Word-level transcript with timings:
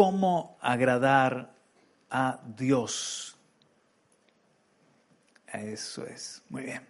¿Cómo 0.00 0.56
agradar 0.62 1.52
a 2.08 2.40
Dios? 2.56 3.36
Eso 5.46 6.06
es, 6.06 6.42
muy 6.48 6.62
bien. 6.62 6.80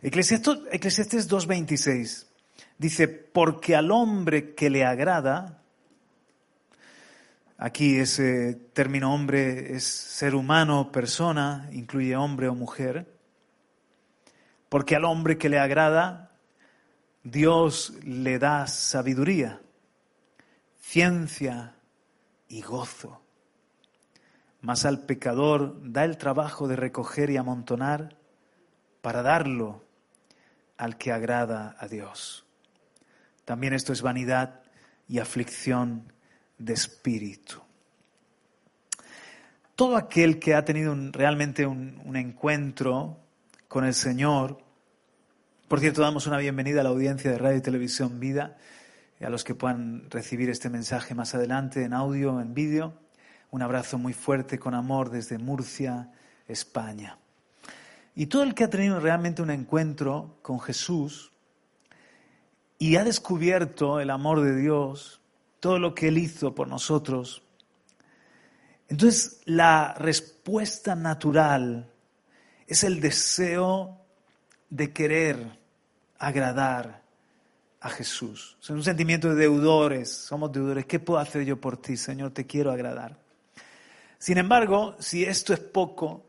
Eclesiastes 0.00 1.28
2.26 1.28 2.24
dice, 2.78 3.08
porque 3.08 3.74
al 3.74 3.90
hombre 3.90 4.54
que 4.54 4.70
le 4.70 4.84
agrada, 4.84 5.60
aquí 7.58 7.98
ese 7.98 8.54
término 8.72 9.12
hombre 9.12 9.74
es 9.74 9.82
ser 9.82 10.36
humano, 10.36 10.92
persona, 10.92 11.68
incluye 11.72 12.14
hombre 12.14 12.46
o 12.46 12.54
mujer, 12.54 13.12
porque 14.68 14.94
al 14.94 15.04
hombre 15.04 15.36
que 15.36 15.48
le 15.48 15.58
agrada, 15.58 16.30
Dios 17.24 17.94
le 18.04 18.38
da 18.38 18.68
sabiduría, 18.68 19.60
ciencia, 20.80 21.75
y 22.48 22.62
gozo. 22.62 23.20
Mas 24.60 24.84
al 24.84 25.04
pecador 25.04 25.78
da 25.82 26.04
el 26.04 26.16
trabajo 26.16 26.68
de 26.68 26.76
recoger 26.76 27.30
y 27.30 27.36
amontonar 27.36 28.16
para 29.00 29.22
darlo 29.22 29.84
al 30.76 30.98
que 30.98 31.12
agrada 31.12 31.76
a 31.78 31.88
Dios. 31.88 32.44
También 33.44 33.72
esto 33.72 33.92
es 33.92 34.02
vanidad 34.02 34.62
y 35.08 35.18
aflicción 35.18 36.12
de 36.58 36.72
espíritu. 36.72 37.60
Todo 39.74 39.96
aquel 39.96 40.38
que 40.38 40.54
ha 40.54 40.64
tenido 40.64 40.96
realmente 41.12 41.66
un, 41.66 42.00
un 42.04 42.16
encuentro 42.16 43.18
con 43.68 43.84
el 43.84 43.94
Señor, 43.94 44.58
por 45.68 45.80
cierto, 45.80 46.00
damos 46.00 46.26
una 46.26 46.38
bienvenida 46.38 46.80
a 46.80 46.84
la 46.84 46.90
audiencia 46.90 47.30
de 47.30 47.38
Radio 47.38 47.58
y 47.58 47.62
Televisión 47.62 48.18
Vida, 48.20 48.56
a 49.20 49.30
los 49.30 49.44
que 49.44 49.54
puedan 49.54 50.10
recibir 50.10 50.50
este 50.50 50.68
mensaje 50.68 51.14
más 51.14 51.34
adelante 51.34 51.84
en 51.84 51.94
audio, 51.94 52.40
en 52.40 52.54
vídeo. 52.54 52.94
Un 53.50 53.62
abrazo 53.62 53.98
muy 53.98 54.12
fuerte 54.12 54.58
con 54.58 54.74
amor 54.74 55.10
desde 55.10 55.38
Murcia, 55.38 56.12
España. 56.46 57.18
Y 58.14 58.26
todo 58.26 58.42
el 58.42 58.54
que 58.54 58.64
ha 58.64 58.70
tenido 58.70 59.00
realmente 59.00 59.42
un 59.42 59.50
encuentro 59.50 60.38
con 60.42 60.60
Jesús 60.60 61.32
y 62.78 62.96
ha 62.96 63.04
descubierto 63.04 64.00
el 64.00 64.10
amor 64.10 64.42
de 64.42 64.56
Dios, 64.56 65.20
todo 65.60 65.78
lo 65.78 65.94
que 65.94 66.08
Él 66.08 66.18
hizo 66.18 66.54
por 66.54 66.68
nosotros, 66.68 67.42
entonces 68.88 69.40
la 69.44 69.94
respuesta 69.94 70.94
natural 70.94 71.90
es 72.66 72.84
el 72.84 73.00
deseo 73.00 74.00
de 74.70 74.92
querer 74.92 75.58
agradar 76.18 77.05
a 77.86 77.90
Jesús. 77.90 78.56
Es 78.60 78.70
un 78.70 78.82
sentimiento 78.82 79.28
de 79.28 79.36
deudores, 79.36 80.12
somos 80.12 80.50
deudores. 80.52 80.86
¿Qué 80.86 80.98
puedo 80.98 81.20
hacer 81.20 81.44
yo 81.44 81.60
por 81.60 81.76
ti, 81.76 81.96
Señor? 81.96 82.32
Te 82.32 82.46
quiero 82.46 82.72
agradar. 82.72 83.16
Sin 84.18 84.38
embargo, 84.38 84.96
si 84.98 85.24
esto 85.24 85.54
es 85.54 85.60
poco, 85.60 86.26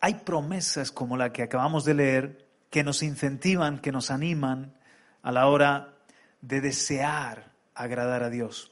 hay 0.00 0.14
promesas 0.14 0.92
como 0.92 1.16
la 1.16 1.32
que 1.32 1.42
acabamos 1.42 1.84
de 1.84 1.94
leer 1.94 2.48
que 2.70 2.84
nos 2.84 3.02
incentivan, 3.02 3.80
que 3.80 3.90
nos 3.90 4.10
animan 4.10 4.74
a 5.22 5.32
la 5.32 5.48
hora 5.48 5.94
de 6.40 6.60
desear 6.60 7.50
agradar 7.74 8.22
a 8.22 8.30
Dios. 8.30 8.70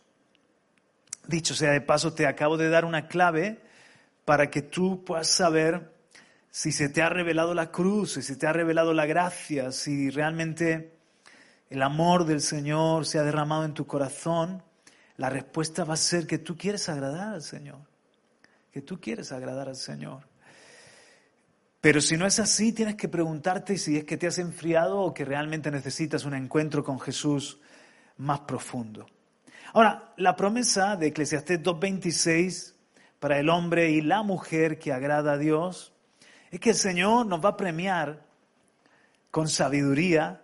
Dicho 1.26 1.54
sea 1.54 1.72
de 1.72 1.80
paso, 1.80 2.12
te 2.12 2.26
acabo 2.26 2.56
de 2.56 2.68
dar 2.68 2.84
una 2.84 3.08
clave 3.08 3.60
para 4.24 4.50
que 4.50 4.62
tú 4.62 5.04
puedas 5.04 5.28
saber 5.28 5.91
si 6.54 6.70
se 6.70 6.90
te 6.90 7.00
ha 7.00 7.08
revelado 7.08 7.54
la 7.54 7.70
cruz, 7.70 8.12
si 8.12 8.22
se 8.22 8.36
te 8.36 8.46
ha 8.46 8.52
revelado 8.52 8.92
la 8.92 9.06
gracia, 9.06 9.72
si 9.72 10.10
realmente 10.10 10.92
el 11.70 11.82
amor 11.82 12.26
del 12.26 12.42
Señor 12.42 13.06
se 13.06 13.18
ha 13.18 13.22
derramado 13.22 13.64
en 13.64 13.72
tu 13.72 13.86
corazón, 13.86 14.62
la 15.16 15.30
respuesta 15.30 15.84
va 15.84 15.94
a 15.94 15.96
ser 15.96 16.26
que 16.26 16.38
tú 16.38 16.58
quieres 16.58 16.90
agradar 16.90 17.32
al 17.32 17.42
Señor, 17.42 17.80
que 18.70 18.82
tú 18.82 19.00
quieres 19.00 19.32
agradar 19.32 19.70
al 19.70 19.76
Señor. 19.76 20.28
Pero 21.80 22.02
si 22.02 22.18
no 22.18 22.26
es 22.26 22.38
así, 22.38 22.74
tienes 22.74 22.96
que 22.96 23.08
preguntarte 23.08 23.78
si 23.78 23.96
es 23.96 24.04
que 24.04 24.18
te 24.18 24.26
has 24.26 24.38
enfriado 24.38 25.00
o 25.00 25.14
que 25.14 25.24
realmente 25.24 25.70
necesitas 25.70 26.26
un 26.26 26.34
encuentro 26.34 26.84
con 26.84 27.00
Jesús 27.00 27.60
más 28.18 28.40
profundo. 28.40 29.06
Ahora, 29.72 30.12
la 30.18 30.36
promesa 30.36 30.96
de 30.96 31.06
Eclesiastés 31.06 31.62
2.26 31.62 32.74
para 33.18 33.38
el 33.38 33.48
hombre 33.48 33.90
y 33.90 34.02
la 34.02 34.22
mujer 34.22 34.78
que 34.78 34.92
agrada 34.92 35.32
a 35.32 35.38
Dios 35.38 35.92
es 36.52 36.60
que 36.60 36.70
el 36.70 36.76
Señor 36.76 37.24
nos 37.26 37.42
va 37.42 37.48
a 37.48 37.56
premiar 37.56 38.26
con 39.30 39.48
sabiduría, 39.48 40.42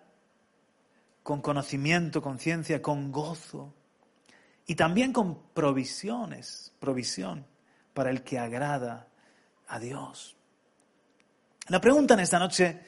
con 1.22 1.42
conocimiento, 1.42 2.22
con 2.22 2.38
ciencia, 2.38 2.80
con 2.80 3.12
gozo 3.12 3.74
y 4.66 4.74
también 4.74 5.12
con 5.12 5.38
provisiones, 5.52 6.72
provisión 6.80 7.46
para 7.92 8.08
el 8.08 8.22
que 8.22 8.38
agrada 8.38 9.06
a 9.66 9.78
Dios. 9.78 10.34
La 11.69 11.78
pregunta 11.78 12.14
en 12.14 12.20
esta 12.20 12.38
noche 12.38 12.80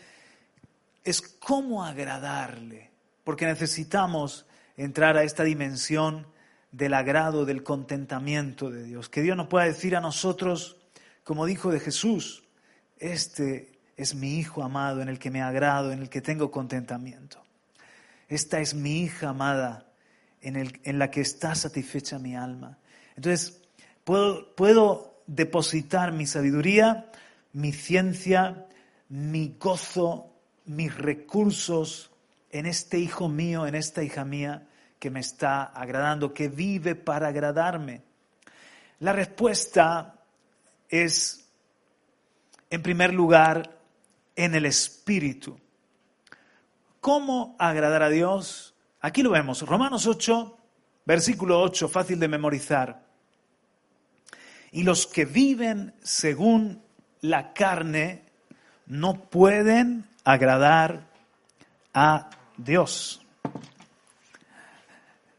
es 1.05 1.21
cómo 1.21 1.85
agradarle, 1.85 2.91
porque 3.23 3.45
necesitamos 3.45 4.47
entrar 4.79 5.19
a 5.19 5.25
esta 5.25 5.45
dimensión 5.45 6.27
del 6.73 6.95
agrado, 6.95 7.45
del 7.45 7.63
contentamiento 7.63 8.71
de 8.71 8.83
Dios, 8.83 9.11
que 9.11 9.21
Dios 9.21 9.37
nos 9.37 9.49
pueda 9.49 9.67
decir 9.67 9.95
a 9.95 10.01
nosotros, 10.01 10.79
como 11.23 11.45
dijo 11.45 11.71
de 11.71 11.81
Jesús, 11.81 12.45
este 13.01 13.81
es 13.97 14.15
mi 14.15 14.39
hijo 14.39 14.63
amado 14.63 15.03
en 15.03 15.09
el 15.09 15.19
que 15.19 15.31
me 15.31 15.43
agrado, 15.43 15.93
en 15.93 16.01
el 16.01 16.09
que 16.09 16.21
tengo 16.21 16.51
contentamiento. 16.51 17.43
Esta 18.29 18.61
es 18.61 18.75
mi 18.75 19.03
hija 19.03 19.31
amada 19.31 19.87
en, 20.41 20.57
el, 20.57 20.81
en 20.85 20.99
la 20.99 21.11
que 21.11 21.21
está 21.21 21.55
satisfecha 21.55 22.19
mi 22.19 22.37
alma. 22.37 22.79
Entonces, 23.17 23.61
puedo, 24.05 24.55
puedo 24.55 25.23
depositar 25.27 26.13
mi 26.13 26.27
sabiduría, 26.27 27.11
mi 27.53 27.73
ciencia, 27.73 28.67
mi 29.09 29.57
gozo, 29.59 30.33
mis 30.67 30.97
recursos 30.97 32.11
en 32.51 32.67
este 32.67 32.99
hijo 32.99 33.29
mío, 33.29 33.67
en 33.67 33.75
esta 33.75 34.03
hija 34.03 34.25
mía 34.25 34.67
que 34.99 35.11
me 35.11 35.21
está 35.21 35.65
agradando, 35.65 36.33
que 36.33 36.49
vive 36.49 36.95
para 36.95 37.29
agradarme. 37.29 38.03
La 39.01 39.13
respuesta 39.13 40.15
es 40.89 41.50
en 42.71 42.83
primer 42.83 43.13
lugar, 43.13 43.77
en 44.37 44.55
el 44.55 44.65
Espíritu. 44.65 45.59
¿Cómo 47.01 47.57
agradar 47.59 48.03
a 48.03 48.09
Dios? 48.09 48.75
Aquí 49.01 49.23
lo 49.23 49.31
vemos, 49.31 49.63
Romanos 49.63 50.07
8, 50.07 50.59
versículo 51.05 51.61
8, 51.61 51.89
fácil 51.89 52.21
de 52.21 52.29
memorizar. 52.29 53.03
Y 54.73 54.85
los 54.85 55.07
que 55.07 55.25
viven 55.25 55.95
según 56.03 56.83
la 57.21 57.53
carne 57.53 58.25
no 58.87 59.15
pueden 59.15 60.05
agradar 60.25 61.09
a 61.93 62.31
Dios. 62.57 63.27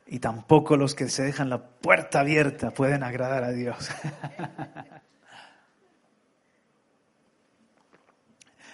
Y 0.08 0.20
tampoco 0.20 0.76
los 0.76 0.94
que 0.94 1.08
se 1.08 1.24
dejan 1.24 1.50
la 1.50 1.64
puerta 1.64 2.20
abierta 2.20 2.72
pueden 2.72 3.04
agradar 3.04 3.46
a 3.46 3.52
Dios. 3.52 3.90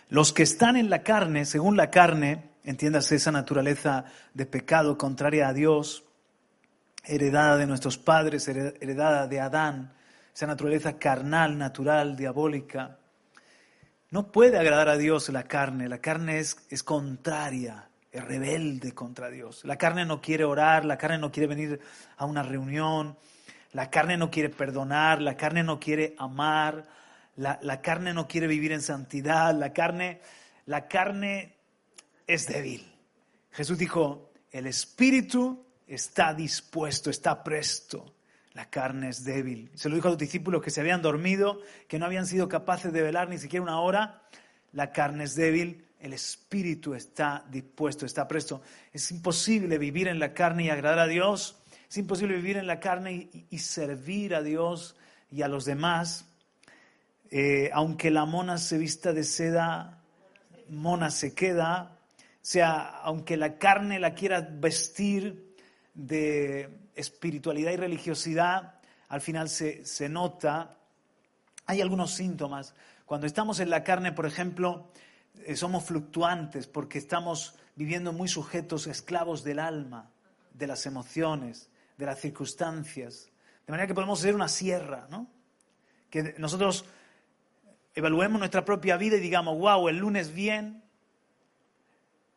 Los 0.10 0.32
que 0.34 0.44
están 0.44 0.78
en 0.78 0.90
la 0.90 1.04
carne, 1.04 1.46
según 1.46 1.76
la 1.76 1.92
carne, 1.92 2.52
entiéndase 2.64 3.16
esa 3.16 3.32
naturaleza 3.32 4.06
de 4.34 4.46
pecado 4.46 4.98
contraria 4.98 5.48
a 5.48 5.54
Dios, 5.54 6.06
heredada 7.04 7.58
de 7.58 7.68
nuestros 7.68 7.98
padres, 7.98 8.48
heredada 8.48 9.28
de 9.28 9.40
Adán, 9.40 9.94
esa 10.34 10.48
naturaleza 10.48 10.98
carnal, 10.98 11.58
natural, 11.58 12.16
diabólica, 12.16 12.98
no 14.10 14.32
puede 14.32 14.58
agradar 14.58 14.88
a 14.88 14.98
Dios 14.98 15.28
la 15.30 15.44
carne. 15.44 15.90
La 15.90 16.00
carne 16.00 16.40
es, 16.40 16.84
contraria, 16.84 17.90
es 18.12 18.24
rebelde 18.24 18.94
contra 18.94 19.30
Dios. 19.30 19.66
La 19.66 19.78
carne 19.78 20.06
no 20.06 20.22
quiere 20.22 20.46
orar, 20.46 20.86
la 20.86 20.98
carne 20.98 21.18
no 21.18 21.32
quiere 21.32 21.48
venir 21.48 21.82
a 22.16 22.26
una 22.26 22.44
reunión, 22.44 23.18
la 23.74 23.90
carne 23.90 24.16
no 24.16 24.32
quiere 24.32 24.50
perdonar, 24.50 25.22
la 25.22 25.36
carne 25.36 25.64
no 25.64 25.80
quiere 25.80 26.16
amar, 26.18 26.86
la, 27.38 27.82
carne 27.82 28.14
no 28.14 28.28
quiere 28.28 28.48
vivir 28.48 28.72
en 28.72 28.82
santidad, 28.82 29.56
la 29.56 29.72
carne 29.74 30.20
la 30.68 30.90
carne 30.90 31.56
es 32.28 32.46
débil. 32.46 32.86
Jesús 33.52 33.78
dijo, 33.78 34.32
el 34.52 34.68
espíritu 34.68 35.66
está 35.88 36.34
dispuesto, 36.34 37.10
está 37.10 37.42
presto. 37.42 38.14
La 38.52 38.70
carne 38.70 39.10
es 39.10 39.24
débil. 39.24 39.72
Se 39.76 39.88
lo 39.88 39.96
dijo 39.96 40.10
a 40.10 40.12
los 40.12 40.20
discípulos 40.20 40.62
que 40.62 40.70
se 40.70 40.82
habían 40.82 41.02
dormido, 41.02 41.62
que 41.88 41.98
no 41.98 42.06
habían 42.06 42.28
sido 42.28 42.50
capaces 42.50 42.92
de 42.92 43.02
velar 43.02 43.30
ni 43.30 43.38
siquiera 43.38 43.64
una 43.64 43.80
hora. 43.80 44.24
La 44.74 44.92
carne 44.92 45.24
es 45.24 45.36
débil, 45.36 45.86
el 46.00 46.12
espíritu 46.12 46.94
está 46.94 47.46
dispuesto, 47.50 48.06
está 48.06 48.28
presto. 48.28 48.62
Es 48.92 49.10
imposible 49.12 49.78
vivir 49.78 50.10
en 50.10 50.20
la 50.20 50.34
carne 50.34 50.66
y 50.66 50.70
agradar 50.70 51.00
a 51.00 51.08
Dios. 51.08 51.60
Es 51.90 51.98
imposible 51.98 52.36
vivir 52.36 52.58
en 52.58 52.68
la 52.68 52.82
carne 52.82 53.30
y, 53.50 53.58
servir 53.60 54.36
a 54.36 54.44
Dios 54.44 54.98
y 55.32 55.44
a 55.44 55.48
los 55.48 55.64
demás. 55.64 56.26
Eh, 57.30 57.70
aunque 57.74 58.10
la 58.12 58.26
mona 58.26 58.58
se 58.58 58.78
vista 58.78 59.14
de 59.14 59.24
seda, 59.24 60.02
mona 60.70 61.12
se 61.12 61.34
queda. 61.34 61.98
O 62.18 62.50
sea, 62.50 63.00
aunque 63.02 63.38
la 63.38 63.58
carne 63.58 64.00
la 64.00 64.14
quiera 64.14 64.42
vestir 64.42 65.56
de 65.94 66.70
espiritualidad 66.96 67.72
y 67.72 67.78
religiosidad, 67.78 68.76
al 69.10 69.22
final 69.22 69.50
se, 69.50 69.86
se 69.86 70.10
nota. 70.10 70.78
Hay 71.66 71.82
algunos 71.82 72.14
síntomas. 72.14 72.74
Cuando 73.06 73.28
estamos 73.28 73.60
en 73.60 73.70
la 73.70 73.84
carne, 73.84 74.12
por 74.12 74.26
ejemplo, 74.26 74.92
eh, 75.46 75.56
somos 75.56 75.84
fluctuantes 75.86 76.68
porque 76.68 76.98
estamos 76.98 77.56
viviendo 77.76 78.14
muy 78.14 78.28
sujetos, 78.28 78.88
esclavos 78.88 79.44
del 79.44 79.60
alma, 79.60 80.10
de 80.54 80.68
las 80.68 80.86
emociones, 80.86 81.70
de 81.98 82.06
las 82.06 82.20
circunstancias. 82.20 83.30
De 83.66 83.72
manera 83.72 83.88
que 83.88 83.94
podemos 83.94 84.20
ser 84.20 84.34
una 84.34 84.48
sierra, 84.48 85.08
¿no? 85.10 85.28
Que 86.10 86.36
nosotros 86.38 86.86
evaluemos 87.98 88.40
nuestra 88.40 88.64
propia 88.64 88.98
vida 88.98 89.18
y 89.18 89.20
digamos, 89.20 89.58
wow, 89.58 89.90
el 89.90 89.98
lunes 89.98 90.34
bien, 90.34 90.84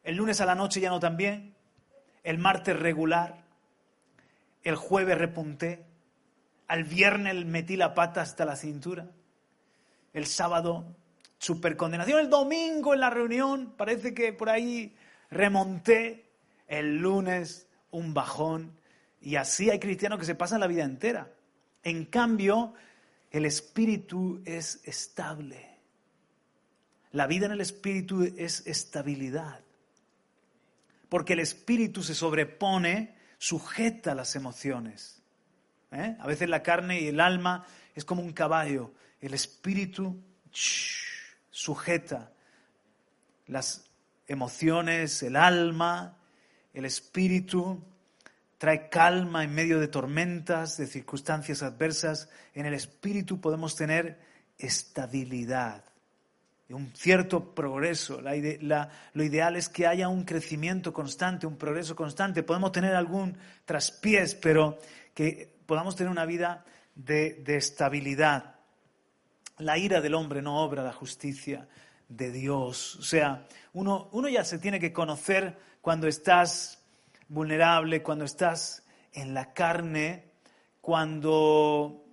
el 0.03 0.17
lunes 0.17 0.41
a 0.41 0.47
la 0.47 0.55
noche 0.55 0.81
ya 0.81 0.91
no 0.91 1.01
tan 1.01 1.17
bien, 1.17 1.55
el 2.25 2.39
martes 2.39 2.79
regular, 2.79 3.43
el 4.63 4.77
jueves 4.77 5.19
repunté, 5.19 5.85
al 6.67 6.85
viernes 6.85 7.45
metí 7.45 7.77
la 7.77 7.95
pata 7.95 8.23
hasta 8.23 8.45
la 8.45 8.57
cintura, 8.57 9.09
el 10.13 10.27
sábado 10.27 10.97
supercondenación. 11.41 12.21
El 12.21 12.31
domingo 12.31 12.95
en 12.95 13.01
la 13.01 13.11
reunión 13.11 13.75
parece 13.77 14.15
que 14.15 14.33
por 14.33 14.49
ahí 14.49 14.95
remonté. 15.31 16.27
El 16.69 16.99
lunes 16.99 17.67
un 17.91 18.15
bajón. 18.15 18.79
Y 19.21 19.35
así 19.35 19.71
hay 19.71 19.81
cristianos 19.81 20.21
que 20.21 20.25
se 20.25 20.37
pasan 20.37 20.61
la 20.61 20.69
vida 20.69 20.85
entera. 20.85 21.33
En 21.83 22.05
cambio, 22.05 22.75
el 23.31 23.45
espíritu 23.45 24.43
es 24.45 24.81
estable. 24.85 25.79
La 27.13 27.27
vida 27.27 27.47
en 27.47 27.53
el 27.53 27.61
espíritu 27.61 28.23
es 28.37 28.67
estabilidad. 28.67 29.61
Porque 31.09 31.33
el 31.33 31.41
espíritu 31.41 32.03
se 32.03 32.15
sobrepone, 32.15 33.17
sujeta 33.39 34.15
las 34.15 34.37
emociones. 34.37 35.23
¿Eh? 35.91 36.17
A 36.21 36.27
veces 36.27 36.49
la 36.49 36.63
carne 36.63 37.01
y 37.01 37.09
el 37.09 37.21
alma 37.21 37.67
es 37.95 38.05
como 38.05 38.23
un 38.23 38.33
caballo. 38.33 38.93
El 39.21 39.35
espíritu 39.35 40.21
sujeta 41.51 42.33
las 43.47 43.91
emociones, 44.29 45.23
el 45.25 45.35
alma, 45.35 46.17
el 46.73 46.85
espíritu, 46.85 47.83
trae 48.61 48.91
calma 48.91 49.43
en 49.43 49.55
medio 49.55 49.81
de 49.81 49.89
tormentas, 49.89 50.77
de 50.77 50.87
circunstancias 50.87 51.63
adversas. 51.63 52.29
En 52.53 52.67
el 52.67 52.75
espíritu 52.75 53.41
podemos 53.41 53.75
tener 53.75 54.21
estabilidad, 54.59 55.83
un 56.69 56.93
cierto 56.95 57.55
progreso. 57.55 58.21
lo 58.21 59.25
ideal 59.25 59.57
es 59.57 59.71
que 59.71 59.87
haya 59.87 60.11
un 60.11 60.25
crecimiento 60.25 60.93
constante, 60.93 61.47
un 61.47 61.57
progreso 61.57 61.97
constante. 61.97 62.43
Podemos 62.43 62.71
tener 62.71 62.95
algún 62.95 63.35
traspiés, 63.65 64.35
pero 64.35 64.79
que 65.15 65.51
podamos 65.65 65.97
tener 65.97 66.11
una 66.11 66.27
vida 66.27 66.67
de 66.95 67.57
estabilidad. 67.57 68.57
La 69.57 69.79
ira 69.79 70.03
del 70.03 70.13
hombre 70.13 70.43
no 70.43 70.63
obra 70.63 70.85
la 70.85 70.93
justicia 70.93 71.67
de 72.11 72.31
Dios. 72.31 72.97
O 72.97 73.03
sea, 73.05 73.47
uno, 73.73 74.11
uno 74.13 74.29
ya 74.29 74.45
se 74.45 74.59
tiene 74.59 74.79
que 74.79 74.93
conocer 74.93 75.57
cuando 75.81 76.09
estás 76.09 76.80
vulnerable, 77.31 78.03
cuando 78.03 78.27
estás 78.27 78.85
en 79.15 79.33
la 79.33 79.55
carne, 79.55 80.33
cuando 80.83 82.05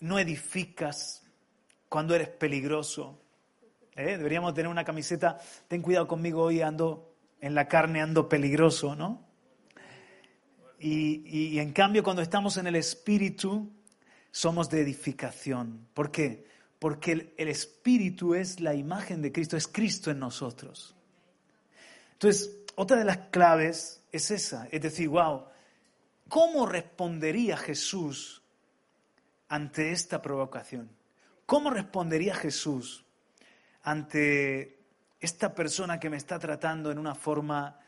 no 0.00 0.18
edificas, 0.18 1.22
cuando 1.90 2.14
eres 2.14 2.28
peligroso. 2.28 3.20
¿Eh? 3.94 4.16
Deberíamos 4.16 4.54
tener 4.54 4.70
una 4.70 4.84
camiseta, 4.84 5.38
ten 5.68 5.82
cuidado 5.82 6.08
conmigo 6.08 6.44
hoy, 6.44 6.62
ando 6.62 7.14
en 7.40 7.54
la 7.54 7.68
carne, 7.68 8.00
ando 8.00 8.30
peligroso, 8.30 8.96
¿no? 8.96 9.26
Y, 10.78 11.54
y 11.54 11.58
en 11.58 11.72
cambio, 11.72 12.02
cuando 12.02 12.22
estamos 12.22 12.56
en 12.56 12.68
el 12.68 12.76
espíritu, 12.76 13.70
somos 14.30 14.70
de 14.70 14.80
edificación. 14.80 15.88
¿Por 15.92 16.10
qué? 16.10 16.48
porque 16.78 17.32
el, 17.36 17.48
Espíritu 17.48 18.34
es 18.34 18.60
la 18.60 18.74
imagen 18.74 19.20
de 19.20 19.32
Cristo, 19.32 19.56
es 19.56 19.66
Cristo 19.66 20.10
en 20.10 20.20
nosotros. 20.20 20.94
Entonces, 22.12 22.56
otra 22.76 22.96
de 22.96 23.04
las 23.04 23.18
claves 23.30 23.97
es 24.12 24.30
esa, 24.30 24.68
es 24.70 24.80
decir, 24.80 25.08
wow, 25.08 25.44
¿cómo 26.28 26.66
respondería 26.66 27.56
Jesús 27.56 28.42
ante 29.48 29.92
esta 29.92 30.22
provocación? 30.22 30.90
¿Cómo 31.46 31.70
respondería 31.70 32.34
Jesús 32.34 33.04
ante 33.82 34.78
esta 35.20 35.54
persona 35.54 35.98
que 35.98 36.10
me 36.10 36.16
está 36.16 36.38
tratando 36.38 36.90
en 36.90 36.98
una 36.98 37.14
forma, 37.14 37.80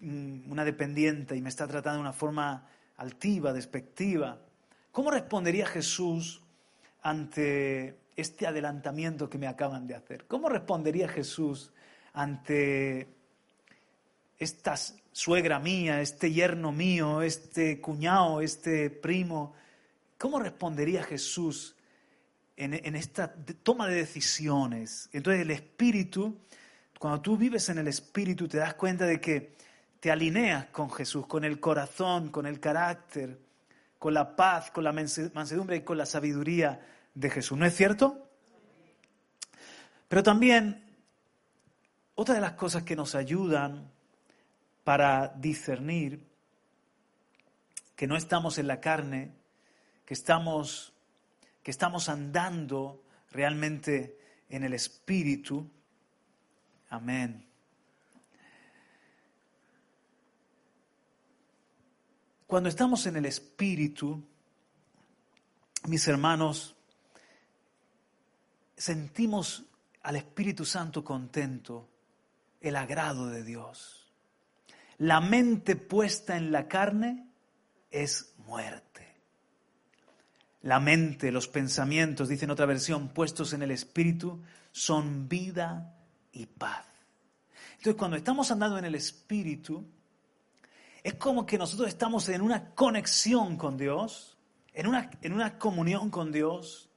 una 0.00 0.64
dependiente 0.64 1.36
y 1.36 1.42
me 1.42 1.48
está 1.48 1.66
tratando 1.66 1.98
de 1.98 2.02
una 2.02 2.12
forma 2.12 2.68
altiva, 2.96 3.52
despectiva? 3.52 4.40
¿Cómo 4.90 5.10
respondería 5.10 5.66
Jesús 5.66 6.42
ante 7.02 7.98
este 8.16 8.46
adelantamiento 8.46 9.30
que 9.30 9.38
me 9.38 9.46
acaban 9.46 9.86
de 9.86 9.94
hacer? 9.94 10.26
¿Cómo 10.26 10.48
respondería 10.48 11.08
Jesús 11.08 11.72
ante 12.12 13.17
esta 14.38 14.76
suegra 15.12 15.58
mía, 15.58 16.00
este 16.00 16.32
yerno 16.32 16.72
mío, 16.72 17.22
este 17.22 17.80
cuñado, 17.80 18.40
este 18.40 18.90
primo? 18.90 19.54
¿Cómo 20.16 20.38
respondería 20.38 21.02
Jesús 21.02 21.76
en, 22.56 22.74
en 22.74 22.96
esta 22.96 23.34
toma 23.62 23.88
de 23.88 23.96
decisiones? 23.96 25.08
Entonces 25.12 25.42
el 25.42 25.50
Espíritu, 25.50 26.38
cuando 26.98 27.20
tú 27.20 27.36
vives 27.36 27.68
en 27.68 27.78
el 27.78 27.88
Espíritu, 27.88 28.46
te 28.48 28.58
das 28.58 28.74
cuenta 28.74 29.06
de 29.06 29.20
que 29.20 29.56
te 30.00 30.10
alineas 30.10 30.66
con 30.66 30.90
Jesús, 30.90 31.26
con 31.26 31.44
el 31.44 31.58
corazón, 31.58 32.28
con 32.28 32.46
el 32.46 32.60
carácter, 32.60 33.38
con 33.98 34.14
la 34.14 34.36
paz, 34.36 34.70
con 34.70 34.84
la 34.84 34.92
mansedumbre 34.92 35.76
y 35.76 35.80
con 35.82 35.98
la 35.98 36.06
sabiduría 36.06 36.80
de 37.14 37.30
Jesús. 37.30 37.58
¿No 37.58 37.66
es 37.66 37.74
cierto? 37.74 38.28
Pero 40.08 40.22
también 40.22 40.84
otra 42.14 42.34
de 42.34 42.40
las 42.40 42.52
cosas 42.52 42.84
que 42.84 42.96
nos 42.96 43.14
ayudan 43.14 43.90
para 44.88 45.28
discernir 45.36 46.26
que 47.94 48.06
no 48.06 48.16
estamos 48.16 48.56
en 48.56 48.66
la 48.66 48.80
carne, 48.80 49.34
que 50.06 50.14
estamos, 50.14 50.94
que 51.62 51.70
estamos 51.70 52.08
andando 52.08 53.04
realmente 53.30 54.18
en 54.48 54.64
el 54.64 54.72
Espíritu. 54.72 55.70
Amén. 56.88 57.46
Cuando 62.46 62.70
estamos 62.70 63.04
en 63.04 63.16
el 63.18 63.26
Espíritu, 63.26 64.24
mis 65.86 66.08
hermanos, 66.08 66.74
sentimos 68.74 69.66
al 70.00 70.16
Espíritu 70.16 70.64
Santo 70.64 71.04
contento, 71.04 71.90
el 72.62 72.74
agrado 72.74 73.26
de 73.26 73.44
Dios. 73.44 73.97
La 74.98 75.20
mente 75.20 75.76
puesta 75.76 76.36
en 76.36 76.50
la 76.50 76.66
carne 76.66 77.28
es 77.90 78.34
muerte. 78.38 79.06
La 80.62 80.80
mente, 80.80 81.30
los 81.30 81.46
pensamientos, 81.46 82.28
dice 82.28 82.44
en 82.44 82.50
otra 82.50 82.66
versión, 82.66 83.08
puestos 83.08 83.52
en 83.52 83.62
el 83.62 83.70
Espíritu, 83.70 84.42
son 84.72 85.28
vida 85.28 85.94
y 86.32 86.46
paz. 86.46 86.84
Entonces, 87.76 87.94
cuando 87.94 88.16
estamos 88.16 88.50
andando 88.50 88.76
en 88.76 88.84
el 88.84 88.96
Espíritu, 88.96 89.86
es 91.02 91.14
como 91.14 91.46
que 91.46 91.58
nosotros 91.58 91.88
estamos 91.88 92.28
en 92.28 92.42
una 92.42 92.74
conexión 92.74 93.56
con 93.56 93.76
Dios, 93.78 94.36
en 94.74 94.88
una, 94.88 95.10
en 95.22 95.32
una 95.32 95.58
comunión 95.58 96.10
con 96.10 96.32
Dios. 96.32 96.87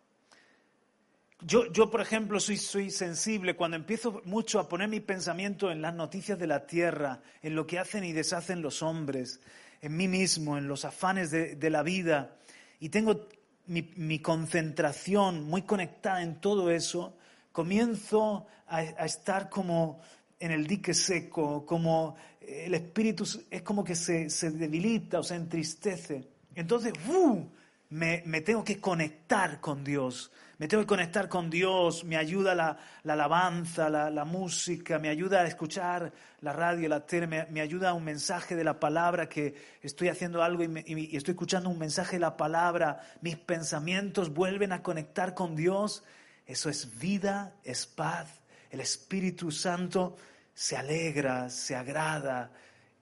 Yo, 1.44 1.72
yo, 1.72 1.90
por 1.90 2.02
ejemplo, 2.02 2.40
soy, 2.40 2.58
soy 2.58 2.92
sensible 2.92 3.56
cuando 3.56 3.76
empiezo 3.76 4.22
mucho 4.26 4.60
a 4.60 4.70
poner 4.70 4.88
mi 4.88 5.00
pensamiento 5.00 5.72
en 5.72 5.82
las 5.82 5.94
noticias 5.96 6.38
de 6.38 6.46
la 6.46 6.68
tierra, 6.68 7.22
en 7.42 7.56
lo 7.56 7.66
que 7.66 7.80
hacen 7.80 8.04
y 8.04 8.12
deshacen 8.12 8.62
los 8.62 8.84
hombres, 8.84 9.40
en 9.82 9.98
mí 9.98 10.08
mismo, 10.08 10.58
en 10.58 10.68
los 10.68 10.86
afanes 10.86 11.32
de, 11.32 11.56
de 11.56 11.70
la 11.72 11.82
vida, 11.82 12.38
y 12.80 12.90
tengo 12.90 13.28
mi, 13.66 13.92
mi 13.96 14.20
concentración 14.20 15.44
muy 15.44 15.64
conectada 15.64 16.22
en 16.22 16.40
todo 16.40 16.70
eso, 16.70 17.18
comienzo 17.52 18.46
a, 18.68 18.84
estar 18.84 19.50
como 19.50 20.02
en 20.40 20.52
el 20.52 20.66
dique 20.66 20.94
seco, 20.94 21.66
como 21.66 22.16
el 22.42 22.74
espíritu 22.74 23.26
es 23.50 23.62
como 23.62 23.84
que 23.84 23.96
se, 23.96 24.30
se 24.30 24.52
debilita 24.52 25.20
o 25.20 25.24
se 25.24 25.36
entristece. 25.36 26.28
Entonces, 26.56 26.94
¡uh! 27.08 27.46
Me, 27.92 28.42
tengo 28.42 28.64
que 28.64 28.80
conectar 28.80 29.60
con 29.60 29.84
Dios. 29.84 30.32
Me 30.58 30.68
tengo 30.68 30.84
que 30.84 30.88
conectar 30.88 31.28
con 31.28 31.50
Dios, 31.50 32.04
me 32.04 32.16
ayuda 32.18 32.54
la, 32.54 32.78
la 33.04 33.14
alabanza, 33.14 33.90
la, 33.90 34.12
la, 34.12 34.26
música, 34.26 35.00
me 35.00 35.10
ayuda 35.10 35.42
a 35.42 35.48
escuchar 35.48 36.14
la 36.42 36.54
radio, 36.54 36.88
la 36.88 37.04
tele, 37.06 37.26
me, 37.26 37.48
me, 37.48 37.62
ayuda 37.62 37.94
un 37.94 38.04
mensaje 38.04 38.56
de 38.56 38.64
la 38.64 38.80
palabra 38.80 39.28
que 39.28 39.56
estoy 39.82 40.10
haciendo 40.10 40.44
algo 40.44 40.64
y 40.64 41.16
estoy 41.18 41.32
escuchando 41.32 41.68
un 41.68 41.80
mensaje 41.80 42.18
de 42.18 42.20
la 42.20 42.38
palabra, 42.38 43.02
mis 43.22 43.38
pensamientos 43.38 44.32
vuelven 44.32 44.72
a 44.72 44.84
conectar 44.84 45.34
con 45.34 45.56
Dios. 45.56 46.04
Eso 46.46 46.70
es 46.70 47.00
vida, 47.00 47.56
es 47.64 47.88
paz. 47.88 48.40
El 48.70 48.82
Espíritu 48.82 49.52
Santo 49.52 50.16
se 50.54 50.78
alegra, 50.78 51.50
se 51.50 51.76
agrada. 51.76 52.52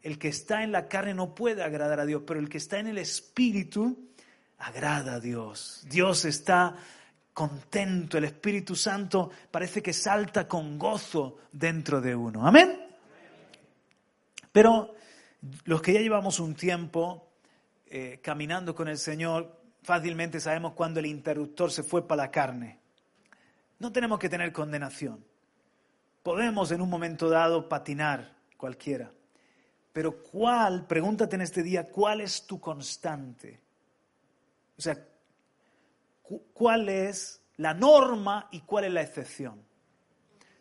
El 0.01 0.17
que 0.17 0.29
está 0.29 0.63
en 0.63 0.71
la 0.71 0.87
carne 0.87 1.13
no 1.13 1.35
puede 1.35 1.61
agradar 1.61 1.99
a 1.99 2.05
Dios, 2.05 2.23
pero 2.25 2.39
el 2.39 2.47
que 2.47 2.57
está 2.57 2.79
en 2.79 2.87
el 2.87 2.97
Espíritu 2.97 4.08
agrada 4.59 5.15
a 5.15 5.19
Dios. 5.19 5.85
Dios 5.89 6.25
está 6.25 6.75
contento, 7.33 8.17
el 8.17 8.25
Espíritu 8.25 8.75
Santo 8.75 9.31
parece 9.49 9.81
que 9.81 9.93
salta 9.93 10.47
con 10.47 10.77
gozo 10.77 11.37
dentro 11.51 12.01
de 12.01 12.15
uno. 12.15 12.45
Amén. 12.45 12.87
Pero 14.51 14.95
los 15.63 15.81
que 15.81 15.93
ya 15.93 16.01
llevamos 16.01 16.39
un 16.39 16.55
tiempo 16.55 17.31
eh, 17.85 18.19
caminando 18.21 18.75
con 18.75 18.87
el 18.87 18.97
Señor, 18.97 19.61
fácilmente 19.83 20.39
sabemos 20.39 20.73
cuando 20.73 20.99
el 20.99 21.05
interruptor 21.05 21.71
se 21.71 21.83
fue 21.83 22.07
para 22.07 22.23
la 22.23 22.31
carne. 22.31 22.79
No 23.79 23.91
tenemos 23.91 24.19
que 24.19 24.29
tener 24.29 24.51
condenación. 24.51 25.23
Podemos 26.21 26.71
en 26.71 26.81
un 26.81 26.89
momento 26.89 27.29
dado 27.29 27.69
patinar 27.69 28.35
cualquiera. 28.57 29.11
Pero 29.93 30.21
¿cuál, 30.21 30.85
pregúntate 30.85 31.35
en 31.35 31.41
este 31.41 31.63
día, 31.63 31.89
cuál 31.89 32.21
es 32.21 32.45
tu 32.45 32.59
constante? 32.59 33.61
O 34.79 34.81
sea, 34.81 34.97
cuál 36.53 36.87
es 36.87 37.41
la 37.57 37.73
norma 37.73 38.47
y 38.49 38.61
cuál 38.61 38.85
es 38.85 38.93
la 38.93 39.01
excepción. 39.01 39.61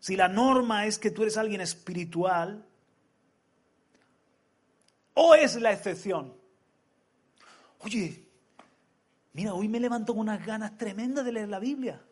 Si 0.00 0.16
la 0.16 0.26
norma 0.26 0.86
es 0.86 0.98
que 0.98 1.12
tú 1.12 1.22
eres 1.22 1.36
alguien 1.36 1.60
espiritual, 1.60 2.66
o 5.14 5.36
es 5.36 5.54
la 5.60 5.70
excepción. 5.70 6.36
Oye, 7.78 8.26
mira, 9.34 9.54
hoy 9.54 9.68
me 9.68 9.78
levanto 9.78 10.14
con 10.14 10.22
unas 10.22 10.44
ganas 10.44 10.76
tremendas 10.76 11.24
de 11.24 11.32
leer 11.32 11.48
la 11.48 11.60
Biblia. 11.60 12.02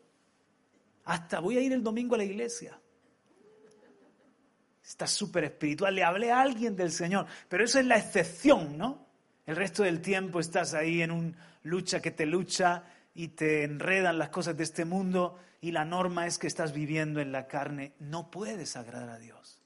Hasta 1.07 1.41
voy 1.41 1.59
a 1.59 1.61
ir 1.61 1.73
el 1.73 1.83
domingo 1.83 2.15
a 2.15 2.19
la 2.19 2.25
iglesia. 2.25 2.81
Estás 4.85 5.11
súper 5.11 5.43
espiritual, 5.43 5.93
le 5.93 6.05
hablé 6.05 6.31
a 6.31 6.41
alguien 6.41 6.77
del 6.77 6.93
Señor, 6.93 7.27
pero 7.49 7.65
eso 7.65 7.81
es 7.81 7.87
la 7.87 7.97
excepción, 7.97 8.79
¿no? 8.79 9.06
El 9.47 9.55
resto 9.55 9.85
del 9.85 10.01
tiempo 10.01 10.41
estás 10.41 10.75
ahí 10.75 11.03
en 11.03 11.13
un 11.13 11.37
lucha 11.63 12.03
que 12.03 12.11
te 12.11 12.27
lucha 12.27 12.83
y 13.15 13.29
te 13.29 13.63
enredan 13.63 14.19
las 14.19 14.31
cosas 14.31 14.57
de 14.57 14.65
este 14.65 14.85
mundo 14.85 15.39
y 15.61 15.71
la 15.71 15.85
norma 15.85 16.27
es 16.27 16.39
que 16.39 16.49
estás 16.49 16.73
viviendo 16.73 17.21
en 17.21 17.33
la 17.33 17.47
carne, 17.47 17.93
no 18.01 18.31
puedes 18.31 18.77
agradar 18.77 19.09
a 19.09 19.19
Dios. 19.19 19.63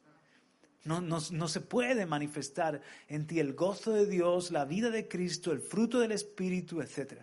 No, 0.84 1.00
no, 1.00 1.18
no, 1.30 1.48
se 1.48 1.60
puede 1.60 2.06
manifestar 2.06 2.80
en 3.08 3.26
ti 3.26 3.38
el 3.38 3.54
gozo 3.54 3.92
de 3.92 4.06
Dios, 4.06 4.50
la 4.50 4.64
vida 4.64 4.90
de 4.90 5.08
Cristo, 5.08 5.52
el 5.52 5.60
fruto 5.60 5.98
del 6.00 6.12
Espíritu, 6.12 6.80
etc. 6.80 7.22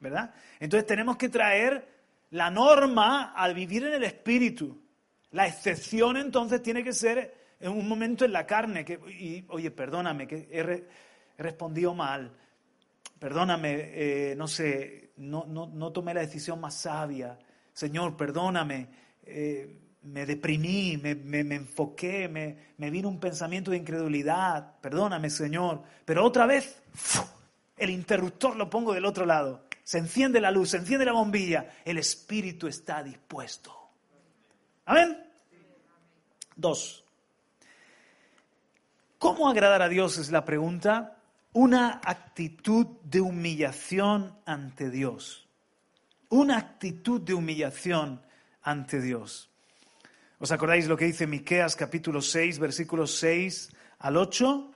¿Verdad? 0.00 0.34
Entonces 0.58 0.86
tenemos 0.86 1.16
que 1.16 1.28
traer 1.28 1.86
la 2.30 2.50
norma 2.50 3.32
al 3.32 3.54
vivir 3.54 3.84
en 3.84 3.94
el 3.94 4.04
Espíritu. 4.04 4.80
La 5.32 5.46
excepción 5.46 6.16
entonces 6.16 6.62
tiene 6.62 6.82
que 6.82 6.94
ser 6.94 7.34
en 7.60 7.72
un 7.72 7.86
momento 7.86 8.24
en 8.24 8.32
la 8.32 8.46
carne. 8.46 8.84
Que, 8.86 8.94
y, 8.94 9.44
oye, 9.48 9.70
perdóname, 9.70 10.26
que 10.26 10.48
he, 10.50 10.86
respondido 11.38 11.94
mal. 11.94 12.32
Perdóname, 13.18 13.74
eh, 13.74 14.34
no 14.36 14.48
sé, 14.48 15.12
no, 15.16 15.44
no, 15.46 15.66
no, 15.66 15.92
tomé 15.92 16.12
la 16.14 16.20
decisión 16.20 16.60
más 16.60 16.74
sabia. 16.74 17.38
Señor, 17.72 18.16
perdóname, 18.16 18.88
eh, 19.24 19.78
me 20.02 20.26
deprimí, 20.26 20.96
me, 20.96 21.14
me, 21.14 21.54
enfoqué, 21.54 22.28
me, 22.28 22.72
me, 22.76 22.90
vino 22.90 23.08
un 23.08 23.20
pensamiento 23.20 23.70
de 23.70 23.76
incredulidad. 23.76 24.80
Perdóname, 24.80 25.30
Señor. 25.30 25.82
Pero 26.04 26.24
otra 26.24 26.46
vez, 26.46 26.82
el 27.76 27.90
interruptor 27.90 28.56
lo 28.56 28.68
pongo 28.68 28.92
del 28.92 29.04
otro 29.04 29.24
lado. 29.24 29.66
Se 29.84 29.98
enciende 29.98 30.40
la 30.40 30.50
luz, 30.50 30.70
se 30.70 30.78
enciende 30.78 31.04
la 31.04 31.12
bombilla. 31.12 31.68
El 31.84 31.98
espíritu 31.98 32.66
está 32.66 33.02
dispuesto. 33.02 33.72
Amén. 34.86 35.16
Dos. 36.56 37.04
¿Cómo 39.18 39.48
agradar 39.48 39.82
a 39.82 39.88
Dios 39.88 40.18
es 40.18 40.32
la 40.32 40.44
pregunta? 40.44 41.21
Una 41.52 42.00
actitud 42.04 42.86
de 43.04 43.20
humillación 43.20 44.38
ante 44.46 44.90
Dios. 44.90 45.48
Una 46.30 46.56
actitud 46.56 47.20
de 47.20 47.34
humillación 47.34 48.22
ante 48.62 49.00
Dios. 49.00 49.50
¿Os 50.38 50.50
acordáis 50.50 50.88
lo 50.88 50.96
que 50.96 51.04
dice 51.04 51.26
Miqueas 51.26 51.76
capítulo 51.76 52.22
6, 52.22 52.58
versículos 52.58 53.14
6 53.16 53.70
al 53.98 54.16
8? 54.16 54.70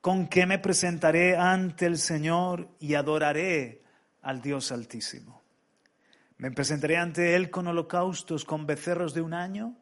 Con 0.00 0.26
que 0.26 0.46
me 0.46 0.58
presentaré 0.58 1.36
ante 1.36 1.86
el 1.86 1.96
Señor 1.96 2.68
y 2.80 2.94
adoraré 2.94 3.82
al 4.22 4.42
Dios 4.42 4.72
Altísimo. 4.72 5.42
Me 6.38 6.50
presentaré 6.50 6.96
ante 6.96 7.36
Él 7.36 7.50
con 7.50 7.68
holocaustos, 7.68 8.44
con 8.44 8.66
becerros 8.66 9.14
de 9.14 9.20
un 9.20 9.32
año. 9.32 9.76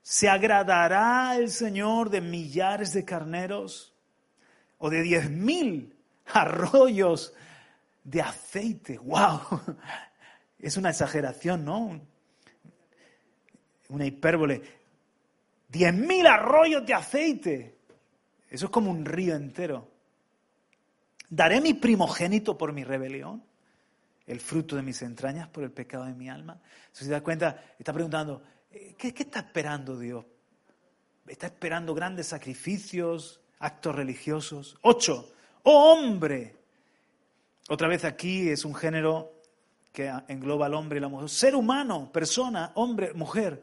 ¿Se 0.00 0.30
agradará 0.30 1.36
el 1.36 1.50
Señor 1.50 2.08
de 2.08 2.22
millares 2.22 2.94
de 2.94 3.04
carneros? 3.04 3.89
O 4.80 4.90
de 4.90 5.02
diez 5.02 5.30
mil 5.30 5.94
arroyos 6.26 7.32
de 8.04 8.20
aceite. 8.20 8.98
¡Wow! 8.98 9.40
Es 10.58 10.76
una 10.76 10.90
exageración, 10.90 11.64
¿no? 11.64 11.98
Una 13.88 14.04
hipérbole. 14.04 14.60
Diez 15.68 15.94
mil 15.94 16.26
arroyos 16.26 16.84
de 16.84 16.92
aceite. 16.92 17.78
Eso 18.50 18.66
es 18.66 18.70
como 18.70 18.90
un 18.90 19.06
río 19.06 19.34
entero. 19.34 19.88
¿Daré 21.30 21.62
mi 21.62 21.72
primogénito 21.72 22.58
por 22.58 22.74
mi 22.74 22.84
rebelión? 22.84 23.42
¿El 24.26 24.40
fruto 24.40 24.76
de 24.76 24.82
mis 24.82 25.00
entrañas 25.00 25.48
por 25.48 25.64
el 25.64 25.72
pecado 25.72 26.04
de 26.04 26.12
mi 26.12 26.28
alma? 26.28 26.60
Si 26.92 27.04
se 27.04 27.10
da 27.10 27.22
cuenta, 27.22 27.72
está 27.78 27.92
preguntando, 27.94 28.42
eh, 28.70 28.94
¿qué, 28.98 29.14
qué 29.14 29.22
está 29.22 29.40
esperando 29.40 29.98
Dios? 29.98 30.26
¿Está 31.26 31.46
esperando 31.46 31.94
grandes 31.94 32.26
sacrificios? 32.26 33.39
Actos 33.60 33.94
religiosos. 33.94 34.76
Ocho, 34.82 35.32
oh 35.62 35.92
hombre. 35.92 36.56
Otra 37.68 37.88
vez 37.88 38.04
aquí 38.04 38.48
es 38.48 38.64
un 38.64 38.74
género 38.74 39.32
que 39.92 40.12
engloba 40.28 40.66
al 40.66 40.74
hombre 40.74 40.98
y 40.98 41.00
la 41.00 41.08
mujer. 41.08 41.28
Ser 41.28 41.54
humano, 41.54 42.10
persona, 42.12 42.72
hombre, 42.74 43.12
mujer. 43.14 43.62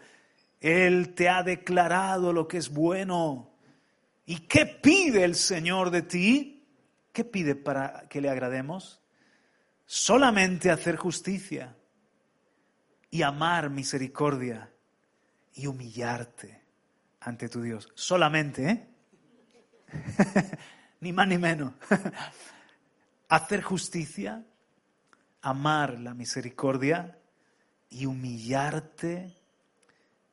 Él 0.61 1.13
te 1.13 1.29
ha 1.29 1.43
declarado 1.43 2.31
lo 2.31 2.47
que 2.47 2.57
es 2.57 2.69
bueno. 2.69 3.51
¿Y 4.25 4.39
qué 4.41 4.65
pide 4.65 5.23
el 5.23 5.35
Señor 5.35 5.89
de 5.89 6.01
ti? 6.01 6.65
¿Qué 7.11 7.23
pide 7.23 7.55
para 7.55 8.07
que 8.09 8.21
le 8.21 8.29
agrademos? 8.29 9.01
Solamente 9.85 10.69
hacer 10.69 10.97
justicia 10.97 11.75
y 13.09 13.21
amar 13.21 13.69
misericordia 13.69 14.69
y 15.55 15.67
humillarte 15.67 16.61
ante 17.21 17.49
tu 17.49 17.61
Dios. 17.61 17.89
Solamente, 17.95 18.69
¿eh? 18.69 18.87
ni 21.01 21.13
más 21.13 21.27
ni 21.27 21.37
menos. 21.37 21.73
Hacer 23.29 23.61
justicia, 23.61 24.45
amar 25.41 25.99
la 25.99 26.13
misericordia 26.13 27.17
y 27.89 28.05
humillarte 28.05 29.35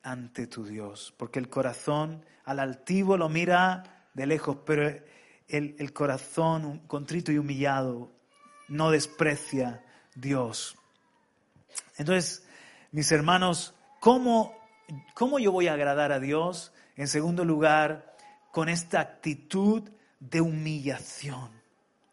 ante 0.03 0.47
tu 0.47 0.65
Dios. 0.65 1.13
Porque 1.17 1.39
el 1.39 1.49
corazón 1.49 2.25
al 2.45 2.59
altivo 2.59 3.17
lo 3.17 3.27
mira 3.27 4.07
de 4.13 4.27
lejos, 4.27 4.57
pero 4.65 4.89
el, 5.47 5.93
corazón 5.93 6.79
contrito 6.87 7.31
y 7.31 7.37
humillado 7.37 8.11
no 8.67 8.91
desprecia 8.91 9.83
Dios. 10.15 10.77
Entonces, 11.97 12.47
mis 12.91 13.11
hermanos, 13.11 13.75
¿cómo, 13.99 14.57
¿cómo 15.13 15.39
yo 15.39 15.51
voy 15.51 15.67
a 15.67 15.73
agradar 15.73 16.11
a 16.11 16.19
Dios? 16.19 16.71
En 16.95 17.07
segundo 17.07 17.43
lugar, 17.43 18.14
con 18.55 18.69
esta 18.69 19.01
actitud 19.01 19.83
de 20.17 20.39
humillación 20.39 21.49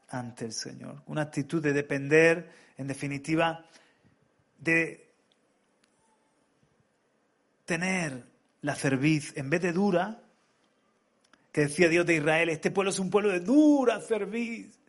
ante 0.09 0.45
el 0.47 0.53
Señor, 0.53 1.01
una 1.07 1.23
actitud 1.23 1.63
de 1.63 1.73
depender, 1.73 2.51
en 2.77 2.89
definitiva, 2.89 3.65
de 4.59 5.09
tener 7.65 8.25
la 8.61 8.75
cerviz 8.75 9.33
en 9.37 9.51
vez 9.51 9.63
de 9.63 9.73
dura, 9.73 10.21
que 11.53 11.61
decía 11.61 11.89
Dios 11.89 12.07
de 12.07 12.17
Israel, 12.17 12.49
este 12.49 12.73
pueblo 12.73 12.91
es 12.91 12.99
un 12.99 13.09
pueblo 13.09 13.31
de 13.31 13.39
dura 13.39 14.01
cerviz. 14.01 14.81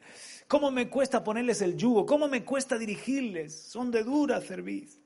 ¿Cómo 0.47 0.71
me 0.71 0.89
cuesta 0.89 1.23
ponerles 1.23 1.61
el 1.61 1.77
yugo? 1.77 2.07
¿Cómo 2.07 2.27
me 2.27 2.43
cuesta 2.43 2.79
dirigirles? 2.79 3.53
Son 3.53 3.91
de 3.91 4.03
dura 4.03 4.41
cerviz. 4.41 4.99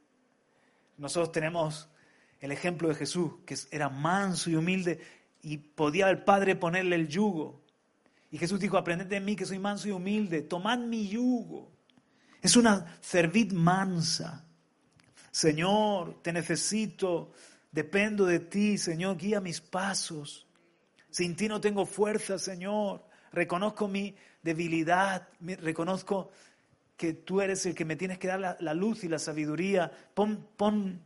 Nosotros 0.97 1.33
tenemos 1.33 1.89
el 2.39 2.53
ejemplo 2.53 2.87
de 2.87 2.95
Jesús, 2.95 3.33
que 3.45 3.57
era 3.69 3.89
manso 3.89 4.49
y 4.49 4.55
humilde 4.55 5.01
y 5.41 5.57
podía 5.57 6.09
el 6.09 6.23
Padre 6.23 6.55
ponerle 6.55 6.95
el 6.95 7.07
yugo. 7.07 7.63
Y 8.31 8.37
Jesús 8.37 8.59
dijo, 8.59 8.77
aprended 8.77 9.07
de 9.07 9.19
mí 9.19 9.35
que 9.35 9.45
soy 9.45 9.59
manso 9.59 9.87
y 9.87 9.91
humilde, 9.91 10.41
tomad 10.41 10.79
mi 10.79 11.07
yugo. 11.07 11.71
Es 12.41 12.55
una 12.55 12.97
servid 13.01 13.53
mansa. 13.53 14.45
Señor, 15.31 16.21
te 16.21 16.33
necesito, 16.33 17.31
dependo 17.71 18.25
de 18.25 18.39
ti, 18.39 18.77
Señor, 18.77 19.17
guía 19.17 19.39
mis 19.39 19.61
pasos. 19.61 20.47
Sin 21.09 21.35
ti 21.35 21.47
no 21.47 21.61
tengo 21.61 21.85
fuerza, 21.85 22.37
Señor. 22.37 23.05
Reconozco 23.31 23.87
mi 23.87 24.15
debilidad, 24.41 25.27
reconozco 25.39 26.31
que 26.95 27.13
tú 27.13 27.41
eres 27.41 27.65
el 27.65 27.75
que 27.75 27.85
me 27.85 27.95
tienes 27.95 28.17
que 28.17 28.27
dar 28.27 28.57
la, 28.59 28.73
luz 28.73 29.03
y 29.03 29.07
la 29.07 29.19
sabiduría. 29.19 29.91
Pon, 30.13 30.47
pon 30.57 31.01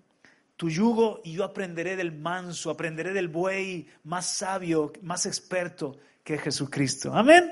tu 0.62 0.70
yugo 0.70 1.22
y 1.24 1.34
yo 1.34 1.44
aprenderé 1.44 1.96
del 1.96 2.12
manso, 2.12 2.70
aprenderé 2.70 3.14
del 3.14 3.30
buey 3.30 3.88
más 4.04 4.28
sabio, 4.28 4.94
más 5.02 5.26
experto 5.26 5.98
que 6.24 6.36
es 6.36 6.42
Jesucristo. 6.44 7.16
Amén. 7.16 7.52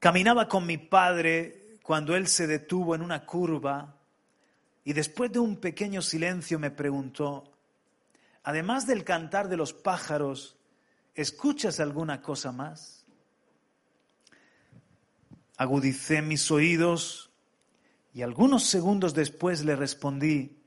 Caminaba 0.00 0.48
con 0.48 0.66
mi 0.66 0.76
padre 0.76 1.78
cuando 1.80 2.16
él 2.16 2.26
se 2.26 2.48
detuvo 2.48 2.96
en 2.96 3.02
una 3.02 3.24
curva 3.24 3.94
y 4.82 4.94
después 4.94 5.30
de 5.30 5.38
un 5.38 5.58
pequeño 5.58 6.02
silencio 6.02 6.58
me 6.58 6.72
preguntó, 6.72 7.52
además 8.42 8.84
del 8.84 9.04
cantar 9.04 9.48
de 9.48 9.56
los 9.56 9.72
pájaros, 9.72 10.56
¿escuchas 11.14 11.78
alguna 11.78 12.20
cosa 12.20 12.50
más? 12.50 13.06
Agudicé 15.56 16.20
mis 16.20 16.50
oídos 16.50 17.27
y 18.18 18.22
algunos 18.22 18.64
segundos 18.64 19.14
después 19.14 19.64
le 19.64 19.76
respondí, 19.76 20.60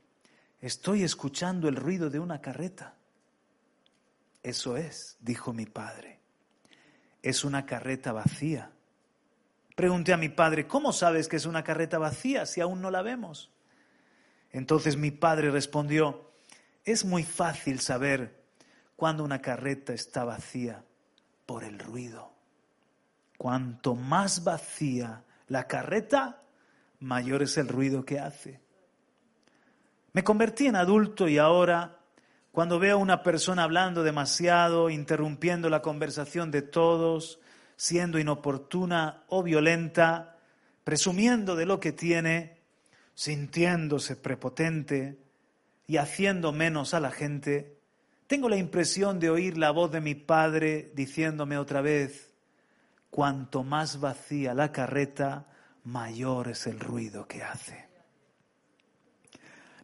estoy 0.62 1.02
escuchando 1.02 1.68
el 1.68 1.76
ruido 1.76 2.08
de 2.08 2.18
una 2.18 2.40
carreta. 2.40 2.94
Eso 4.42 4.78
es, 4.78 5.18
dijo 5.20 5.52
mi 5.52 5.66
padre, 5.66 6.18
es 7.20 7.44
una 7.44 7.66
carreta 7.66 8.10
vacía. 8.10 8.70
Pregunté 9.76 10.14
a 10.14 10.16
mi 10.16 10.30
padre, 10.30 10.66
¿cómo 10.66 10.94
sabes 10.94 11.28
que 11.28 11.36
es 11.36 11.44
una 11.44 11.62
carreta 11.62 11.98
vacía 11.98 12.46
si 12.46 12.62
aún 12.62 12.80
no 12.80 12.90
la 12.90 13.02
vemos? 13.02 13.50
Entonces 14.50 14.96
mi 14.96 15.10
padre 15.10 15.50
respondió, 15.50 16.32
es 16.86 17.04
muy 17.04 17.22
fácil 17.22 17.80
saber 17.80 18.44
cuando 18.96 19.24
una 19.24 19.42
carreta 19.42 19.92
está 19.92 20.24
vacía 20.24 20.82
por 21.44 21.64
el 21.64 21.78
ruido. 21.78 22.32
Cuanto 23.36 23.94
más 23.94 24.42
vacía 24.42 25.24
la 25.48 25.68
carreta, 25.68 26.38
mayor 27.02 27.42
es 27.42 27.58
el 27.58 27.68
ruido 27.68 28.04
que 28.04 28.18
hace. 28.18 28.60
Me 30.12 30.24
convertí 30.24 30.66
en 30.66 30.76
adulto 30.76 31.28
y 31.28 31.38
ahora, 31.38 31.98
cuando 32.52 32.78
veo 32.78 32.96
a 32.96 33.00
una 33.00 33.22
persona 33.22 33.64
hablando 33.64 34.02
demasiado, 34.02 34.90
interrumpiendo 34.90 35.70
la 35.70 35.82
conversación 35.82 36.50
de 36.50 36.62
todos, 36.62 37.40
siendo 37.76 38.18
inoportuna 38.18 39.24
o 39.28 39.42
violenta, 39.42 40.36
presumiendo 40.84 41.56
de 41.56 41.66
lo 41.66 41.80
que 41.80 41.92
tiene, 41.92 42.60
sintiéndose 43.14 44.16
prepotente 44.16 45.18
y 45.86 45.96
haciendo 45.96 46.52
menos 46.52 46.94
a 46.94 47.00
la 47.00 47.10
gente, 47.10 47.78
tengo 48.26 48.48
la 48.48 48.56
impresión 48.56 49.18
de 49.18 49.30
oír 49.30 49.58
la 49.58 49.70
voz 49.70 49.90
de 49.90 50.00
mi 50.00 50.14
padre 50.14 50.92
diciéndome 50.94 51.58
otra 51.58 51.80
vez, 51.80 52.32
cuanto 53.10 53.62
más 53.62 54.00
vacía 54.00 54.54
la 54.54 54.72
carreta, 54.72 55.46
mayor 55.84 56.48
es 56.48 56.66
el 56.66 56.78
ruido 56.80 57.26
que 57.26 57.42
hace. 57.42 57.88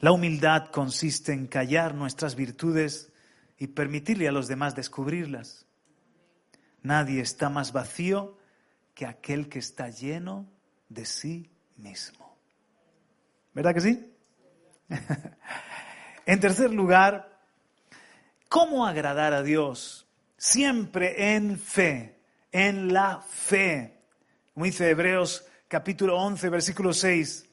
La 0.01 0.13
humildad 0.13 0.71
consiste 0.71 1.33
en 1.33 1.47
callar 1.47 1.95
nuestras 1.95 2.37
virtudes 2.37 3.13
y 3.59 3.69
permitirle 3.69 4.29
a 4.29 4.33
los 4.33 4.47
demás 4.47 4.77
descubrirlas. 4.77 5.67
Nadie 6.83 7.21
está 7.21 7.51
más 7.51 7.73
vacío 7.73 8.39
que 8.95 9.07
aquel 9.07 9.49
que 9.49 9.59
está 9.59 9.89
lleno 9.89 10.47
de 10.89 11.05
sí 11.05 11.51
mismo. 11.77 12.37
¿Verdad 13.55 13.75
que 13.75 13.81
sí? 13.81 14.15
en 16.27 16.41
tercer 16.41 16.73
lugar, 16.73 17.41
¿cómo 18.49 18.87
agradar 18.87 19.33
a 19.33 19.43
Dios? 19.43 20.07
Siempre 20.37 21.35
en 21.35 21.59
fe, 21.59 22.21
en 22.53 22.93
la 22.93 23.21
fe. 23.21 23.99
Como 24.55 24.67
dice 24.67 24.89
Hebreos 24.91 25.48
capítulo 25.69 26.19
11, 26.19 26.49
versículo 26.49 26.93
6. 26.93 27.45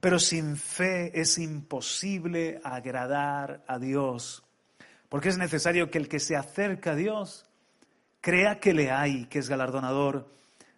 Pero 0.00 0.18
sin 0.18 0.56
fe 0.56 1.18
es 1.18 1.38
imposible 1.38 2.60
agradar 2.62 3.64
a 3.66 3.78
Dios, 3.78 4.44
porque 5.08 5.30
es 5.30 5.38
necesario 5.38 5.90
que 5.90 5.98
el 5.98 6.08
que 6.08 6.20
se 6.20 6.36
acerca 6.36 6.92
a 6.92 6.94
Dios 6.94 7.46
crea 8.20 8.60
que 8.60 8.72
le 8.72 8.90
hay, 8.90 9.24
que 9.26 9.38
es 9.40 9.48
galardonador 9.48 10.28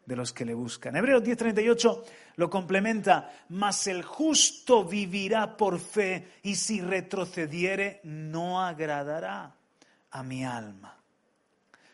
de 0.07 0.17
los 0.17 0.33
que 0.33 0.47
le 0.47 0.55
buscan. 0.55 0.97
Hebreos 0.97 1.23
10:38 1.23 2.05
lo 2.37 2.49
complementa, 2.49 3.31
mas 3.51 3.87
el 3.89 4.03
justo 4.03 4.85
vivirá 4.85 5.57
por 5.57 5.79
fe 5.79 6.35
y 6.43 6.55
si 6.55 6.81
retrocediere 6.81 8.01
no 8.05 8.63
agradará 8.65 9.55
a 10.11 10.23
mi 10.23 10.45
alma. 10.45 10.97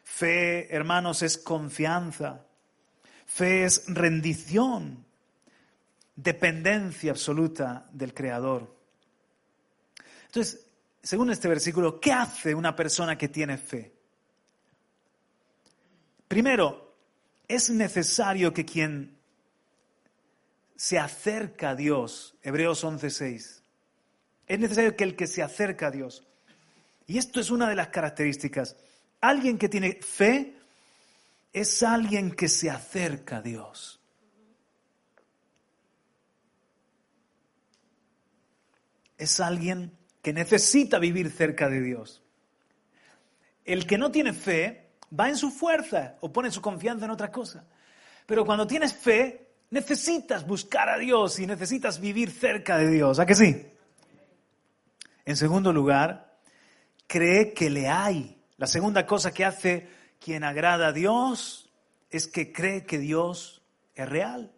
Fe, 0.05 0.73
hermanos, 0.73 1.23
es 1.23 1.39
confianza. 1.39 2.44
Fe 3.35 3.65
es 3.65 3.83
rendición, 3.89 5.05
dependencia 6.15 7.11
absoluta 7.11 7.89
del 7.91 8.15
Creador. 8.15 8.73
Entonces, 10.27 10.65
según 11.03 11.33
este 11.33 11.49
versículo, 11.49 11.99
¿qué 11.99 12.13
hace 12.13 12.55
una 12.55 12.77
persona 12.77 13.19
que 13.19 13.27
tiene 13.27 13.59
fe? 13.59 13.93
Primero, 16.29 16.95
es 17.49 17.71
necesario 17.71 18.55
que 18.55 18.65
quien 18.65 19.19
se 20.77 21.01
acerca 21.01 21.71
a 21.71 21.75
Dios, 21.75 22.37
Hebreos 22.41 22.85
11:6, 22.85 23.63
es 24.47 24.59
necesario 24.61 24.95
que 24.95 25.03
el 25.03 25.17
que 25.17 25.27
se 25.27 25.43
acerca 25.43 25.89
a 25.89 25.91
Dios, 25.91 26.25
y 27.09 27.19
esto 27.19 27.41
es 27.41 27.51
una 27.51 27.69
de 27.69 27.75
las 27.75 27.89
características, 27.89 28.77
alguien 29.21 29.59
que 29.59 29.69
tiene 29.69 29.95
fe 30.03 30.55
es 31.55 31.85
alguien 31.85 32.33
que 32.33 32.49
se 32.49 32.69
acerca 32.69 33.37
a 33.37 33.41
Dios. 33.41 34.01
Es 39.17 39.39
alguien 39.39 39.97
que 40.21 40.33
necesita 40.33 40.99
vivir 40.99 41.31
cerca 41.31 41.69
de 41.69 41.81
Dios. 41.81 42.23
El 43.65 43.87
que 43.87 43.97
no 43.97 44.11
tiene 44.11 44.33
fe 44.33 44.91
va 45.19 45.29
en 45.29 45.37
su 45.37 45.53
fuerza 45.53 46.17
o 46.21 46.33
pone 46.33 46.51
su 46.51 46.61
confianza 46.61 47.05
en 47.05 47.13
otra 47.13 47.31
cosa. 47.31 47.65
Pero 48.27 48.45
cuando 48.45 48.67
tienes 48.67 48.93
fe, 48.93 49.47
necesitas 49.71 50.45
buscar 50.45 50.89
a 50.89 50.99
Dios 50.99 51.39
y 51.39 51.47
necesitas 51.47 52.01
vivir 52.01 52.33
cerca 52.33 52.79
de 52.79 52.91
Dios. 52.91 53.21
¿A 53.21 53.27
que 53.27 53.37
sí? 53.37 53.65
En 55.25 55.37
segundo 55.37 55.73
lugar, 55.73 56.37
cree 57.07 57.55
que 57.55 57.71
le 57.71 57.89
hay. 57.89 58.43
La 58.57 58.67
segunda 58.67 59.07
cosa 59.07 59.33
que 59.33 59.45
hace 59.45 59.94
quien 60.21 60.45
agrada 60.45 60.89
a 60.89 60.93
Dios 60.93 61.71
es 62.11 62.27
que 62.27 62.53
cree 62.53 62.85
que 62.85 62.99
Dios 62.99 63.63
es 63.95 64.09
real 64.09 64.53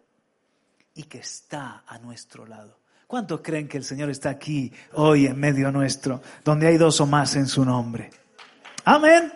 y 0.93 1.03
que 1.03 1.19
está 1.19 1.83
a 1.87 1.97
nuestro 1.99 2.45
lado. 2.45 2.79
¿Cuántos 3.07 3.41
creen 3.41 3.67
que 3.67 3.77
el 3.77 3.83
Señor 3.83 4.09
está 4.09 4.29
aquí 4.29 4.71
hoy 4.93 5.27
en 5.27 5.39
medio 5.39 5.71
nuestro, 5.71 6.21
donde 6.43 6.67
hay 6.67 6.77
dos 6.77 6.99
o 6.99 7.05
más 7.05 7.35
en 7.35 7.47
su 7.47 7.63
nombre? 7.63 8.09
Amén. 8.83 9.31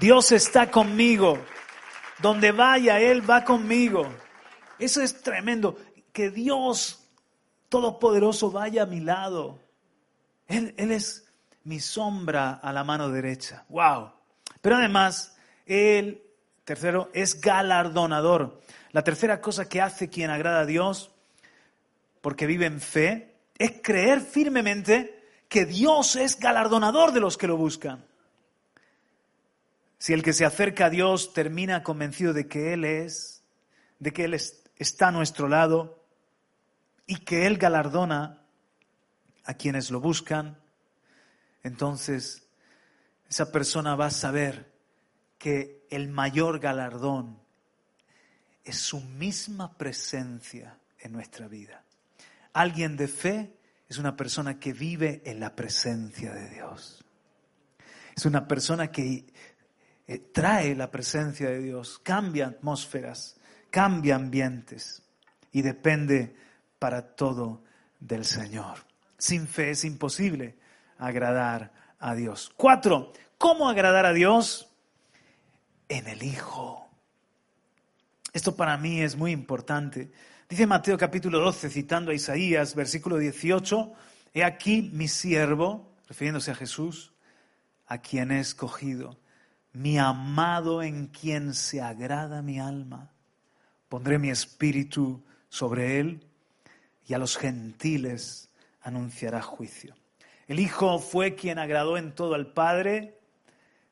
Dios 0.00 0.32
está 0.32 0.70
conmigo. 0.70 1.38
Donde 2.20 2.52
vaya, 2.52 3.00
Él 3.00 3.28
va 3.28 3.44
conmigo. 3.44 4.06
Eso 4.78 5.00
es 5.02 5.22
tremendo. 5.22 5.78
Que 6.12 6.30
Dios 6.30 7.00
Todopoderoso 7.70 8.50
vaya 8.50 8.82
a 8.82 8.86
mi 8.86 8.98
lado. 8.98 9.60
Él, 10.48 10.74
él 10.76 10.90
es 10.90 11.32
mi 11.62 11.78
sombra 11.78 12.54
a 12.54 12.72
la 12.72 12.82
mano 12.82 13.08
derecha. 13.08 13.64
¡Wow! 13.68 14.10
Pero 14.60 14.76
además, 14.76 15.36
el 15.66 16.22
tercero 16.64 17.10
es 17.12 17.40
galardonador. 17.40 18.60
La 18.92 19.02
tercera 19.02 19.40
cosa 19.40 19.68
que 19.68 19.80
hace 19.80 20.08
quien 20.08 20.30
agrada 20.30 20.60
a 20.60 20.66
Dios, 20.66 21.10
porque 22.20 22.46
vive 22.46 22.66
en 22.66 22.80
fe, 22.80 23.34
es 23.58 23.80
creer 23.82 24.20
firmemente 24.20 25.24
que 25.48 25.66
Dios 25.66 26.16
es 26.16 26.38
galardonador 26.38 27.12
de 27.12 27.20
los 27.20 27.36
que 27.36 27.46
lo 27.46 27.56
buscan. 27.56 28.04
Si 29.98 30.12
el 30.12 30.22
que 30.22 30.32
se 30.32 30.44
acerca 30.44 30.86
a 30.86 30.90
Dios 30.90 31.32
termina 31.34 31.82
convencido 31.82 32.32
de 32.32 32.46
que 32.48 32.72
Él 32.72 32.84
es, 32.84 33.42
de 33.98 34.12
que 34.12 34.24
Él 34.24 34.34
está 34.76 35.08
a 35.08 35.12
nuestro 35.12 35.46
lado 35.46 36.02
y 37.06 37.16
que 37.16 37.46
Él 37.46 37.58
galardona 37.58 38.42
a 39.44 39.54
quienes 39.54 39.90
lo 39.90 40.00
buscan, 40.00 40.56
entonces 41.62 42.46
esa 43.30 43.52
persona 43.52 43.94
va 43.94 44.06
a 44.06 44.10
saber 44.10 44.72
que 45.38 45.86
el 45.88 46.08
mayor 46.08 46.58
galardón 46.58 47.38
es 48.64 48.76
su 48.76 49.00
misma 49.00 49.78
presencia 49.78 50.78
en 50.98 51.12
nuestra 51.12 51.46
vida. 51.46 51.84
Alguien 52.52 52.96
de 52.96 53.06
fe 53.06 53.56
es 53.88 53.98
una 53.98 54.16
persona 54.16 54.58
que 54.58 54.72
vive 54.72 55.22
en 55.24 55.38
la 55.38 55.54
presencia 55.54 56.32
de 56.32 56.50
Dios. 56.50 57.04
Es 58.16 58.26
una 58.26 58.48
persona 58.48 58.90
que 58.90 59.32
eh, 60.08 60.18
trae 60.18 60.74
la 60.74 60.90
presencia 60.90 61.48
de 61.48 61.60
Dios, 61.60 62.00
cambia 62.00 62.48
atmósferas, 62.48 63.36
cambia 63.70 64.16
ambientes 64.16 65.04
y 65.52 65.62
depende 65.62 66.34
para 66.80 67.14
todo 67.14 67.62
del 68.00 68.24
Señor. 68.24 68.78
Sin 69.16 69.46
fe 69.46 69.70
es 69.70 69.84
imposible 69.84 70.58
agradar 70.98 71.79
a. 72.00 72.50
Cuatro, 72.56 73.12
¿cómo 73.38 73.68
agradar 73.68 74.06
a 74.06 74.12
Dios? 74.12 74.68
En 75.88 76.06
el 76.08 76.22
Hijo. 76.22 76.88
Esto 78.32 78.56
para 78.56 78.76
mí 78.78 79.02
es 79.02 79.16
muy 79.16 79.32
importante. 79.32 80.10
Dice 80.48 80.66
Mateo 80.66 80.96
capítulo 80.96 81.40
12, 81.40 81.68
citando 81.68 82.10
a 82.10 82.14
Isaías, 82.14 82.74
versículo 82.74 83.18
18, 83.18 83.92
He 84.32 84.44
aquí 84.44 84.90
mi 84.92 85.08
siervo, 85.08 85.94
refiriéndose 86.08 86.50
a 86.50 86.54
Jesús, 86.54 87.12
a 87.86 87.98
quien 87.98 88.30
he 88.32 88.40
escogido, 88.40 89.18
mi 89.72 89.98
amado 89.98 90.82
en 90.82 91.08
quien 91.08 91.54
se 91.54 91.82
agrada 91.82 92.40
mi 92.40 92.58
alma. 92.58 93.12
Pondré 93.88 94.18
mi 94.18 94.30
espíritu 94.30 95.22
sobre 95.48 96.00
él 96.00 96.26
y 97.06 97.14
a 97.14 97.18
los 97.18 97.36
gentiles 97.36 98.48
anunciará 98.80 99.42
juicio. 99.42 99.99
El 100.50 100.58
Hijo 100.58 100.98
fue 100.98 101.36
quien 101.36 101.60
agradó 101.60 101.96
en 101.96 102.12
todo 102.12 102.34
al 102.34 102.52
Padre. 102.52 103.20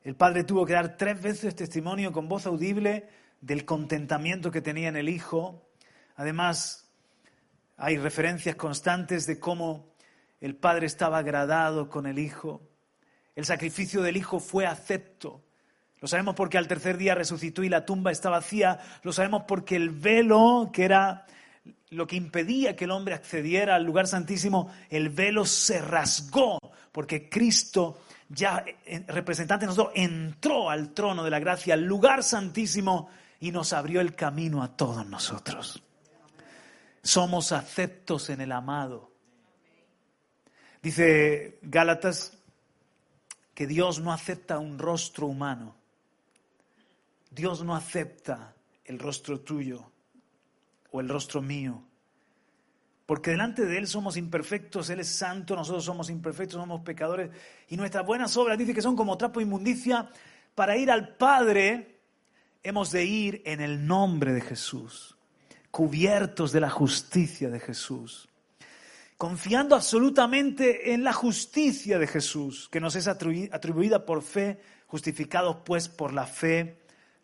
El 0.03 0.17
Padre 0.17 0.43
tuvo 0.43 0.65
que 0.65 0.73
dar 0.73 0.97
tres 0.97 1.21
veces 1.21 1.55
testimonio 1.55 2.11
con 2.11 2.27
voz 2.27 2.45
audible 2.45 3.07
del 3.39 3.63
contentamiento 3.63 4.51
que 4.51 4.61
tenía 4.61 4.89
en 4.89 4.97
el 4.97 5.07
Hijo 5.07 5.69
Además, 6.19 6.91
hay 7.77 7.95
referencias 7.95 8.57
constantes 8.57 9.25
de 9.25 9.39
cómo 9.39 9.87
el 10.41 10.57
Padre 10.57 10.85
estaba 10.85 11.19
agradado 11.19 11.87
con 11.87 12.05
el 12.05 12.19
Hijo. 12.19 12.61
El 13.37 13.45
sacrificio 13.45 14.01
del 14.01 14.17
Hijo 14.17 14.41
fue 14.41 14.65
acepto. 14.65 15.41
Lo 16.01 16.09
sabemos 16.09 16.35
porque 16.35 16.57
al 16.57 16.67
tercer 16.67 16.97
día 16.97 17.15
resucitó 17.15 17.63
y 17.63 17.69
la 17.69 17.85
tumba 17.85 18.11
está 18.11 18.29
vacía. 18.29 18.79
Lo 19.03 19.13
sabemos 19.13 19.43
porque 19.47 19.77
el 19.77 19.91
velo, 19.91 20.71
que 20.73 20.83
era 20.83 21.25
lo 21.91 22.05
que 22.05 22.15
impedía 22.15 22.75
que 22.75 22.85
el 22.85 22.91
hombre 22.91 23.15
accediera 23.15 23.75
al 23.75 23.83
lugar 23.83 24.07
santísimo, 24.07 24.71
el 24.89 25.09
velo 25.09 25.45
se 25.45 25.81
rasgó 25.81 26.59
porque 26.91 27.29
Cristo, 27.29 28.01
ya 28.29 28.63
eh, 28.85 29.03
representante 29.07 29.65
de 29.65 29.67
nosotros, 29.67 29.93
entró 29.95 30.69
al 30.69 30.93
trono 30.93 31.23
de 31.23 31.29
la 31.29 31.39
gracia, 31.39 31.73
al 31.73 31.83
lugar 31.83 32.23
santísimo 32.23 33.09
y 33.39 33.51
nos 33.51 33.73
abrió 33.73 34.01
el 34.01 34.15
camino 34.15 34.61
a 34.63 34.75
todos 34.75 35.05
nosotros. 35.07 35.81
Somos 37.01 37.51
aceptos 37.51 38.29
en 38.29 38.41
el 38.41 38.51
amado. 38.51 39.11
Dice 40.81 41.59
Gálatas 41.61 42.37
que 43.53 43.67
Dios 43.67 43.99
no 43.99 44.13
acepta 44.13 44.59
un 44.59 44.77
rostro 44.77 45.27
humano. 45.27 45.75
Dios 47.31 47.63
no 47.63 47.75
acepta 47.75 48.53
el 48.85 48.99
rostro 48.99 49.39
tuyo 49.41 49.91
o 50.91 51.01
el 51.01 51.09
rostro 51.09 51.41
mío. 51.41 51.83
Porque 53.05 53.31
delante 53.31 53.65
de 53.65 53.77
Él 53.77 53.87
somos 53.87 54.17
imperfectos, 54.17 54.89
Él 54.89 54.99
es 54.99 55.09
santo, 55.09 55.55
nosotros 55.55 55.83
somos 55.83 56.09
imperfectos, 56.09 56.59
somos 56.59 56.81
pecadores. 56.81 57.31
Y 57.67 57.77
nuestras 57.77 58.05
buenas 58.05 58.35
obras, 58.37 58.57
dice 58.57 58.73
que 58.73 58.81
son 58.81 58.95
como 58.95 59.17
trapo 59.17 59.41
inmundicia. 59.41 60.09
Para 60.53 60.77
ir 60.77 60.91
al 60.91 61.15
Padre 61.15 62.01
hemos 62.61 62.91
de 62.91 63.05
ir 63.05 63.41
en 63.45 63.61
el 63.61 63.87
nombre 63.87 64.33
de 64.33 64.41
Jesús 64.41 65.15
cubiertos 65.71 66.51
de 66.51 66.61
la 66.61 66.69
justicia 66.69 67.49
de 67.49 67.59
Jesús, 67.59 68.29
confiando 69.17 69.75
absolutamente 69.75 70.93
en 70.93 71.03
la 71.03 71.13
justicia 71.13 71.99
de 71.99 72.07
Jesús, 72.07 72.69
que 72.69 72.79
nos 72.79 72.95
es 72.95 73.07
atribuida 73.07 74.05
por 74.05 74.21
fe, 74.21 74.59
justificados 74.87 75.57
pues 75.65 75.87
por 75.87 76.13
la 76.13 76.25
fe. 76.25 76.78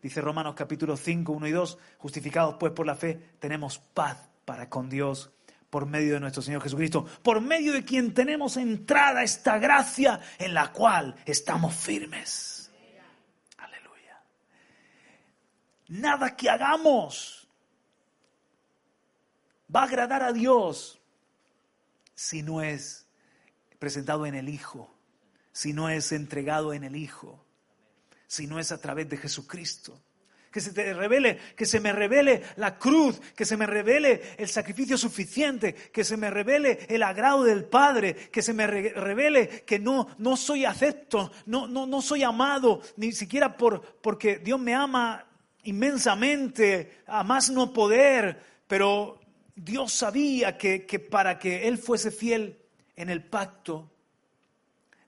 Dice 0.06 0.20
Romanos 0.20 0.54
capítulo 0.54 0.96
5, 0.96 1.32
1 1.32 1.46
y 1.48 1.50
2, 1.50 1.78
justificados 1.98 2.54
pues 2.60 2.70
por 2.70 2.86
la 2.86 2.94
fe, 2.94 3.32
tenemos 3.40 3.80
paz 3.80 4.28
para 4.44 4.70
con 4.70 4.88
Dios 4.88 5.32
por 5.68 5.84
medio 5.84 6.14
de 6.14 6.20
nuestro 6.20 6.42
Señor 6.42 6.62
Jesucristo, 6.62 7.04
por 7.24 7.40
medio 7.40 7.72
de 7.72 7.84
quien 7.84 8.14
tenemos 8.14 8.56
entrada 8.56 9.24
esta 9.24 9.58
gracia 9.58 10.20
en 10.38 10.54
la 10.54 10.70
cual 10.70 11.16
estamos 11.24 11.74
firmes. 11.74 12.70
Aleluya. 13.58 14.22
Nada 15.88 16.36
que 16.36 16.50
hagamos 16.50 17.48
va 19.74 19.80
a 19.80 19.86
agradar 19.86 20.22
a 20.22 20.32
Dios 20.32 21.00
si 22.14 22.44
no 22.44 22.62
es 22.62 23.08
presentado 23.80 24.24
en 24.24 24.36
el 24.36 24.48
Hijo, 24.48 24.88
si 25.50 25.72
no 25.72 25.88
es 25.88 26.12
entregado 26.12 26.72
en 26.74 26.84
el 26.84 26.94
Hijo, 26.94 27.44
si 28.26 28.46
no 28.46 28.58
es 28.58 28.72
a 28.72 28.80
través 28.80 29.08
de 29.08 29.16
Jesucristo. 29.16 30.00
Que 30.50 30.60
se 30.60 30.72
te 30.72 30.94
revele, 30.94 31.38
que 31.54 31.66
se 31.66 31.80
me 31.80 31.92
revele 31.92 32.42
la 32.56 32.78
cruz, 32.78 33.20
que 33.36 33.44
se 33.44 33.58
me 33.58 33.66
revele 33.66 34.22
el 34.38 34.48
sacrificio 34.48 34.96
suficiente, 34.96 35.74
que 35.74 36.02
se 36.02 36.16
me 36.16 36.30
revele 36.30 36.86
el 36.88 37.02
agrado 37.02 37.44
del 37.44 37.64
Padre, 37.64 38.14
que 38.14 38.40
se 38.40 38.54
me 38.54 38.66
revele 38.66 39.64
que 39.66 39.78
no, 39.78 40.08
no 40.16 40.36
soy 40.36 40.64
acepto, 40.64 41.30
no, 41.44 41.66
no, 41.66 41.86
no 41.86 42.00
soy 42.00 42.22
amado, 42.22 42.80
ni 42.96 43.12
siquiera 43.12 43.56
por, 43.56 43.82
porque 44.00 44.38
Dios 44.38 44.58
me 44.58 44.74
ama 44.74 45.26
inmensamente, 45.64 47.02
a 47.06 47.22
más 47.22 47.50
no 47.50 47.72
poder, 47.72 48.40
pero 48.66 49.20
Dios 49.54 49.92
sabía 49.92 50.56
que, 50.58 50.80
para 51.10 51.38
que 51.38 51.66
Él 51.66 51.78
fuese 51.78 52.10
fiel 52.10 52.58
en 52.94 53.10
el 53.10 53.24
pacto, 53.24 53.90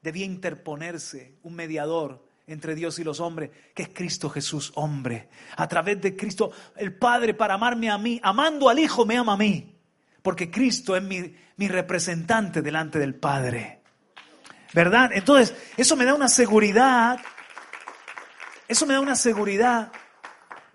debía 0.03 0.25
interponerse 0.25 1.35
un 1.43 1.55
mediador 1.55 2.28
entre 2.49 2.75
Dios 2.75 2.99
y 2.99 3.05
los 3.05 3.21
hombres, 3.21 3.51
que 3.75 3.85
es 3.85 3.89
Cristo 3.91 4.29
Jesús, 4.29 4.73
hombre. 4.75 5.29
A 5.57 5.69
través 5.69 6.01
de 6.01 6.17
Cristo, 6.17 6.51
el 6.77 6.97
Padre, 6.97 7.35
para 7.35 7.55
amarme 7.55 7.91
a 7.91 7.99
mí, 7.99 8.21
amando 8.23 8.69
al 8.69 8.79
Hijo, 8.79 9.07
me 9.07 9.17
ama 9.17 9.35
a 9.35 9.37
mí, 9.37 9.77
porque 10.23 10.51
Cristo 10.51 10.97
es 10.97 11.03
mi, 11.03 11.35
mi 11.57 11.69
representante 11.69 12.63
delante 12.63 12.99
del 12.99 13.15
Padre. 13.15 13.81
¿Verdad? 14.75 15.11
Entonces, 15.13 15.55
eso 15.77 15.97
me 15.97 16.05
da 16.05 16.15
una 16.15 16.29
seguridad, 16.29 17.21
eso 18.67 18.87
me 18.87 18.95
da 18.95 19.01
una 19.01 19.17
seguridad 19.17 19.93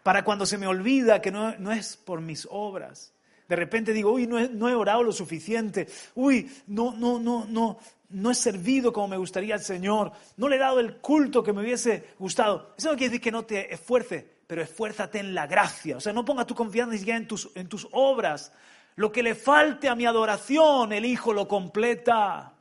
para 0.03 0.23
cuando 0.23 0.45
se 0.45 0.57
me 0.57 0.67
olvida 0.67 1.21
que 1.21 1.31
no, 1.31 1.57
no 1.57 1.71
es 1.71 1.97
por 1.97 2.21
mis 2.21 2.47
obras, 2.49 3.13
de 3.47 3.55
repente 3.55 3.93
digo, 3.93 4.11
uy, 4.11 4.25
no 4.25 4.69
he, 4.69 4.73
orado 4.73 5.03
lo 5.03 5.11
suficiente, 5.11 5.87
uy, 6.15 6.49
no, 6.67 6.95
no, 6.95 7.19
no, 7.19 7.45
no, 7.45 7.77
no 8.13 8.31
he 8.31 8.35
servido 8.35 8.93
como 8.93 9.09
me 9.09 9.17
gustaría 9.17 9.55
al 9.55 9.61
Señor, 9.61 10.11
no 10.37 10.47
le 10.47 10.55
he 10.55 10.59
dado 10.59 10.79
el 10.79 10.97
culto 10.97 11.43
que 11.43 11.53
me 11.53 11.61
hubiese 11.61 12.11
gustado. 12.19 12.73
Eso 12.77 12.91
no 12.91 12.97
quiere 12.97 13.09
decir 13.09 13.21
que 13.21 13.31
no 13.31 13.43
te 13.45 13.73
esfuerce, 13.73 14.27
pero 14.47 14.61
esfuérzate 14.61 15.19
en 15.19 15.33
la 15.33 15.47
gracia. 15.47 15.97
O 15.97 15.99
sea, 15.99 16.13
no 16.13 16.23
pongas 16.23 16.47
tu 16.47 16.55
confianza 16.55 16.93
ni 16.93 16.99
siquiera 16.99 17.17
en 17.17 17.27
tus, 17.27 17.49
en 17.55 17.67
tus 17.67 17.87
obras. 17.91 18.51
Lo 18.95 19.11
que 19.11 19.23
le 19.23 19.35
falte 19.35 19.89
a 19.89 19.95
mi 19.95 20.05
adoración, 20.05 20.93
el 20.93 21.05
Hijo 21.05 21.33
lo 21.33 21.47
completa. 21.47 22.53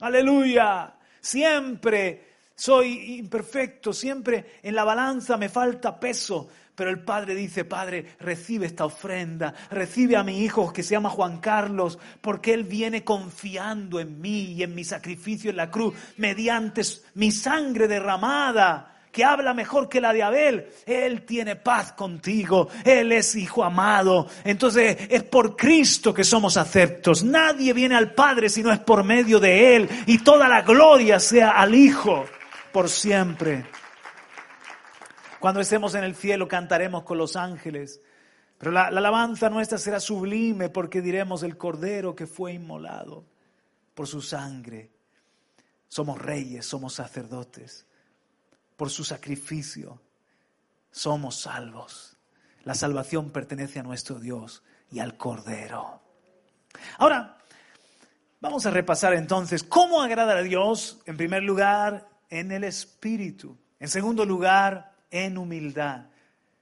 Aleluya. 0.00 0.94
Siempre 1.20 2.32
soy 2.54 3.18
imperfecto, 3.18 3.92
siempre 3.92 4.58
en 4.62 4.74
la 4.74 4.84
balanza 4.84 5.36
me 5.36 5.48
falta 5.48 5.98
peso, 5.98 6.48
pero 6.74 6.90
el 6.90 7.00
padre 7.00 7.34
dice, 7.34 7.64
Padre, 7.64 8.16
recibe 8.18 8.66
esta 8.66 8.84
ofrenda, 8.84 9.54
recibe 9.70 10.16
a 10.16 10.22
mi 10.22 10.42
hijo 10.42 10.72
que 10.72 10.82
se 10.82 10.92
llama 10.92 11.10
Juan 11.10 11.38
Carlos, 11.38 11.98
porque 12.20 12.54
él 12.54 12.64
viene 12.64 13.04
confiando 13.04 14.00
en 14.00 14.20
mí 14.20 14.52
y 14.52 14.62
en 14.62 14.74
mi 14.74 14.84
sacrificio 14.84 15.50
en 15.50 15.56
la 15.56 15.70
cruz, 15.70 15.94
mediante 16.16 16.82
mi 17.14 17.30
sangre 17.30 17.88
derramada 17.88 18.88
que 19.12 19.24
habla 19.24 19.52
mejor 19.52 19.90
que 19.90 20.00
la 20.00 20.12
de 20.12 20.22
Abel. 20.22 20.66
Él 20.86 21.26
tiene 21.26 21.56
paz 21.56 21.92
contigo, 21.92 22.68
Él 22.82 23.12
es 23.12 23.36
hijo 23.36 23.62
amado. 23.62 24.26
Entonces 24.42 24.96
es 25.10 25.22
por 25.24 25.54
Cristo 25.54 26.14
que 26.14 26.24
somos 26.24 26.56
aceptos. 26.56 27.22
Nadie 27.22 27.74
viene 27.74 27.94
al 27.94 28.14
Padre 28.14 28.48
si 28.48 28.62
no 28.62 28.72
es 28.72 28.78
por 28.78 29.04
medio 29.04 29.38
de 29.38 29.76
Él. 29.76 29.88
Y 30.06 30.18
toda 30.18 30.48
la 30.48 30.62
gloria 30.62 31.20
sea 31.20 31.50
al 31.50 31.74
Hijo 31.74 32.24
por 32.72 32.88
siempre. 32.88 33.66
Cuando 35.42 35.60
estemos 35.60 35.96
en 35.96 36.04
el 36.04 36.14
cielo 36.14 36.46
cantaremos 36.46 37.02
con 37.02 37.18
los 37.18 37.34
ángeles. 37.34 38.00
Pero 38.58 38.70
la, 38.70 38.86
alabanza 38.86 39.50
nuestra 39.50 39.76
será 39.76 39.98
sublime 39.98 40.68
porque 40.68 41.02
diremos 41.02 41.42
el 41.42 41.56
cordero 41.56 42.14
que 42.14 42.28
fue 42.28 42.52
inmolado 42.52 43.24
por 43.92 44.06
su 44.06 44.22
sangre. 44.22 44.92
Somos 45.88 46.22
reyes, 46.22 46.64
somos 46.64 46.94
sacerdotes. 46.94 47.88
Por 48.76 48.88
su 48.88 49.02
sacrificio 49.02 50.00
somos 50.92 51.40
salvos. 51.40 52.16
La 52.62 52.76
salvación 52.76 53.30
pertenece 53.30 53.80
a 53.80 53.82
nuestro 53.82 54.20
Dios 54.20 54.62
y 54.92 55.00
al 55.00 55.16
cordero. 55.16 56.02
Ahora, 56.98 57.36
vamos 58.40 58.64
a 58.64 58.70
repasar 58.70 59.14
entonces 59.14 59.64
cómo 59.64 60.02
agradar 60.02 60.36
a 60.36 60.42
Dios, 60.42 61.00
en 61.04 61.16
primer 61.16 61.42
lugar, 61.42 62.08
en 62.30 62.52
el 62.52 62.62
Espíritu. 62.62 63.58
En 63.80 63.88
segundo 63.88 64.24
lugar, 64.24 64.91
en 65.12 65.38
humildad. 65.38 66.06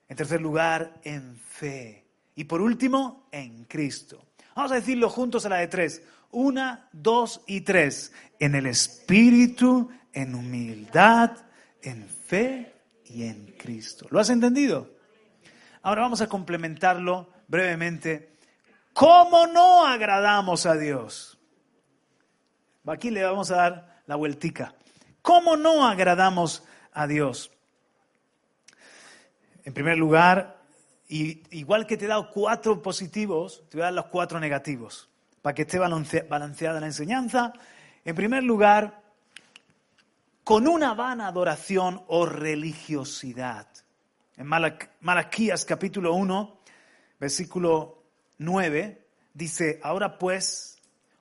En 0.08 0.16
tercer 0.16 0.42
lugar, 0.42 1.00
en 1.04 1.36
fe. 1.36 2.04
Y 2.34 2.44
por 2.44 2.60
último, 2.60 3.28
en 3.30 3.64
Cristo. 3.64 4.26
Vamos 4.54 4.72
a 4.72 4.74
decirlo 4.74 5.08
juntos 5.08 5.46
a 5.46 5.48
la 5.48 5.56
de 5.56 5.68
tres. 5.68 6.02
Una, 6.32 6.88
dos 6.92 7.40
y 7.46 7.62
tres. 7.62 8.12
En 8.38 8.54
el 8.54 8.66
Espíritu, 8.66 9.90
en 10.12 10.34
humildad, 10.34 11.30
en 11.80 12.08
fe 12.08 12.74
y 13.06 13.22
en 13.22 13.54
Cristo. 13.56 14.06
¿Lo 14.10 14.20
has 14.20 14.30
entendido? 14.30 14.90
Ahora 15.82 16.02
vamos 16.02 16.20
a 16.20 16.28
complementarlo 16.28 17.30
brevemente. 17.48 18.36
¿Cómo 18.92 19.46
no 19.46 19.86
agradamos 19.86 20.66
a 20.66 20.74
Dios? 20.74 21.38
Aquí 22.86 23.10
le 23.10 23.22
vamos 23.22 23.50
a 23.52 23.56
dar 23.56 24.02
la 24.06 24.16
vueltica. 24.16 24.74
¿Cómo 25.22 25.56
no 25.56 25.86
agradamos 25.86 26.64
a 26.92 27.06
Dios? 27.06 27.52
En 29.70 29.74
primer 29.74 29.98
lugar, 29.98 30.64
igual 31.09 31.87
que 31.87 31.96
te 31.96 32.06
he 32.06 32.09
dado 32.09 32.28
cuatro 32.28 32.83
positivos, 32.83 33.62
te 33.68 33.76
voy 33.76 33.83
a 33.83 33.85
dar 33.85 33.94
los 33.94 34.06
cuatro 34.06 34.40
negativos, 34.40 35.09
para 35.42 35.54
que 35.54 35.62
esté 35.62 35.78
balanceada 35.78 36.80
la 36.80 36.87
enseñanza. 36.87 37.52
En 38.04 38.16
primer 38.16 38.42
lugar, 38.42 39.00
con 40.42 40.66
una 40.66 40.92
vana 40.94 41.28
adoración 41.28 42.02
o 42.09 42.26
religiosidad. 42.26 43.68
En 44.37 44.48
Malaquías 44.48 45.64
capítulo 45.64 46.14
1, 46.14 46.59
versículo 47.20 48.02
9, 48.38 49.06
dice, 49.33 49.78
ahora 49.85 50.18
pues, 50.18 50.78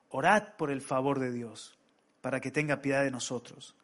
orad 0.10 0.56
por 0.58 0.72
el 0.72 0.82
favor 0.82 1.20
de 1.20 1.32
Dios, 1.32 1.78
para 2.20 2.40
que 2.40 2.50
tenga 2.50 2.82
piedad 2.82 3.04
de 3.04 3.12
nosotros. 3.12 3.76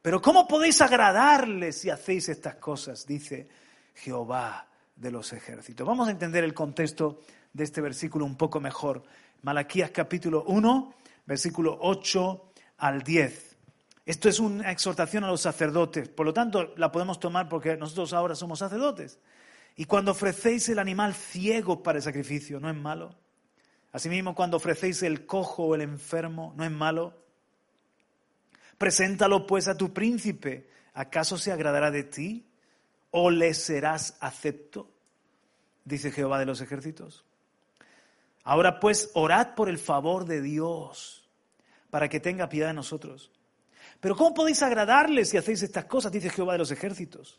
Pero 0.00 0.22
¿cómo 0.22 0.46
podéis 0.46 0.80
agradarle 0.82 1.72
si 1.72 1.90
hacéis 1.90 2.28
estas 2.28 2.54
cosas? 2.54 3.04
Dice 3.08 3.63
Jehová 3.94 4.68
de 4.96 5.10
los 5.10 5.32
ejércitos. 5.32 5.86
Vamos 5.86 6.08
a 6.08 6.10
entender 6.10 6.44
el 6.44 6.54
contexto 6.54 7.20
de 7.52 7.64
este 7.64 7.80
versículo 7.80 8.24
un 8.24 8.36
poco 8.36 8.60
mejor. 8.60 9.02
Malaquías 9.42 9.90
capítulo 9.90 10.44
1, 10.46 10.94
versículo 11.26 11.78
8 11.80 12.52
al 12.78 13.02
10. 13.02 13.56
Esto 14.06 14.28
es 14.28 14.38
una 14.38 14.70
exhortación 14.70 15.24
a 15.24 15.28
los 15.28 15.40
sacerdotes, 15.40 16.08
por 16.08 16.26
lo 16.26 16.34
tanto 16.34 16.74
la 16.76 16.92
podemos 16.92 17.18
tomar 17.18 17.48
porque 17.48 17.76
nosotros 17.76 18.12
ahora 18.12 18.34
somos 18.34 18.58
sacerdotes. 18.58 19.18
Y 19.76 19.86
cuando 19.86 20.12
ofrecéis 20.12 20.68
el 20.68 20.78
animal 20.78 21.14
ciego 21.14 21.82
para 21.82 21.98
el 21.98 22.02
sacrificio, 22.02 22.60
no 22.60 22.68
es 22.68 22.76
malo. 22.76 23.16
Asimismo, 23.92 24.34
cuando 24.34 24.56
ofrecéis 24.56 25.02
el 25.02 25.24
cojo 25.24 25.64
o 25.64 25.74
el 25.74 25.80
enfermo, 25.80 26.52
no 26.56 26.64
es 26.64 26.70
malo. 26.70 27.14
Preséntalo 28.76 29.46
pues 29.46 29.68
a 29.68 29.76
tu 29.76 29.92
príncipe. 29.92 30.68
¿Acaso 30.94 31.38
se 31.38 31.52
agradará 31.52 31.90
de 31.90 32.04
ti? 32.04 32.46
O 33.16 33.30
le 33.30 33.54
serás 33.54 34.16
acepto, 34.18 34.90
dice 35.84 36.10
Jehová 36.10 36.40
de 36.40 36.46
los 36.46 36.60
ejércitos. 36.60 37.24
Ahora 38.42 38.80
pues, 38.80 39.12
orad 39.14 39.54
por 39.54 39.68
el 39.68 39.78
favor 39.78 40.24
de 40.24 40.42
Dios, 40.42 41.24
para 41.90 42.08
que 42.08 42.18
tenga 42.18 42.48
piedad 42.48 42.66
de 42.68 42.74
nosotros. 42.74 43.30
Pero 44.00 44.16
¿cómo 44.16 44.34
podéis 44.34 44.64
agradarle 44.64 45.24
si 45.24 45.36
hacéis 45.36 45.62
estas 45.62 45.84
cosas? 45.84 46.10
Dice 46.10 46.28
Jehová 46.28 46.54
de 46.54 46.58
los 46.58 46.72
ejércitos. 46.72 47.38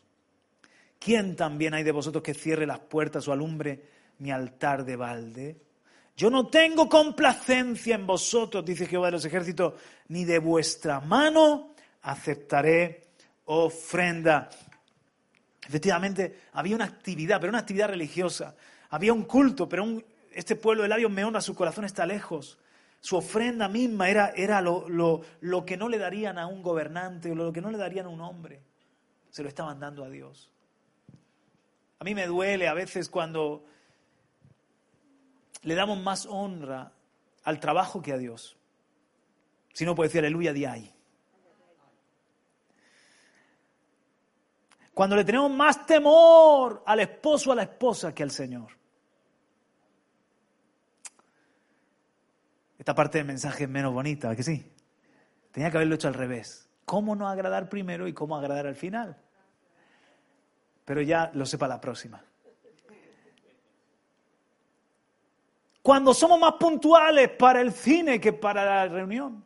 ¿Quién 0.98 1.36
también 1.36 1.74
hay 1.74 1.82
de 1.82 1.92
vosotros 1.92 2.24
que 2.24 2.32
cierre 2.32 2.66
las 2.66 2.78
puertas 2.78 3.28
o 3.28 3.32
alumbre 3.32 3.84
mi 4.20 4.30
altar 4.30 4.82
de 4.82 4.96
balde? 4.96 5.60
Yo 6.16 6.30
no 6.30 6.46
tengo 6.46 6.88
complacencia 6.88 7.96
en 7.96 8.06
vosotros, 8.06 8.64
dice 8.64 8.86
Jehová 8.86 9.08
de 9.08 9.12
los 9.12 9.26
ejércitos, 9.26 9.74
ni 10.08 10.24
de 10.24 10.38
vuestra 10.38 11.00
mano 11.00 11.74
aceptaré 12.00 13.08
ofrenda. 13.44 14.48
Efectivamente, 15.66 16.42
había 16.52 16.76
una 16.76 16.84
actividad, 16.84 17.40
pero 17.40 17.50
una 17.50 17.58
actividad 17.58 17.88
religiosa. 17.88 18.54
Había 18.90 19.12
un 19.12 19.24
culto, 19.24 19.68
pero 19.68 20.02
este 20.32 20.54
pueblo 20.54 20.82
de 20.82 20.88
labios 20.88 21.10
me 21.10 21.24
honra, 21.24 21.40
su 21.40 21.54
corazón 21.54 21.84
está 21.84 22.06
lejos. 22.06 22.58
Su 23.00 23.16
ofrenda 23.16 23.68
misma 23.68 24.08
era, 24.08 24.30
era 24.30 24.60
lo, 24.60 24.86
lo, 24.88 25.64
que 25.64 25.76
no 25.76 25.88
le 25.88 25.98
darían 25.98 26.38
a 26.38 26.46
un 26.46 26.62
gobernante 26.62 27.34
lo 27.34 27.52
que 27.52 27.60
no 27.60 27.70
le 27.70 27.78
darían 27.78 28.06
a 28.06 28.08
un 28.08 28.20
hombre. 28.20 28.60
Se 29.30 29.42
lo 29.42 29.48
estaban 29.48 29.78
dando 29.80 30.04
a 30.04 30.08
Dios. 30.08 30.50
A 31.98 32.04
mí 32.04 32.14
me 32.14 32.26
duele 32.26 32.68
a 32.68 32.74
veces 32.74 33.08
cuando 33.08 33.64
le 35.62 35.74
damos 35.74 35.98
más 35.98 36.26
honra 36.26 36.92
al 37.44 37.60
trabajo 37.60 38.02
que 38.02 38.12
a 38.12 38.18
Dios. 38.18 38.56
Si 39.72 39.84
no 39.84 39.94
puede 39.94 40.08
decir 40.08 40.20
aleluya, 40.20 40.52
di 40.52 40.64
ahí. 40.64 40.95
Cuando 44.96 45.14
le 45.14 45.26
tenemos 45.26 45.50
más 45.50 45.84
temor 45.84 46.82
al 46.86 47.00
esposo 47.00 47.52
a 47.52 47.54
la 47.54 47.64
esposa 47.64 48.14
que 48.14 48.22
al 48.22 48.30
Señor. 48.30 48.68
Esta 52.78 52.94
parte 52.94 53.18
del 53.18 53.26
mensaje 53.26 53.64
es 53.64 53.68
menos 53.68 53.92
bonita, 53.92 54.34
que 54.34 54.42
sí? 54.42 54.72
Tenía 55.52 55.70
que 55.70 55.76
haberlo 55.76 55.96
hecho 55.96 56.08
al 56.08 56.14
revés. 56.14 56.70
¿Cómo 56.86 57.14
no 57.14 57.28
agradar 57.28 57.68
primero 57.68 58.08
y 58.08 58.14
cómo 58.14 58.38
agradar 58.38 58.66
al 58.66 58.74
final? 58.74 59.18
Pero 60.86 61.02
ya 61.02 61.30
lo 61.34 61.44
sepa 61.44 61.68
la 61.68 61.78
próxima. 61.78 62.24
Cuando 65.82 66.14
somos 66.14 66.40
más 66.40 66.54
puntuales 66.54 67.28
para 67.38 67.60
el 67.60 67.72
cine 67.72 68.18
que 68.18 68.32
para 68.32 68.64
la 68.64 68.88
reunión. 68.88 69.44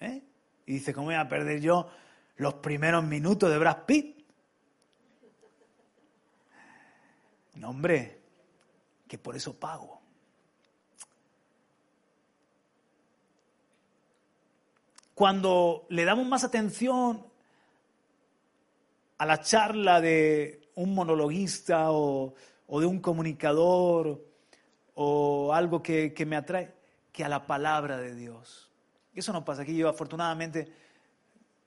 ¿Eh? 0.00 0.20
Y 0.66 0.72
dice, 0.72 0.92
¿cómo 0.92 1.06
voy 1.06 1.14
a 1.14 1.28
perder 1.28 1.60
yo 1.60 1.88
los 2.36 2.54
primeros 2.54 3.04
minutos 3.04 3.50
de 3.50 3.58
Brad 3.58 3.84
Pitt. 3.86 4.24
No, 7.54 7.70
hombre, 7.70 8.20
que 9.06 9.18
por 9.18 9.36
eso 9.36 9.58
pago. 9.58 10.00
Cuando 15.14 15.86
le 15.90 16.04
damos 16.04 16.26
más 16.26 16.42
atención 16.42 17.24
a 19.18 19.26
la 19.26 19.40
charla 19.40 20.00
de 20.00 20.68
un 20.74 20.92
monologuista 20.92 21.92
o, 21.92 22.34
de 22.68 22.86
un 22.86 22.98
comunicador 22.98 24.26
o 24.96 25.52
algo 25.52 25.80
que, 25.80 26.12
que, 26.12 26.26
me 26.26 26.34
atrae, 26.34 26.74
que 27.12 27.24
a 27.24 27.28
la 27.28 27.46
palabra 27.46 27.96
de 27.98 28.16
Dios. 28.16 28.72
Eso 29.14 29.32
no 29.32 29.44
pasa 29.44 29.62
aquí. 29.62 29.76
Yo 29.76 29.88
afortunadamente 29.88 30.83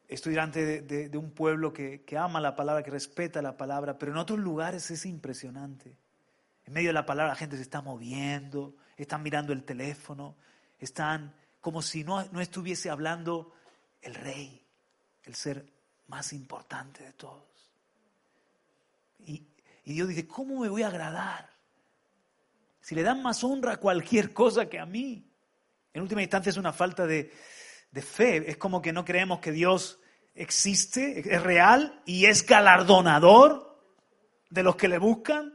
Estoy 0.08 0.32
delante 0.32 0.82
de, 0.82 1.18
un 1.18 1.32
pueblo 1.32 1.74
que, 1.74 2.04
ama 2.18 2.40
la 2.40 2.56
palabra, 2.56 2.82
que 2.82 2.92
respeta 2.92 3.42
la 3.42 3.58
palabra, 3.58 3.98
pero 3.98 4.14
en 4.14 4.18
otros 4.18 4.40
lugares 4.40 4.90
es 4.90 5.06
impresionante. 5.06 5.98
En 6.66 6.74
medio 6.74 6.90
de 6.90 6.94
la 6.94 7.06
palabra 7.06 7.34
la 7.34 7.38
gente 7.38 7.58
se 7.58 7.62
está 7.62 7.82
moviendo, 7.82 8.76
están 8.96 9.22
mirando 9.22 9.52
el 9.52 9.64
teléfono, 9.64 10.38
están 10.80 11.36
como 11.60 11.82
si 11.82 12.06
no, 12.06 12.24
no 12.32 12.40
estuviese 12.40 12.90
hablando 12.90 13.54
el 14.02 14.16
rey, 14.16 14.66
el 15.24 15.36
ser 15.36 15.66
más 16.08 16.32
importante 16.32 17.04
de 17.04 17.14
todos. 17.14 17.44
Y, 19.20 19.46
Dios 19.84 20.08
dice, 20.08 20.28
¿cómo 20.28 20.62
me 20.62 20.70
voy 20.70 20.84
a 20.84 20.88
agradar? 20.88 21.50
Si 22.82 22.96
le 22.96 23.04
dan 23.04 23.22
más 23.22 23.44
honra 23.44 23.74
a 23.74 23.78
cualquier 23.78 24.34
cosa 24.34 24.68
que 24.68 24.80
a 24.80 24.86
mí. 24.86 25.30
En 25.94 26.02
última 26.02 26.22
instancia 26.22 26.50
es 26.50 26.58
una 26.58 26.74
falta 26.74 27.06
de, 27.08 27.32
de 27.98 28.04
fe. 28.04 28.48
Es 28.48 28.58
como 28.58 28.80
que 28.80 28.94
no 28.94 29.04
creemos 29.04 29.40
que 29.40 29.52
Dios 29.52 30.00
existe, 30.36 31.34
es 31.34 31.42
real 31.42 32.00
y 32.06 32.28
es 32.28 32.46
galardonador 32.46 33.76
de 34.52 34.62
los 34.62 34.76
que 34.76 34.88
le 34.88 35.00
buscan. 35.00 35.52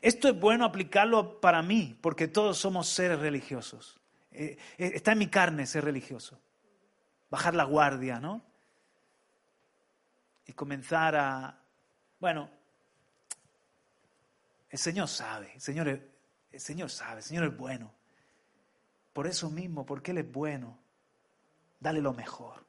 Esto 0.00 0.28
es 0.28 0.38
bueno 0.38 0.64
aplicarlo 0.64 1.40
para 1.40 1.60
mí, 1.60 1.98
porque 2.00 2.28
todos 2.28 2.58
somos 2.58 2.88
seres 2.88 3.18
religiosos. 3.18 3.98
Eh, 4.30 4.56
eh, 4.78 4.92
está 4.94 5.10
en 5.10 5.18
mi 5.18 5.26
carne 5.26 5.66
ser 5.66 5.84
religioso. 5.84 6.40
Bajar 7.30 7.56
la 7.56 7.64
guardia, 7.64 8.20
¿no? 8.20 8.44
Y 10.46 10.52
comenzar 10.52 11.16
a... 11.16 11.58
Bueno, 12.20 12.48
el 14.70 14.78
Señor 14.78 15.08
sabe, 15.08 15.52
el 15.54 15.60
Señor 15.60 16.11
el 16.52 16.60
Señor 16.60 16.90
sabe, 16.90 17.18
el 17.18 17.22
Señor 17.24 17.44
es 17.44 17.56
bueno. 17.56 17.92
Por 19.12 19.26
eso 19.26 19.50
mismo, 19.50 19.84
porque 19.84 20.12
Él 20.12 20.18
es 20.18 20.30
bueno, 20.30 20.78
dale 21.80 22.00
lo 22.00 22.12
mejor. 22.12 22.64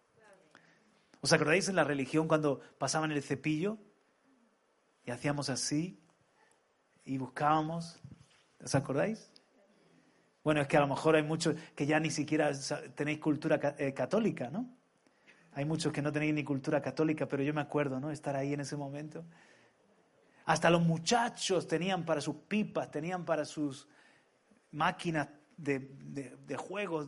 ¿Os 1.22 1.32
acordáis 1.32 1.69
en 1.69 1.76
la 1.76 1.84
religión 1.84 2.28
cuando 2.28 2.60
pasaban 2.78 3.12
el 3.12 3.24
cepillo 3.24 3.78
y 5.06 5.12
hacíamos 5.12 5.50
así 5.50 6.02
y 7.06 7.17
buscábamos? 7.17 8.02
¿Os 8.62 8.76
acordáis? 8.76 9.32
Bueno, 10.43 10.62
es 10.62 10.67
que 10.67 10.76
a 10.76 10.82
lo 10.82 10.88
mejor 10.88 11.15
hay 11.15 11.24
muchos 11.24 11.56
que 11.76 11.86
ya 11.86 12.00
ni 12.00 12.12
siquiera 12.12 12.52
tenéis 12.96 13.19
cultura 13.19 13.76
eh, 13.78 13.93
católica, 13.93 14.50
¿no? 14.50 14.67
Hay 15.54 15.63
muchos 15.63 15.93
que 15.93 16.02
no 16.02 16.12
tenéis 16.12 16.34
ni 16.34 16.43
cultura 16.43 16.82
católica, 16.82 17.26
pero 17.28 17.43
yo 17.43 17.54
me 17.54 17.62
acuerdo, 17.62 18.00
¿no? 18.00 18.12
Estar 18.12 18.36
ahí 18.36 18.54
en 18.54 18.60
ese 18.60 18.76
momento 18.76 19.24
hasta 20.45 20.69
los 20.69 20.82
muchachos 20.82 21.67
tenían 21.67 22.06
para 22.06 22.21
sus 22.21 22.36
pipas, 22.36 22.91
tenían 22.91 23.25
para 23.25 23.45
sus 23.45 23.88
máquinas 24.71 25.29
de, 25.58 26.58
juegos. 26.58 27.08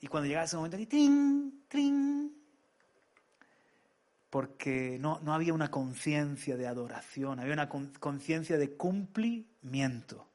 y 0.00 0.06
cuando 0.06 0.26
llegaba 0.26 0.44
ese 0.44 0.56
momento, 0.56 0.76
¡trin, 0.88 1.64
trin! 1.68 2.42
porque 4.32 4.96
no, 4.98 5.20
no 5.20 5.34
había 5.34 5.52
una 5.52 5.70
conciencia 5.70 6.56
de 6.56 6.66
adoración, 6.66 7.38
había 7.38 7.52
una 7.52 7.68
conciencia 7.68 8.56
de 8.56 8.78
cumplimiento. 8.78 10.26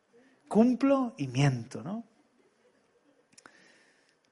Cumplo 0.47 1.15
y 1.17 1.27
miento, 1.27 1.81
¿no? 1.81 2.03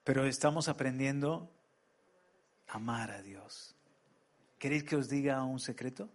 Pero 0.04 0.24
estamos 0.28 0.68
aprendiendo 0.68 1.52
a 2.68 2.76
amar 2.76 3.10
a 3.10 3.24
Dios. 3.24 3.76
¿Queréis 4.60 4.84
que 4.84 4.98
os 4.98 5.10
diga 5.10 5.44
un 5.44 5.60
secreto? 5.60 6.12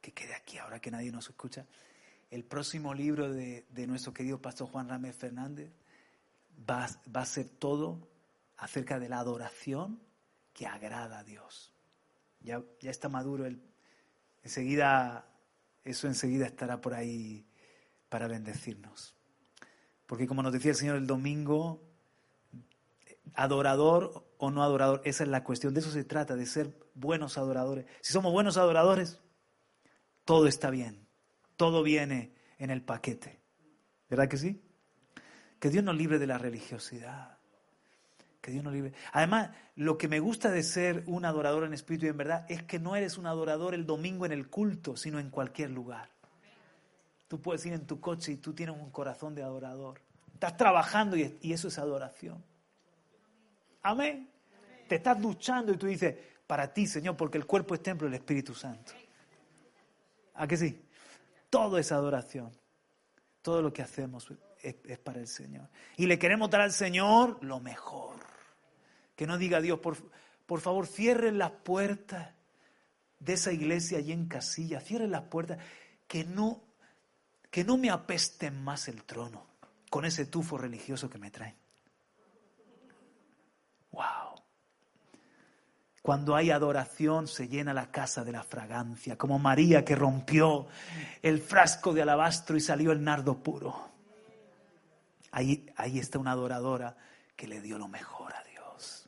Que 0.00 0.12
quede 0.12 0.34
aquí 0.34 0.58
ahora 0.58 0.80
que 0.80 0.90
nadie 0.90 1.10
nos 1.10 1.28
escucha. 1.28 1.66
El 2.30 2.44
próximo 2.44 2.94
libro 2.94 3.32
de, 3.32 3.64
nuestro 3.86 4.12
querido 4.12 4.40
pastor 4.40 4.68
Juan 4.68 4.88
Ramírez 4.88 5.16
Fernández 5.16 5.70
va, 6.68 6.88
va 7.14 7.22
a 7.22 7.26
ser 7.26 7.48
todo 7.48 8.08
acerca 8.58 8.98
de 8.98 9.08
la 9.08 9.18
adoración 9.18 10.00
que 10.52 10.66
agrada 10.66 11.20
a 11.20 11.24
Dios. 11.24 11.72
Ya, 12.40 12.62
ya 12.80 12.90
está 12.90 13.08
maduro, 13.08 13.46
el, 13.46 13.62
enseguida, 14.42 15.26
eso 15.84 16.06
enseguida 16.06 16.46
estará 16.46 16.80
por 16.80 16.94
ahí 16.94 17.46
para 18.08 18.28
bendecirnos. 18.28 19.14
Porque 20.06 20.26
como 20.26 20.42
nos 20.42 20.52
decía 20.52 20.70
el 20.70 20.76
Señor 20.76 20.96
el 20.96 21.06
domingo, 21.06 21.82
adorador 23.34 24.26
o 24.38 24.50
no 24.50 24.62
adorador, 24.62 25.02
esa 25.04 25.24
es 25.24 25.30
la 25.30 25.44
cuestión. 25.44 25.74
De 25.74 25.80
eso 25.80 25.90
se 25.90 26.04
trata, 26.04 26.34
de 26.34 26.46
ser 26.46 26.74
buenos 26.94 27.38
adoradores. 27.38 27.86
Si 28.00 28.12
somos 28.12 28.32
buenos 28.32 28.56
adoradores, 28.56 29.20
todo 30.28 30.46
está 30.46 30.68
bien. 30.68 31.08
Todo 31.56 31.82
viene 31.82 32.34
en 32.58 32.68
el 32.68 32.82
paquete. 32.82 33.40
¿Verdad 34.10 34.28
que 34.28 34.36
sí? 34.36 34.60
Que 35.58 35.70
Dios 35.70 35.82
nos 35.82 35.96
libre 35.96 36.18
de 36.18 36.26
la 36.26 36.36
religiosidad. 36.36 37.38
Que 38.42 38.50
Dios 38.50 38.62
nos 38.62 38.74
libre. 38.74 38.92
Además, 39.12 39.52
lo 39.74 39.96
que 39.96 40.06
me 40.06 40.20
gusta 40.20 40.50
de 40.50 40.62
ser 40.62 41.02
un 41.06 41.24
adorador 41.24 41.64
en 41.64 41.72
espíritu 41.72 42.04
y 42.04 42.10
en 42.10 42.18
verdad 42.18 42.44
es 42.50 42.62
que 42.62 42.78
no 42.78 42.94
eres 42.94 43.16
un 43.16 43.24
adorador 43.24 43.72
el 43.72 43.86
domingo 43.86 44.26
en 44.26 44.32
el 44.32 44.50
culto, 44.50 44.98
sino 44.98 45.18
en 45.18 45.30
cualquier 45.30 45.70
lugar. 45.70 46.10
Tú 47.26 47.40
puedes 47.40 47.64
ir 47.64 47.72
en 47.72 47.86
tu 47.86 47.98
coche 47.98 48.32
y 48.32 48.36
tú 48.36 48.52
tienes 48.52 48.76
un 48.76 48.90
corazón 48.90 49.34
de 49.34 49.42
adorador. 49.42 49.98
Estás 50.34 50.58
trabajando 50.58 51.16
y, 51.16 51.38
eso 51.40 51.68
es 51.68 51.78
adoración. 51.78 52.44
Amén. 53.80 54.28
Te 54.88 54.96
estás 54.96 55.18
duchando 55.18 55.72
y 55.72 55.78
tú 55.78 55.86
dices, 55.86 56.14
para 56.46 56.70
ti, 56.70 56.86
Señor, 56.86 57.16
porque 57.16 57.38
el 57.38 57.46
cuerpo 57.46 57.74
es 57.74 57.82
templo 57.82 58.06
del 58.06 58.16
Espíritu 58.16 58.52
Santo. 58.54 58.92
¿A 60.38 60.46
qué 60.46 60.56
sí? 60.56 60.82
Todo 61.50 61.78
es 61.78 61.92
adoración. 61.92 62.52
Todo 63.42 63.60
lo 63.60 63.72
que 63.72 63.82
hacemos 63.82 64.32
es, 64.62 64.98
para 64.98 65.20
el 65.20 65.28
Señor. 65.28 65.68
Y 65.96 66.06
le 66.06 66.18
queremos 66.18 66.48
dar 66.50 66.62
al 66.62 66.72
Señor 66.72 67.42
lo 67.42 67.60
mejor. 67.60 68.16
Que 69.16 69.26
no 69.26 69.36
diga 69.36 69.60
Dios, 69.60 69.80
por, 69.80 69.96
por 70.46 70.60
favor, 70.60 70.86
cierren 70.86 71.38
las 71.38 71.50
puertas 71.50 72.34
de 73.18 73.32
esa 73.32 73.52
iglesia 73.52 73.98
allí 73.98 74.12
en 74.12 74.28
casilla, 74.28 74.80
cierren 74.80 75.10
las 75.10 75.22
puertas, 75.22 75.58
que 76.06 76.24
no 76.24 76.62
que 77.50 77.64
no 77.64 77.78
me 77.78 77.90
apesten 77.90 78.62
más 78.62 78.88
el 78.88 79.04
trono 79.04 79.46
con 79.90 80.04
ese 80.04 80.26
tufo 80.26 80.58
religioso 80.58 81.08
que 81.08 81.18
me 81.18 81.30
traen. 81.30 81.56
¡Wow! 83.90 84.27
Cuando 86.08 86.34
hay 86.34 86.50
adoración 86.50 87.28
se 87.28 87.48
llena 87.48 87.74
la 87.74 87.90
casa 87.90 88.24
de 88.24 88.32
la 88.32 88.42
fragancia, 88.42 89.18
como 89.18 89.38
María 89.38 89.84
que 89.84 89.94
rompió 89.94 90.66
el 91.20 91.38
frasco 91.38 91.92
de 91.92 92.00
alabastro 92.00 92.56
y 92.56 92.60
salió 92.60 92.92
el 92.92 93.04
nardo 93.04 93.42
puro. 93.42 93.90
Ahí, 95.32 95.66
ahí 95.76 95.98
está 95.98 96.18
una 96.18 96.30
adoradora 96.30 96.96
que 97.36 97.46
le 97.46 97.60
dio 97.60 97.76
lo 97.76 97.88
mejor 97.88 98.32
a 98.34 98.42
Dios. 98.42 99.06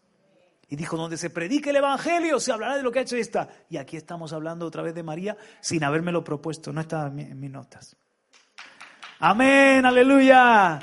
Y 0.68 0.76
dijo, 0.76 0.98
donde 0.98 1.16
se 1.16 1.30
predique 1.30 1.70
el 1.70 1.76
Evangelio 1.76 2.38
se 2.38 2.52
hablará 2.52 2.76
de 2.76 2.82
lo 2.82 2.92
que 2.92 2.98
ha 2.98 3.02
hecho 3.02 3.16
esta. 3.16 3.48
Y 3.70 3.78
aquí 3.78 3.96
estamos 3.96 4.34
hablando 4.34 4.66
otra 4.66 4.82
vez 4.82 4.94
de 4.94 5.02
María 5.02 5.38
sin 5.62 5.82
habérmelo 5.82 6.22
propuesto, 6.22 6.70
no 6.70 6.82
está 6.82 7.06
en 7.06 7.40
mis 7.40 7.50
notas. 7.50 7.96
Amén, 9.20 9.86
aleluya. 9.86 10.78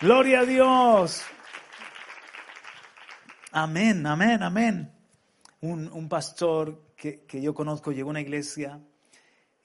Gloria 0.00 0.40
a 0.40 0.44
Dios. 0.46 1.22
Amén, 3.52 4.06
amén, 4.06 4.42
amén. 4.42 4.99
Un, 5.62 6.08
pastor 6.08 6.94
que, 6.96 7.26
yo 7.32 7.54
conozco 7.54 7.92
llegó 7.92 8.08
a 8.08 8.12
una 8.12 8.20
iglesia 8.20 8.80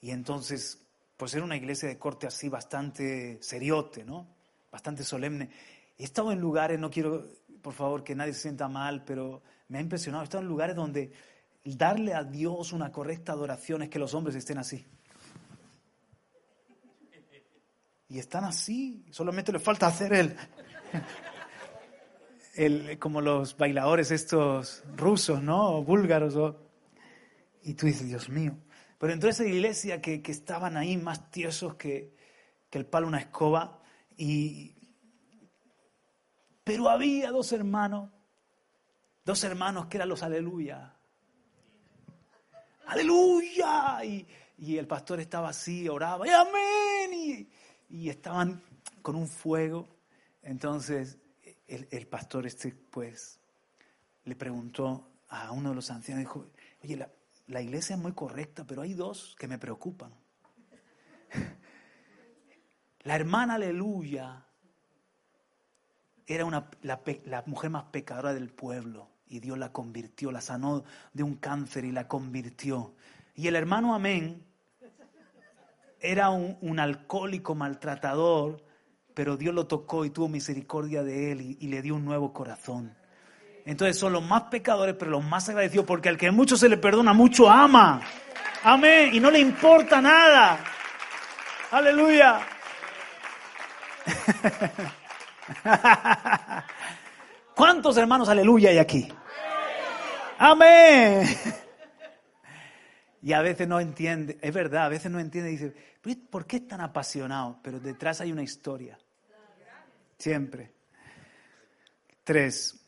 y 0.02 0.12
entonces, 0.12 0.86
pues 1.16 1.34
era 1.34 1.46
una 1.46 1.56
iglesia 1.56 1.88
de 1.88 1.98
corte 1.98 2.28
así 2.28 2.50
bastante 2.50 3.42
seriote, 3.42 4.04
¿no? 4.04 4.28
Bastante 4.72 5.04
solemne. 5.04 5.50
He 5.98 6.04
estado 6.04 6.34
en 6.34 6.40
lugares, 6.42 6.80
no 6.80 6.92
quiero, 6.92 7.26
por 7.62 7.74
favor, 7.74 8.04
que 8.04 8.14
nadie 8.14 8.34
se 8.34 8.42
sienta 8.42 8.68
mal, 8.68 9.06
pero 9.06 9.42
me 9.70 9.78
ha 9.78 9.82
impresionado. 9.82 10.24
He 10.24 10.26
estado 10.26 10.42
en 10.44 10.50
lugares 10.50 10.76
donde 10.76 11.14
darle 11.64 12.14
a 12.14 12.24
Dios 12.24 12.74
una 12.74 12.92
correcta 12.92 13.32
adoración 13.32 13.82
es 13.82 13.90
que 13.90 14.00
los 14.00 14.14
hombres 14.14 14.36
estén 14.36 14.58
así. 14.58 14.86
Y 18.10 18.20
están 18.20 18.44
así, 18.44 19.04
solamente 19.10 19.52
le 19.52 19.60
falta 19.60 19.88
hacer 19.88 20.14
el, 20.14 20.36
el 22.56 22.98
como 23.00 23.22
los 23.22 23.58
bailadores 23.58 24.12
estos 24.12 24.84
rusos, 24.96 25.42
¿no? 25.42 25.78
O 25.78 25.84
búlgaros. 25.84 26.56
y 27.64 27.74
tú 27.74 27.86
dices, 27.86 28.08
Dios 28.08 28.30
mío. 28.30 28.58
Pero 28.98 29.14
entonces 29.14 29.42
esa 29.42 29.50
iglesia 29.50 30.02
que, 30.02 30.22
que 30.22 30.32
estaban 30.32 30.78
ahí 30.78 30.98
más 30.98 31.30
tiesos 31.30 31.76
que, 31.76 32.16
que 32.70 32.78
el 32.78 32.86
palo 32.86 33.08
una 33.08 33.20
escoba. 33.20 33.82
Y, 34.18 34.74
pero 36.64 36.90
había 36.90 37.32
dos 37.32 37.52
hermanos, 37.52 38.10
dos 39.26 39.44
hermanos 39.44 39.88
que 39.88 39.98
eran 39.98 40.10
los 40.10 40.24
aleluya. 40.24 40.96
Aleluya. 42.88 44.04
Y, 44.06 44.28
y 44.58 44.78
el 44.78 44.88
pastor 44.88 45.20
estaba 45.20 45.50
así, 45.50 45.90
oraba, 45.90 46.26
y 46.26 46.30
amén. 46.30 47.14
Y, 47.14 47.50
y 47.90 48.10
estaban 48.10 48.62
con 49.02 49.16
un 49.16 49.28
fuego. 49.28 49.90
Entonces 50.42 51.18
el, 51.68 52.08
pastor 52.08 52.46
este 52.46 52.72
pues 52.92 53.40
le 54.24 54.36
preguntó 54.36 55.10
a 55.30 55.52
uno 55.52 55.70
de 55.70 55.76
los 55.76 55.90
ancianos, 55.92 56.22
dijo, 56.22 56.48
oye, 56.84 56.98
la, 56.98 57.10
la 57.48 57.62
iglesia 57.62 57.96
es 57.96 58.02
muy 58.02 58.14
correcta, 58.14 58.66
pero 58.66 58.82
hay 58.82 58.94
dos 58.94 59.36
que 59.40 59.48
me 59.48 59.58
preocupan. 59.58 60.12
La 63.04 63.16
hermana 63.16 63.56
Aleluya 63.56 64.46
era 66.26 66.46
una, 66.46 66.72
la, 66.82 67.02
la, 67.26 67.44
mujer 67.46 67.70
más 67.70 67.84
pecadora 67.86 68.34
del 68.34 68.50
pueblo 68.50 69.10
y 69.28 69.40
Dios 69.42 69.60
la 69.60 69.72
convirtió, 69.72 70.32
la 70.32 70.42
sanó 70.42 70.84
de 71.14 71.22
un 71.22 71.36
cáncer 71.36 71.86
y 71.86 71.92
la 71.92 72.08
convirtió. 72.08 72.96
Y 73.36 73.46
el 73.48 73.56
hermano 73.56 73.94
Amén 73.94 74.44
era 76.00 76.30
un, 76.30 76.80
alcohólico 76.80 77.56
maltratador, 77.56 78.65
pero 79.16 79.38
Dios 79.38 79.56
lo 79.56 79.66
tocó 79.66 80.04
y 80.04 80.10
tuvo 80.10 80.28
misericordia 80.28 81.02
de 81.02 81.32
él 81.32 81.58
y, 81.60 81.68
le 81.68 81.82
dio 81.82 81.96
un 81.96 82.04
nuevo 82.04 82.34
corazón. 82.34 82.94
Entonces 83.66 83.98
son 83.98 84.12
los 84.14 84.22
más 84.22 84.44
pecadores, 84.44 84.96
pero 85.00 85.10
los 85.10 85.24
más 85.24 85.48
agradecidos, 85.48 85.86
porque 85.86 86.10
al 86.10 86.18
que 86.18 86.30
mucho 86.32 86.58
se 86.58 86.68
le 86.68 86.78
perdona, 86.78 87.14
mucho 87.14 87.50
ama. 87.50 88.02
Amén. 88.64 89.16
Y 89.16 89.20
no 89.22 89.32
le 89.32 89.40
importa 89.40 90.02
nada. 90.02 90.60
Aleluya. 91.72 92.42
¿Cuántos 97.56 97.96
hermanos 97.98 98.28
aleluya 98.28 98.70
hay 98.70 98.78
aquí? 98.78 99.08
Amén. 100.38 101.26
Y 103.22 103.32
a 103.34 103.42
veces 103.42 103.68
no 103.68 103.80
entiende, 103.80 104.38
es 104.42 104.54
verdad, 104.54 104.86
a 104.86 104.90
veces 104.90 105.10
no 105.10 105.20
entiende 105.20 105.50
y 105.50 105.54
dice, 105.54 105.74
¿por 106.30 106.46
qué 106.46 106.58
es 106.58 106.68
tan 106.68 106.82
apasionado? 106.82 107.60
Pero 107.64 107.80
detrás 107.80 108.22
hay 108.22 108.32
una 108.32 108.44
historia. 108.44 109.00
Siempre. 110.18 110.74
Tres. 112.24 112.80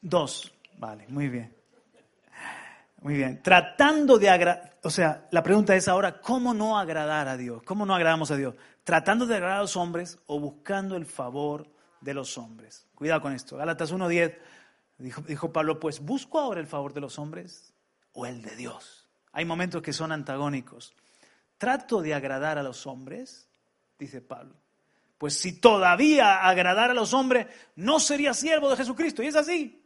Dos. 0.00 0.52
Vale, 0.78 1.06
muy 1.08 1.28
bien. 1.28 1.54
Muy 3.02 3.14
bien. 3.14 3.42
Tratando 3.42 4.18
de 4.18 4.30
agradar, 4.30 4.78
o 4.82 4.90
sea, 4.90 5.26
la 5.30 5.42
pregunta 5.42 5.74
es 5.76 5.88
ahora, 5.88 6.20
¿cómo 6.20 6.54
no 6.54 6.78
agradar 6.78 7.28
a 7.28 7.36
Dios? 7.36 7.62
¿Cómo 7.64 7.84
no 7.84 7.94
agradamos 7.94 8.30
a 8.30 8.36
Dios? 8.36 8.54
¿Tratando 8.84 9.26
de 9.26 9.36
agradar 9.36 9.58
a 9.58 9.62
los 9.62 9.76
hombres 9.76 10.18
o 10.26 10.40
buscando 10.40 10.96
el 10.96 11.06
favor 11.06 11.68
de 12.00 12.14
los 12.14 12.38
hombres? 12.38 12.86
Cuidado 12.94 13.20
con 13.20 13.32
esto. 13.32 13.56
Gálatas 13.56 13.92
1.10 13.92 14.36
dijo, 14.98 15.22
dijo 15.22 15.52
Pablo, 15.52 15.80
pues 15.80 16.00
busco 16.00 16.38
ahora 16.38 16.60
el 16.60 16.66
favor 16.66 16.92
de 16.92 17.00
los 17.00 17.18
hombres 17.18 17.74
o 18.12 18.26
el 18.26 18.42
de 18.42 18.56
Dios. 18.56 19.08
Hay 19.32 19.44
momentos 19.44 19.82
que 19.82 19.92
son 19.92 20.12
antagónicos. 20.12 20.94
Trato 21.58 22.02
de 22.02 22.14
agradar 22.14 22.58
a 22.58 22.62
los 22.62 22.86
hombres, 22.86 23.48
dice 23.98 24.20
Pablo. 24.20 24.61
Pues 25.22 25.34
si 25.34 25.52
todavía 25.52 26.44
agradar 26.44 26.90
a 26.90 26.94
los 26.94 27.14
hombres, 27.14 27.46
no 27.76 28.00
sería 28.00 28.34
siervo 28.34 28.68
de 28.68 28.74
Jesucristo. 28.74 29.22
Y 29.22 29.28
es 29.28 29.36
así. 29.36 29.80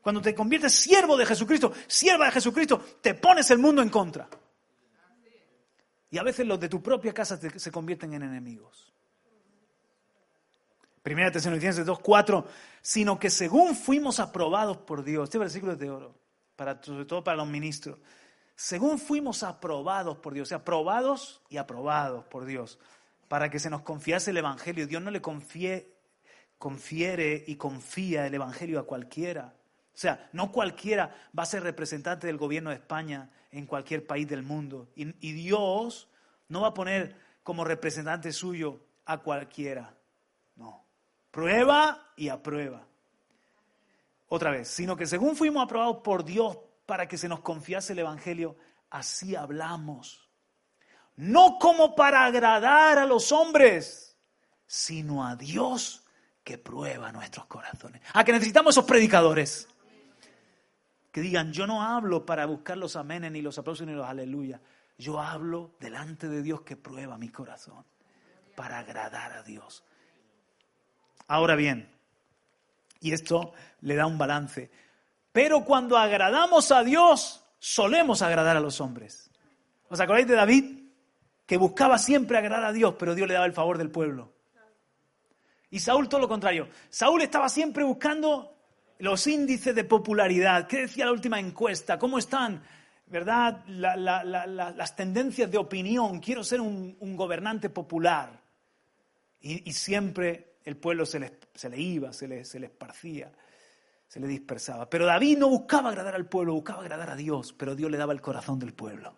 Cuando 0.00 0.20
te 0.20 0.34
conviertes 0.34 0.72
siervo 0.72 1.16
de 1.16 1.24
Jesucristo, 1.24 1.72
sierva 1.86 2.24
de 2.24 2.32
Jesucristo, 2.32 2.84
te 3.00 3.14
pones 3.14 3.48
el 3.52 3.58
mundo 3.58 3.82
en 3.82 3.88
contra. 3.88 4.28
Y 6.10 6.18
a 6.18 6.24
veces 6.24 6.44
los 6.44 6.58
de 6.58 6.68
tu 6.68 6.82
propia 6.82 7.14
casa 7.14 7.38
se 7.38 7.70
convierten 7.70 8.14
en 8.14 8.24
enemigos. 8.24 8.92
Primera 11.04 11.30
Tesalonicenses 11.30 11.86
2.4, 11.86 12.44
sino 12.82 13.16
que 13.16 13.30
según 13.30 13.76
fuimos 13.76 14.18
aprobados 14.18 14.78
por 14.78 15.04
Dios, 15.04 15.28
este 15.28 15.38
versículo 15.38 15.74
es 15.74 15.78
de 15.78 15.88
oro, 15.88 16.16
para, 16.56 16.82
sobre 16.82 17.04
todo 17.04 17.22
para 17.22 17.36
los 17.36 17.46
ministros. 17.46 18.00
Según 18.56 18.98
fuimos 18.98 19.44
aprobados 19.44 20.18
por 20.18 20.34
Dios, 20.34 20.48
o 20.48 20.50
sea, 20.50 20.58
aprobados 20.58 21.42
y 21.48 21.58
aprobados 21.58 22.24
por 22.24 22.44
Dios, 22.44 22.80
para 23.28 23.50
que 23.50 23.58
se 23.58 23.70
nos 23.70 23.82
confiase 23.82 24.30
el 24.30 24.38
Evangelio. 24.38 24.86
Dios 24.86 25.02
no 25.02 25.10
le 25.10 25.20
confiere 25.20 25.94
y 27.46 27.56
confía 27.56 28.26
el 28.26 28.34
Evangelio 28.34 28.80
a 28.80 28.86
cualquiera. 28.86 29.54
O 29.94 30.00
sea, 30.00 30.28
no 30.32 30.50
cualquiera 30.52 31.14
va 31.38 31.42
a 31.42 31.46
ser 31.46 31.62
representante 31.62 32.26
del 32.26 32.38
gobierno 32.38 32.70
de 32.70 32.76
España 32.76 33.30
en 33.50 33.66
cualquier 33.66 34.06
país 34.06 34.28
del 34.28 34.42
mundo. 34.42 34.88
Y, 34.94 35.14
y 35.26 35.32
Dios 35.32 36.08
no 36.48 36.62
va 36.62 36.68
a 36.68 36.74
poner 36.74 37.16
como 37.42 37.64
representante 37.64 38.32
suyo 38.32 38.80
a 39.04 39.18
cualquiera. 39.18 39.94
No. 40.56 40.84
Prueba 41.30 42.12
y 42.16 42.28
aprueba. 42.28 42.86
Otra 44.28 44.50
vez, 44.50 44.68
sino 44.68 44.96
que 44.96 45.06
según 45.06 45.36
fuimos 45.36 45.64
aprobados 45.64 45.98
por 45.98 46.24
Dios 46.24 46.58
para 46.86 47.08
que 47.08 47.18
se 47.18 47.28
nos 47.28 47.40
confiase 47.40 47.92
el 47.92 48.00
Evangelio, 48.00 48.56
así 48.90 49.34
hablamos. 49.34 50.27
No 51.18 51.58
como 51.58 51.96
para 51.96 52.24
agradar 52.24 52.96
a 52.98 53.04
los 53.04 53.32
hombres, 53.32 54.16
sino 54.68 55.26
a 55.26 55.34
Dios 55.34 56.04
que 56.44 56.58
prueba 56.58 57.10
nuestros 57.10 57.46
corazones. 57.46 58.02
A 58.12 58.22
que 58.22 58.30
necesitamos 58.30 58.74
esos 58.74 58.84
predicadores. 58.84 59.66
Que 61.10 61.20
digan, 61.20 61.52
yo 61.52 61.66
no 61.66 61.82
hablo 61.82 62.24
para 62.24 62.46
buscar 62.46 62.76
los 62.76 62.94
amenes, 62.94 63.32
ni 63.32 63.42
los 63.42 63.58
aplausos, 63.58 63.84
ni 63.84 63.94
los 63.94 64.06
aleluya. 64.06 64.60
Yo 64.96 65.20
hablo 65.20 65.72
delante 65.80 66.28
de 66.28 66.40
Dios 66.40 66.60
que 66.60 66.76
prueba 66.76 67.18
mi 67.18 67.30
corazón 67.30 67.84
para 68.54 68.78
agradar 68.78 69.32
a 69.32 69.42
Dios. 69.42 69.82
Ahora 71.26 71.56
bien, 71.56 71.90
y 73.00 73.12
esto 73.12 73.54
le 73.80 73.96
da 73.96 74.06
un 74.06 74.18
balance, 74.18 74.70
pero 75.32 75.64
cuando 75.64 75.98
agradamos 75.98 76.70
a 76.70 76.84
Dios, 76.84 77.44
solemos 77.58 78.22
agradar 78.22 78.56
a 78.56 78.60
los 78.60 78.80
hombres. 78.80 79.32
¿Os 79.88 79.98
acordáis 79.98 80.28
de 80.28 80.36
David? 80.36 80.77
Que 81.48 81.56
buscaba 81.56 81.98
siempre 81.98 82.38
agradar 82.38 82.66
a 82.66 82.72
Dios, 82.72 82.94
pero 82.96 83.16
Dios 83.16 83.26
le 83.26 83.34
daba 83.34 83.46
el 83.46 83.54
favor 83.54 83.78
del 83.78 83.90
pueblo. 83.90 84.34
Y 85.70 85.80
Saúl 85.80 86.08
todo 86.08 86.20
lo 86.20 86.28
contrario. 86.28 86.68
Saúl 86.90 87.22
estaba 87.22 87.48
siempre 87.48 87.82
buscando 87.82 88.54
los 88.98 89.26
índices 89.26 89.74
de 89.74 89.84
popularidad. 89.84 90.68
¿Qué 90.68 90.82
decía 90.82 91.06
la 91.06 91.12
última 91.12 91.40
encuesta? 91.40 91.98
¿Cómo 91.98 92.18
están 92.18 92.62
¿verdad? 93.10 93.64
las 93.66 94.96
tendencias 94.96 95.50
de 95.50 95.58
opinión, 95.58 96.20
quiero 96.20 96.44
ser 96.44 96.60
un, 96.60 97.16
gobernante 97.16 97.70
popular. 97.70 98.40
Y, 99.40 99.72
siempre 99.72 100.58
el 100.64 100.76
pueblo 100.76 101.06
se 101.06 101.20
le, 101.20 101.38
se 101.54 101.70
le 101.70 101.80
iba, 101.80 102.12
se 102.12 102.28
le, 102.28 102.44
se 102.44 102.58
le 102.60 102.66
esparcía, 102.66 103.32
se 104.06 104.20
le 104.20 104.26
dispersaba. 104.26 104.90
Pero 104.90 105.06
David 105.06 105.38
no 105.38 105.48
buscaba 105.48 105.90
agradar 105.90 106.14
al 106.14 106.28
pueblo, 106.28 106.54
buscaba 106.54 106.82
agradar 106.82 107.10
a 107.10 107.16
Dios, 107.16 107.52
pero 107.52 107.74
Dios 107.74 107.90
le 107.90 107.96
daba 107.96 108.12
el 108.12 108.20
corazón 108.20 108.58
del 108.58 108.74
pueblo. 108.74 109.14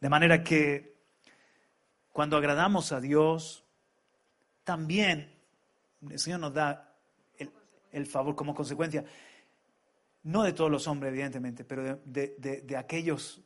De 0.00 0.08
manera 0.08 0.42
que 0.42 0.96
cuando 2.12 2.36
agradamos 2.36 2.92
a 2.92 3.00
Dios, 3.00 3.64
también 4.64 5.38
el 6.08 6.18
Señor 6.18 6.40
nos 6.40 6.54
da 6.54 6.94
el, 7.90 8.06
favor 8.06 8.36
como 8.36 8.54
consecuencia 8.54 9.04
no 10.24 10.42
de 10.42 10.52
todos 10.52 10.70
los 10.70 10.86
hombres, 10.86 11.10
evidentemente, 11.10 11.64
pero 11.64 12.00
de, 12.04 12.76
aquellos 12.76 13.40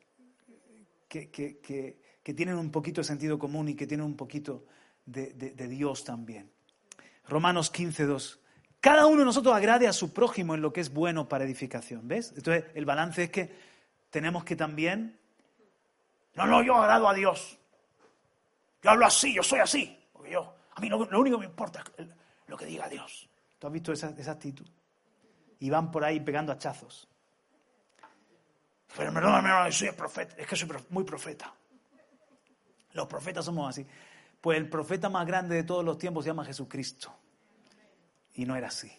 que, 1.09 2.01
tienen 2.25 2.57
un 2.57 2.71
poquito 2.71 3.01
de 3.01 3.05
sentido 3.05 3.39
común 3.39 3.69
y 3.69 3.75
que 3.75 3.87
tienen 3.87 4.05
un 4.05 4.17
poquito 4.17 4.67
de, 5.07 5.53
Dios 5.69 6.05
también. 6.05 6.51
Romanos 7.29 7.71
15, 7.71 8.05
2. 8.05 8.41
Cada 8.81 9.07
uno 9.07 9.21
de 9.21 9.25
nosotros 9.27 9.55
agrade 9.55 9.87
a 9.87 9.93
su 9.93 10.13
prójimo 10.13 10.55
en 10.55 10.61
lo 10.61 10.73
que 10.73 10.81
es 10.81 10.93
bueno 10.93 11.29
para 11.29 11.45
edificación. 11.45 12.09
¿Ves? 12.09 12.33
Entonces, 12.37 12.65
el 12.75 12.85
balance 12.85 13.25
es 13.25 13.31
que 13.31 13.51
tenemos 14.11 14.45
que 14.45 14.57
también. 14.57 15.21
No, 16.35 16.47
no, 16.47 16.63
yo 16.63 16.77
agrado 16.77 17.09
a 17.09 17.15
Dios. 17.15 17.59
Yo 18.83 18.91
hablo 18.91 19.07
así, 19.07 19.35
yo 19.35 19.43
soy 19.43 19.61
así. 19.61 20.09
Porque 20.13 20.33
yo, 20.33 20.55
a 20.75 20.81
mí 20.81 20.89
lo, 20.89 20.99
único 20.99 21.37
que 21.37 21.47
me 21.47 21.51
importa 21.51 21.85
es 21.97 22.07
lo 22.47 22.57
que 22.57 22.67
diga 22.67 22.89
Dios. 22.89 23.29
¿Tú 23.59 23.67
has 23.67 23.73
visto 23.73 23.93
esa 23.93 24.33
actitud? 24.33 24.67
y 25.63 25.71
van 25.71 25.93
por 25.93 26.05
ahí 26.05 26.19
pegando 26.19 26.51
hachazos. 26.51 27.09
Pero 28.97 29.13
no, 29.13 29.41
no, 29.41 29.73
soy 29.73 29.93
profeta, 29.93 30.35
es 30.37 30.45
que 30.45 30.57
soy 30.57 30.69
muy 30.89 31.05
profeta. 31.05 31.55
Los 32.95 33.07
profetas 33.07 33.45
somos 33.45 33.69
así. 33.69 33.87
Pues 34.41 34.59
el 34.59 34.69
profeta 34.69 35.09
más 35.09 35.25
grande 35.25 35.55
de 35.55 35.63
todos 35.63 35.85
los 35.85 35.99
tiempos 35.99 36.25
se 36.25 36.31
llama 36.31 36.45
Jesucristo. 36.45 37.15
Y 38.35 38.45
no 38.45 38.57
era 38.57 38.67
así. 38.67 38.91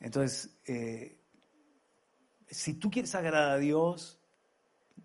Entonces, 0.00 0.60
eh, 0.66 1.18
si 2.46 2.74
tú 2.74 2.90
quieres 2.90 3.14
agradar 3.14 3.52
a 3.52 3.56
Dios, 3.56 4.17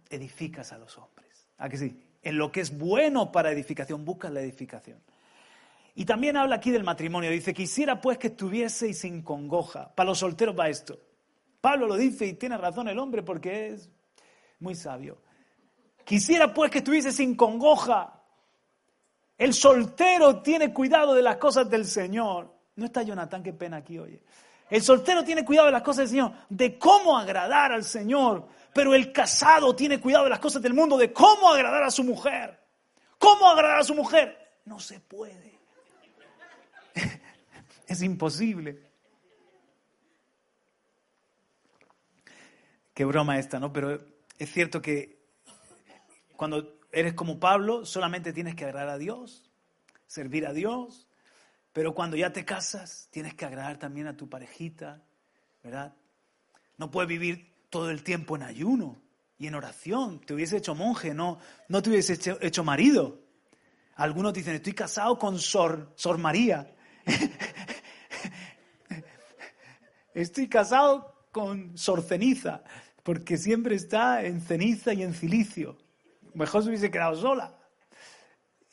edificas 0.10 0.72
a 0.72 0.78
los 0.78 0.98
hombres. 0.98 1.48
¿A 1.58 1.70
que 1.70 1.78
sí? 1.78 2.04
En 2.22 2.38
lo 2.38 2.52
que 2.52 2.62
es 2.62 2.78
bueno 2.78 3.32
para 3.32 3.52
edificación, 3.52 4.06
buscas 4.06 4.32
la 4.32 4.42
edificación. 4.42 5.00
Y 5.96 6.06
también 6.06 6.38
habla 6.38 6.56
aquí 6.56 6.72
del 6.72 6.84
matrimonio. 6.84 7.30
Dice, 7.30 7.54
quisiera 7.54 8.02
pues 8.02 8.18
que 8.18 8.28
estuvieseis 8.28 9.00
sin 9.00 9.22
congoja. 9.22 9.94
Para 9.94 10.10
los 10.10 10.20
solteros 10.20 10.58
va 10.58 10.70
esto. 10.70 11.00
Pablo 11.62 11.88
lo 11.88 11.96
dice 11.96 12.26
y 12.26 12.34
tiene 12.34 12.58
razón 12.58 12.88
el 12.88 13.00
hombre 13.00 13.24
porque 13.24 13.70
es 13.70 13.90
muy 14.60 14.76
sabio. 14.76 15.18
Quisiera 16.04 16.54
pues 16.54 16.72
que 16.72 16.80
estuviese 16.80 17.12
sin 17.12 17.36
congoja. 17.36 18.22
El 19.38 19.54
soltero 19.54 20.42
tiene 20.42 20.74
cuidado 20.74 21.14
de 21.14 21.22
las 21.22 21.38
cosas 21.38 21.70
del 21.70 21.86
Señor. 21.86 22.54
No 22.76 22.86
está 22.86 23.04
Jonathan, 23.04 23.44
qué 23.44 23.54
pena 23.54 23.78
aquí, 23.78 24.00
oye. 24.00 24.22
El 24.70 24.82
soltero 24.82 25.24
tiene 25.24 25.46
cuidado 25.46 25.68
de 25.68 25.74
las 25.74 25.84
cosas 25.84 25.98
del 25.98 26.10
Señor, 26.10 26.32
de 26.50 26.80
cómo 26.80 27.18
agradar 27.18 27.72
al 27.72 27.84
Señor. 27.84 28.48
Pero 28.74 28.96
el 28.96 29.12
casado 29.12 29.76
tiene 29.76 30.00
cuidado 30.00 30.24
de 30.24 30.32
las 30.32 30.40
cosas 30.40 30.62
del 30.62 30.74
mundo, 30.74 30.98
de 30.98 31.14
cómo 31.14 31.50
agradar 31.52 31.84
a 31.84 31.92
su 31.92 32.04
mujer. 32.04 32.60
¿Cómo 33.18 33.50
agradar 33.50 33.80
a 33.80 33.84
su 33.84 33.96
mujer? 33.96 34.38
No 34.66 34.80
se 34.80 35.00
puede. 35.00 35.60
Es 37.88 38.02
imposible. 38.02 38.82
Qué 42.94 43.06
broma 43.06 43.38
esta, 43.38 43.60
¿no? 43.60 43.72
Pero 43.74 44.00
es 44.38 44.52
cierto 44.52 44.82
que 44.82 45.20
cuando 46.36 46.80
eres 46.92 47.14
como 47.14 47.40
Pablo, 47.40 47.86
solamente 47.86 48.34
tienes 48.34 48.56
que 48.56 48.66
agradar 48.66 48.90
a 48.90 48.98
Dios, 48.98 49.52
servir 50.08 50.48
a 50.48 50.54
Dios, 50.54 51.08
pero 51.72 51.96
cuando 51.96 52.16
ya 52.16 52.32
te 52.32 52.46
casas, 52.46 53.08
tienes 53.12 53.34
que 53.34 53.46
agradar 53.46 53.78
también 53.78 54.08
a 54.08 54.16
tu 54.16 54.30
parejita, 54.30 55.04
¿verdad? 55.64 55.96
No 56.78 56.92
puedes 56.92 57.10
vivir 57.10 57.53
todo 57.74 57.90
el 57.90 58.04
tiempo 58.04 58.36
en 58.36 58.44
ayuno 58.44 59.02
y 59.40 59.48
en 59.48 59.56
oración. 59.56 60.20
Te 60.20 60.36
hubiese 60.36 60.58
hecho 60.58 60.76
monje, 60.76 61.16
no, 61.16 61.40
no 61.70 61.82
te 61.82 61.90
hubiese 61.90 62.20
hecho, 62.40 62.64
marido. 62.64 63.20
Algunos 63.96 64.32
dicen, 64.32 64.54
estoy 64.54 64.74
casado 64.74 65.18
con 65.18 65.40
Sor, 65.40 65.92
Sor 65.96 66.20
María. 66.20 66.72
Estoy 70.14 70.48
casado 70.48 71.16
con 71.32 71.76
Sor 71.76 72.04
Ceniza, 72.04 72.64
porque 73.02 73.38
siempre 73.38 73.74
está 73.74 74.24
en 74.24 74.40
ceniza 74.40 74.94
y 74.94 75.02
en 75.02 75.16
cilicio. 75.16 75.76
Mejor 76.36 76.62
se 76.62 76.70
hubiese 76.70 76.92
quedado 76.92 77.16
sola. 77.16 77.58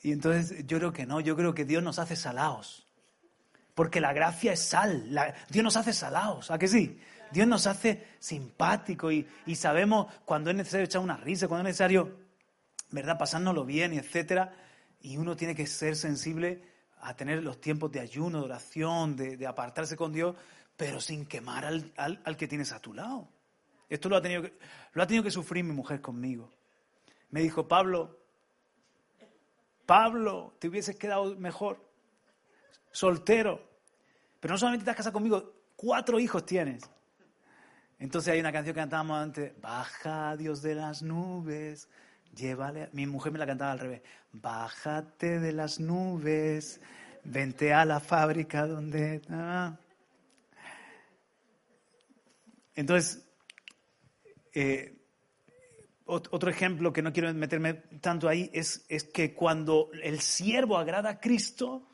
Y 0.02 0.12
entonces 0.12 0.66
yo 0.66 0.76
creo 0.76 0.92
que 0.92 1.06
no, 1.06 1.20
yo 1.20 1.36
creo 1.36 1.54
que 1.54 1.64
Dios 1.64 1.82
nos 1.82 1.98
hace 1.98 2.16
salaos. 2.16 2.86
Porque 3.74 4.02
la 4.02 4.12
gracia 4.12 4.52
es 4.52 4.60
sal. 4.60 5.34
Dios 5.48 5.64
nos 5.64 5.78
hace 5.78 5.94
salaos, 5.94 6.50
¿a 6.50 6.58
que 6.58 6.68
sí? 6.68 7.00
Dios 7.32 7.46
nos 7.46 7.66
hace 7.66 8.06
simpático 8.18 9.10
y, 9.12 9.26
y, 9.46 9.54
sabemos 9.54 10.12
cuando 10.24 10.50
es 10.50 10.56
necesario 10.56 10.84
echar 10.84 11.00
una 11.00 11.16
risa, 11.16 11.48
cuando 11.48 11.68
es 11.68 11.72
necesario, 11.72 12.18
¿verdad?, 12.90 13.18
pasárnoslo 13.18 13.64
bien 13.64 13.94
y 13.94 13.98
etcétera. 13.98 14.52
Y 15.00 15.16
uno 15.16 15.36
tiene 15.36 15.54
que 15.54 15.66
ser 15.66 15.96
sensible 15.96 16.62
a 17.02 17.14
tener 17.14 17.42
los 17.42 17.60
tiempos 17.60 17.90
de 17.90 18.00
ayuno, 18.00 18.40
de 18.40 18.44
oración, 18.44 19.16
de, 19.16 19.46
apartarse 19.46 19.96
con 19.96 20.12
Dios, 20.12 20.36
pero 20.76 21.00
sin 21.00 21.26
quemar 21.26 21.64
al, 21.64 22.36
que 22.36 22.48
tienes 22.48 22.72
a 22.72 22.80
tu 22.80 22.92
lado. 22.92 23.28
Esto 23.88 24.08
lo 24.08 24.16
ha, 24.16 24.22
tenido 24.22 24.42
que, 24.42 24.54
lo 24.92 25.02
ha 25.02 25.06
tenido 25.06 25.24
que 25.24 25.30
sufrir 25.30 25.64
mi 25.64 25.72
mujer 25.72 26.00
conmigo. 26.00 26.50
Me 27.30 27.40
dijo, 27.40 27.66
Pablo, 27.66 28.18
Pablo, 29.86 30.54
te 30.58 30.68
hubieses 30.68 30.96
quedado 30.96 31.34
mejor, 31.36 31.84
soltero, 32.92 33.68
pero 34.38 34.54
no 34.54 34.58
solamente 34.58 34.84
te 34.84 34.90
has 34.90 34.96
casado 34.96 35.14
conmigo, 35.14 35.54
cuatro 35.76 36.20
hijos 36.20 36.44
tienes. 36.44 36.88
Entonces 38.00 38.32
hay 38.32 38.40
una 38.40 38.50
canción 38.50 38.74
que 38.74 38.80
cantábamos 38.80 39.22
antes, 39.22 39.52
baja 39.60 40.34
Dios 40.38 40.62
de 40.62 40.74
las 40.74 41.02
nubes, 41.02 41.86
llévale. 42.34 42.88
Mi 42.92 43.06
mujer 43.06 43.30
me 43.30 43.38
la 43.38 43.46
cantaba 43.46 43.72
al 43.72 43.78
revés. 43.78 44.00
Bájate 44.32 45.38
de 45.38 45.52
las 45.52 45.78
nubes, 45.78 46.80
vente 47.24 47.74
a 47.74 47.84
la 47.84 48.00
fábrica 48.00 48.66
donde. 48.66 49.20
Entonces, 52.74 53.22
eh, 54.54 54.96
otro 56.06 56.50
ejemplo 56.50 56.94
que 56.94 57.02
no 57.02 57.12
quiero 57.12 57.32
meterme 57.34 57.74
tanto 57.74 58.30
ahí 58.30 58.50
es, 58.54 58.86
es 58.88 59.04
que 59.04 59.34
cuando 59.34 59.90
el 60.02 60.20
siervo 60.20 60.78
agrada 60.78 61.10
a 61.10 61.20
Cristo, 61.20 61.86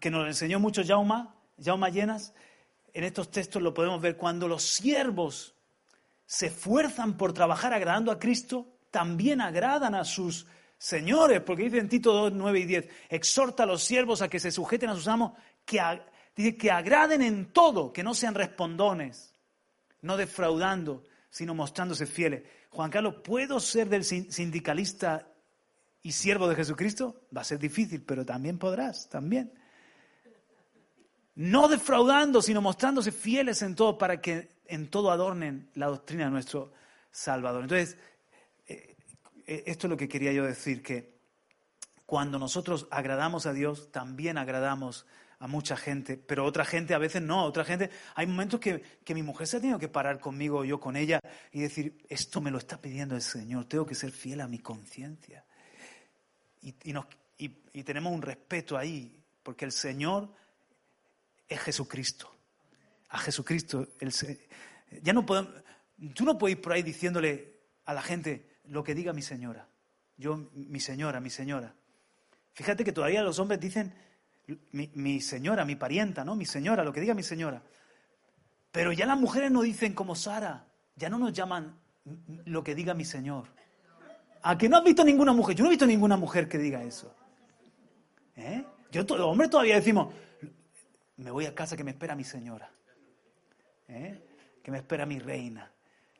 que 0.00 0.10
nos 0.10 0.26
enseñó 0.26 0.58
mucho 0.58 0.82
Jauma, 0.84 1.36
Jauma 1.62 1.90
Llenas, 1.90 2.34
en 2.94 3.04
estos 3.04 3.30
textos 3.30 3.62
lo 3.62 3.74
podemos 3.74 4.00
ver, 4.00 4.16
cuando 4.16 4.48
los 4.48 4.62
siervos 4.62 5.54
se 6.26 6.46
esfuerzan 6.46 7.16
por 7.16 7.32
trabajar 7.32 7.74
agradando 7.74 8.12
a 8.12 8.18
Cristo, 8.18 8.68
también 8.90 9.40
agradan 9.40 9.94
a 9.94 10.04
sus 10.04 10.46
señores, 10.78 11.40
porque 11.40 11.64
dice 11.64 11.78
en 11.78 11.88
Tito 11.88 12.12
2, 12.12 12.32
9 12.32 12.60
y 12.60 12.64
10, 12.64 12.88
exhorta 13.08 13.64
a 13.64 13.66
los 13.66 13.82
siervos 13.82 14.22
a 14.22 14.28
que 14.28 14.40
se 14.40 14.50
sujeten 14.50 14.90
a 14.90 14.94
sus 14.94 15.08
amos, 15.08 15.32
que, 15.64 15.80
dice, 16.34 16.56
que 16.56 16.70
agraden 16.70 17.22
en 17.22 17.52
todo, 17.52 17.92
que 17.92 18.02
no 18.02 18.14
sean 18.14 18.34
respondones, 18.34 19.34
no 20.02 20.16
defraudando, 20.16 21.04
sino 21.28 21.54
mostrándose 21.54 22.06
fieles. 22.06 22.42
Juan 22.70 22.90
Carlos, 22.90 23.16
¿puedo 23.22 23.60
ser 23.60 23.88
del 23.88 24.04
sindicalista 24.04 25.28
y 26.02 26.12
siervo 26.12 26.48
de 26.48 26.56
Jesucristo? 26.56 27.22
Va 27.36 27.42
a 27.42 27.44
ser 27.44 27.58
difícil, 27.58 28.02
pero 28.02 28.24
también 28.24 28.58
podrás, 28.58 29.08
también. 29.08 29.52
No 31.40 31.68
defraudando, 31.68 32.42
sino 32.42 32.60
mostrándose 32.60 33.12
fieles 33.12 33.62
en 33.62 33.74
todo 33.74 33.96
para 33.96 34.20
que 34.20 34.50
en 34.66 34.88
todo 34.88 35.10
adornen 35.10 35.70
la 35.72 35.86
doctrina 35.86 36.26
de 36.26 36.30
nuestro 36.30 36.70
Salvador. 37.10 37.62
Entonces, 37.62 37.96
eh, 38.66 38.94
eh, 39.46 39.62
esto 39.64 39.86
es 39.86 39.90
lo 39.90 39.96
que 39.96 40.06
quería 40.06 40.32
yo 40.32 40.44
decir, 40.44 40.82
que 40.82 41.14
cuando 42.04 42.38
nosotros 42.38 42.88
agradamos 42.90 43.46
a 43.46 43.54
Dios, 43.54 43.90
también 43.90 44.36
agradamos 44.36 45.06
a 45.38 45.46
mucha 45.46 45.78
gente, 45.78 46.18
pero 46.18 46.44
otra 46.44 46.66
gente 46.66 46.92
a 46.92 46.98
veces 46.98 47.22
no, 47.22 47.42
otra 47.42 47.64
gente, 47.64 47.88
hay 48.16 48.26
momentos 48.26 48.60
que, 48.60 48.82
mi 49.14 49.22
mujer 49.22 49.46
se 49.46 49.56
ha 49.56 49.60
tenido 49.60 49.78
que 49.78 49.88
parar 49.88 50.20
conmigo, 50.20 50.62
yo 50.66 50.78
con 50.78 50.94
ella, 50.94 51.20
y 51.52 51.60
decir, 51.60 52.04
esto 52.10 52.42
me 52.42 52.50
lo 52.50 52.58
está 52.58 52.78
pidiendo 52.82 53.14
el 53.14 53.22
Señor, 53.22 53.64
tengo 53.64 53.86
que 53.86 53.94
ser 53.94 54.10
fiel 54.10 54.42
a 54.42 54.46
mi 54.46 54.58
conciencia. 54.58 55.42
Y, 56.60 57.82
tenemos 57.82 58.12
un 58.12 58.20
respeto 58.20 58.76
ahí, 58.76 59.24
porque 59.42 59.64
el 59.64 59.72
Señor 59.72 60.38
es 61.50 61.60
Jesucristo. 61.60 62.32
A 63.10 63.18
Jesucristo, 63.18 63.88
el, 63.98 64.12
ya 65.02 65.12
no 65.12 65.26
podemos, 65.26 65.52
tú 66.14 66.24
no 66.24 66.38
puedes 66.38 66.56
ir 66.56 66.62
por 66.62 66.72
ahí 66.72 66.82
diciéndole 66.82 67.58
a 67.84 67.92
la 67.92 68.02
gente 68.02 68.60
lo 68.66 68.84
que 68.84 68.94
diga 68.94 69.12
mi 69.12 69.20
señora. 69.20 69.68
Yo, 70.16 70.48
mi 70.54 70.80
señora, 70.80 71.20
mi 71.20 71.28
señora. 71.28 71.74
Fíjate 72.52 72.84
que 72.84 72.92
todavía 72.92 73.22
los 73.22 73.38
hombres 73.38 73.58
dicen 73.60 73.92
mi, 74.72 75.20
señora, 75.20 75.64
mi 75.64 75.76
parienta, 75.76 76.24
¿no? 76.24 76.36
Mi 76.36 76.46
señora, 76.46 76.84
lo 76.84 76.92
que 76.92 77.00
diga 77.00 77.14
mi 77.14 77.22
señora. 77.22 77.62
Pero 78.70 78.92
ya 78.92 79.06
las 79.06 79.18
mujeres 79.18 79.50
no 79.50 79.62
dicen 79.62 79.94
como 79.94 80.14
Sara, 80.14 80.66
ya 80.94 81.08
no 81.08 81.18
nos 81.18 81.32
llaman 81.32 81.76
lo 82.44 82.62
que 82.62 82.74
diga 82.74 82.94
mi 82.94 83.04
señor. 83.04 83.48
¿A 84.42 84.56
que 84.56 84.68
no 84.68 84.76
has 84.76 84.84
visto 84.84 85.04
ninguna 85.04 85.32
mujer? 85.32 85.56
Yo 85.56 85.64
no 85.64 85.70
he 85.70 85.72
visto 85.72 85.86
ninguna 85.86 86.16
mujer 86.16 86.48
que 86.48 86.58
diga 86.58 86.82
eso. 86.82 87.14
¿Eh? 88.36 88.64
Yo, 88.92 89.02
los 89.02 89.20
hombres 89.20 89.50
todavía 89.50 89.74
decimos, 89.74 90.14
me 91.20 91.30
voy 91.30 91.46
a 91.46 91.54
casa 91.54 91.76
que 91.76 91.84
me 91.84 91.92
espera 91.92 92.14
mi 92.14 92.24
señora. 92.24 92.70
¿Eh? 93.88 94.58
Que 94.62 94.70
me 94.70 94.78
espera 94.78 95.06
mi 95.06 95.18
reina. 95.18 95.70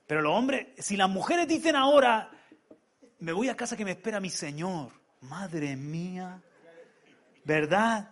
Pero 0.06 0.22
los 0.22 0.34
hombres, 0.36 0.68
si 0.78 0.96
las 0.96 1.08
mujeres 1.08 1.46
dicen 1.46 1.76
ahora, 1.76 2.30
me 3.20 3.32
voy 3.32 3.48
a 3.48 3.56
casa 3.56 3.76
que 3.76 3.84
me 3.84 3.92
espera 3.92 4.20
mi 4.20 4.30
señor, 4.30 4.92
madre 5.20 5.76
mía, 5.76 6.42
¿verdad? 7.44 8.10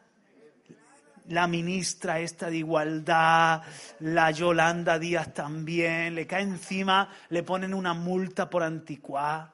la 1.29 1.47
ministra 1.47 2.21
esta 2.21 2.49
de 2.49 2.57
igualdad, 2.57 3.63
la 4.01 4.31
Yolanda 4.31 4.99
Díaz 4.99 5.35
también, 5.35 6.15
le 6.15 6.27
cae 6.27 6.43
encima, 6.43 7.11
le 7.29 7.43
ponen 7.43 7.75
una 7.75 7.93
multa 7.93 8.49
por 8.49 8.63
anticuá. 8.63 9.53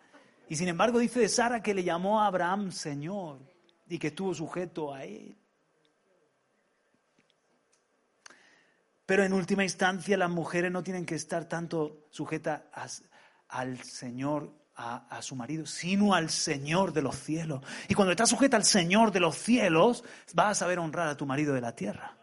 Y 0.49 0.55
sin 0.55 0.68
embargo 0.68 1.01
dice 1.01 1.20
de 1.20 1.28
Sara 1.28 1.62
que 1.62 1.74
le 1.74 1.82
llamó 1.82 2.20
a 2.20 2.26
Abraham 2.26 2.70
Señor 2.70 3.41
y 3.89 3.99
que 3.99 4.09
estuvo 4.09 4.35
sujeto 4.35 4.95
a 4.95 5.05
él. 5.05 5.37
Pero 9.07 9.25
en 9.25 9.33
última 9.33 9.65
instancia 9.65 10.17
las 10.17 10.31
mujeres 10.31 10.73
no 10.73 10.83
tienen 10.83 11.05
que 11.05 11.15
estar 11.15 11.45
tanto 11.45 12.07
sujetas 12.11 12.63
al 13.49 13.83
Señor 13.83 14.53
a, 14.77 15.23
su 15.23 15.37
marido, 15.37 15.67
sino 15.67 16.15
al 16.15 16.31
Señor 16.31 16.93
de 16.93 17.03
los 17.03 17.17
cielos. 17.17 17.61
Y 17.89 17.95
cuando 17.95 18.13
estás 18.13 18.31
sujeta 18.31 18.57
al 18.57 18.65
Señor 18.65 19.13
de 19.13 19.21
los 19.21 19.37
cielos, 19.37 20.05
vas 20.33 20.51
a 20.51 20.55
saber 20.55 20.79
honrar 20.79 21.09
a 21.09 21.17
tu 21.17 21.27
marido 21.27 21.55
de 21.55 21.61
la 21.61 21.75
tierra. 21.75 22.17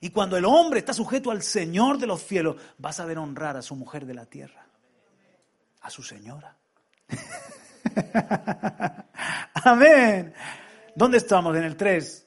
Y 0.00 0.10
cuando 0.10 0.36
el 0.36 0.44
hombre 0.44 0.80
está 0.80 0.92
sujeto 0.92 1.30
al 1.30 1.42
Señor 1.42 1.98
de 1.98 2.06
los 2.06 2.22
cielos, 2.24 2.56
va 2.84 2.90
a 2.90 2.92
saber 2.92 3.18
honrar 3.18 3.56
a 3.56 3.62
su 3.62 3.76
mujer 3.76 4.04
de 4.04 4.14
la 4.14 4.26
tierra, 4.26 4.66
a 5.80 5.90
su 5.90 6.02
señora. 6.02 6.56
Amén. 9.54 10.34
¿Dónde 10.94 11.18
estamos? 11.18 11.56
En 11.56 11.64
el 11.64 11.76
3. 11.76 12.25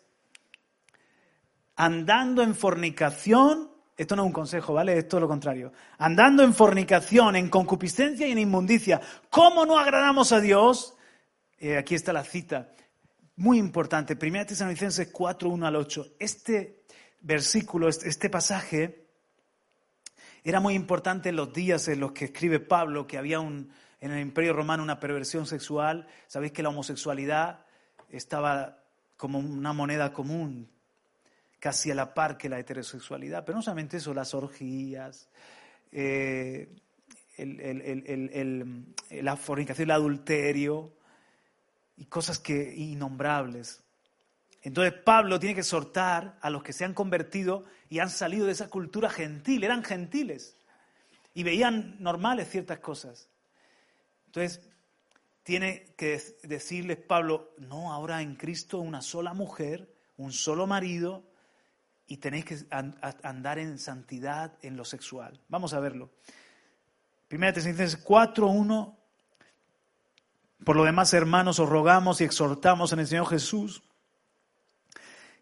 Andando 1.80 2.44
en 2.44 2.56
fornicación 2.56 3.70
esto 4.00 4.16
no 4.16 4.22
es 4.22 4.28
un 4.28 4.32
consejo, 4.32 4.74
¿vale? 4.74 4.98
Es 4.98 5.10
todo 5.10 5.20
lo 5.20 5.28
contrario. 5.28 5.74
Andando 5.98 6.42
en 6.42 6.54
fornicación, 6.54 7.36
en 7.36 7.50
concupiscencia 7.50 8.26
y 8.26 8.32
en 8.32 8.40
inmundicia. 8.40 9.02
¿Cómo 9.30 9.66
no 9.66 9.78
agradamos 9.78 10.32
a 10.32 10.40
Dios? 10.40 10.96
Eh, 11.58 11.76
aquí 11.76 11.96
está 11.96 12.14
la 12.14 12.24
cita. 12.24 12.72
Muy 13.36 13.58
importante. 13.58 14.16
Primera 14.16 14.46
Tesalonicenses 14.46 15.10
4, 15.12 15.50
1 15.50 15.68
al 15.68 15.76
8. 15.76 16.14
Este 16.18 16.86
versículo, 17.20 17.90
este, 17.90 18.08
este 18.08 18.30
pasaje, 18.30 19.06
era 20.46 20.62
muy 20.62 20.76
importante 20.76 21.28
en 21.28 21.36
los 21.36 21.52
días 21.52 21.90
en 21.90 22.00
los 22.00 22.14
que 22.14 22.26
escribe 22.26 22.62
Pablo 22.62 23.06
que 23.06 23.18
había 23.18 23.42
un, 23.42 23.70
en 24.00 24.12
el 24.12 24.22
Imperio 24.22 24.54
Romano 24.54 24.82
una 24.82 25.02
perversión 25.02 25.46
sexual. 25.46 26.08
Sabéis 26.28 26.54
que 26.54 26.64
la 26.64 26.70
homosexualidad 26.70 27.66
estaba 28.10 28.80
como 29.18 29.40
una 29.40 29.74
moneda 29.74 30.14
común 30.14 30.70
casi 31.60 31.92
a 31.92 31.96
la 31.96 32.14
par 32.14 32.38
que 32.38 32.50
la 32.50 32.60
heterosexualidad. 32.60 33.46
Pero 33.46 33.58
no 33.58 33.62
solamente 33.62 33.98
eso, 33.98 34.14
las 34.14 34.34
orgías, 34.34 35.30
eh, 35.92 36.70
la 39.10 39.36
fornicación, 39.38 39.86
el 39.86 39.92
adulterio 39.92 40.94
y 41.98 42.06
cosas 42.06 42.42
innombrables. 42.50 43.84
Entonces 44.62 44.94
Pablo 44.94 45.40
tiene 45.40 45.56
que 45.56 45.62
exhortar 45.62 46.38
a 46.42 46.50
los 46.50 46.64
que 46.64 46.74
se 46.74 46.84
han 46.84 46.94
convertido 46.94 47.66
y 47.90 48.00
han 48.00 48.10
salido 48.10 48.46
de 48.46 48.52
esa 48.52 48.70
cultura 48.70 49.10
gentil, 49.10 49.64
eran 49.64 49.84
gentiles 49.84 50.58
y 51.34 51.44
veían 51.44 51.96
normales 52.00 52.50
ciertas 52.50 52.80
cosas. 52.80 53.30
Entonces 54.26 54.70
tiene 55.44 55.94
que 55.98 56.22
decirles 56.44 56.98
Pablo, 56.98 57.54
no, 57.58 57.94
ahora 57.94 58.22
en 58.22 58.36
Cristo 58.36 58.80
una 58.80 59.02
sola 59.02 59.34
mujer, 59.34 59.90
un 60.18 60.34
solo 60.34 60.68
marido, 60.68 61.24
y 62.10 62.18
tenéis 62.18 62.44
que 62.44 62.58
andar 62.72 63.60
en 63.60 63.78
santidad 63.78 64.58
en 64.64 64.76
lo 64.76 64.84
sexual. 64.84 65.40
Vamos 65.48 65.74
a 65.74 65.80
verlo. 65.80 66.10
Primera 67.28 67.54
Tesalonicenses 67.54 68.04
4.1. 68.04 68.96
Por 70.66 70.76
lo 70.76 70.84
demás, 70.84 71.14
hermanos, 71.14 71.60
os 71.60 71.70
rogamos 71.70 72.20
y 72.20 72.24
exhortamos 72.24 72.92
en 72.92 73.00
el 73.00 73.08
Señor 73.08 73.28
Jesús 73.28 73.84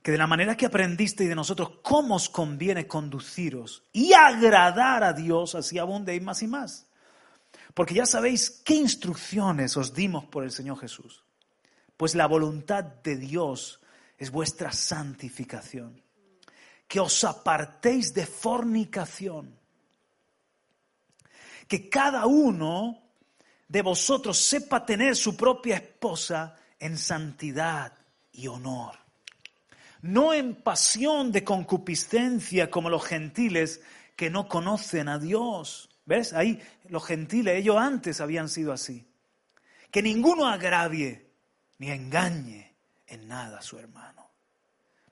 que 0.04 0.12
de 0.12 0.18
la 0.18 0.28
manera 0.28 0.56
que 0.56 0.66
aprendiste 0.66 1.24
y 1.24 1.28
de 1.28 1.36
nosotros 1.36 1.80
cómo 1.82 2.16
os 2.16 2.30
conviene 2.30 2.86
conduciros 2.86 3.84
y 3.94 4.12
agradar 4.12 5.04
a 5.04 5.14
Dios, 5.14 5.56
así 5.56 5.80
abundéis 5.80 6.22
más 6.22 6.44
y 6.44 6.48
más. 6.48 6.86
Porque 7.74 7.94
ya 7.94 8.06
sabéis 8.06 8.62
qué 8.64 8.76
instrucciones 8.76 9.78
os 9.78 9.94
dimos 9.94 10.26
por 10.26 10.44
el 10.44 10.52
Señor 10.52 10.80
Jesús. 10.80 11.24
Pues 11.96 12.14
la 12.14 12.28
voluntad 12.28 12.84
de 12.84 13.16
Dios 13.16 13.82
es 14.18 14.32
vuestra 14.32 14.74
santificación 14.74 16.07
que 16.88 17.00
os 17.00 17.24
apartéis 17.24 18.14
de 18.14 18.26
fornicación. 18.26 19.58
Que 21.68 21.90
cada 21.90 22.26
uno 22.26 23.04
de 23.68 23.82
vosotros 23.82 24.38
sepa 24.38 24.86
tener 24.86 25.16
su 25.16 25.36
propia 25.36 25.76
esposa 25.76 26.56
en 26.80 26.98
santidad 26.98 27.94
y 28.32 28.48
honor. 28.48 28.96
No 30.02 30.34
en 30.34 30.56
pasión 30.56 31.32
de 31.32 31.44
concupiscencia 31.44 32.72
como 32.72 32.90
los 32.90 33.04
gentiles 33.04 33.82
que 34.16 34.30
no 34.30 34.48
conocen 34.48 35.10
a 35.10 35.20
Dios. 35.20 35.90
¿Ves? 36.06 36.32
Ahí 36.32 36.62
los 36.88 37.06
gentiles, 37.06 37.58
ellos 37.58 37.78
antes 37.78 38.22
habían 38.22 38.48
sido 38.48 38.72
así. 38.72 39.06
Que 39.92 40.02
ninguno 40.02 40.48
agravie 40.48 41.32
ni 41.80 41.92
engañe 41.92 42.76
en 43.08 43.28
nada 43.28 43.60
a 43.60 43.62
su 43.62 43.78
hermano. 43.78 44.27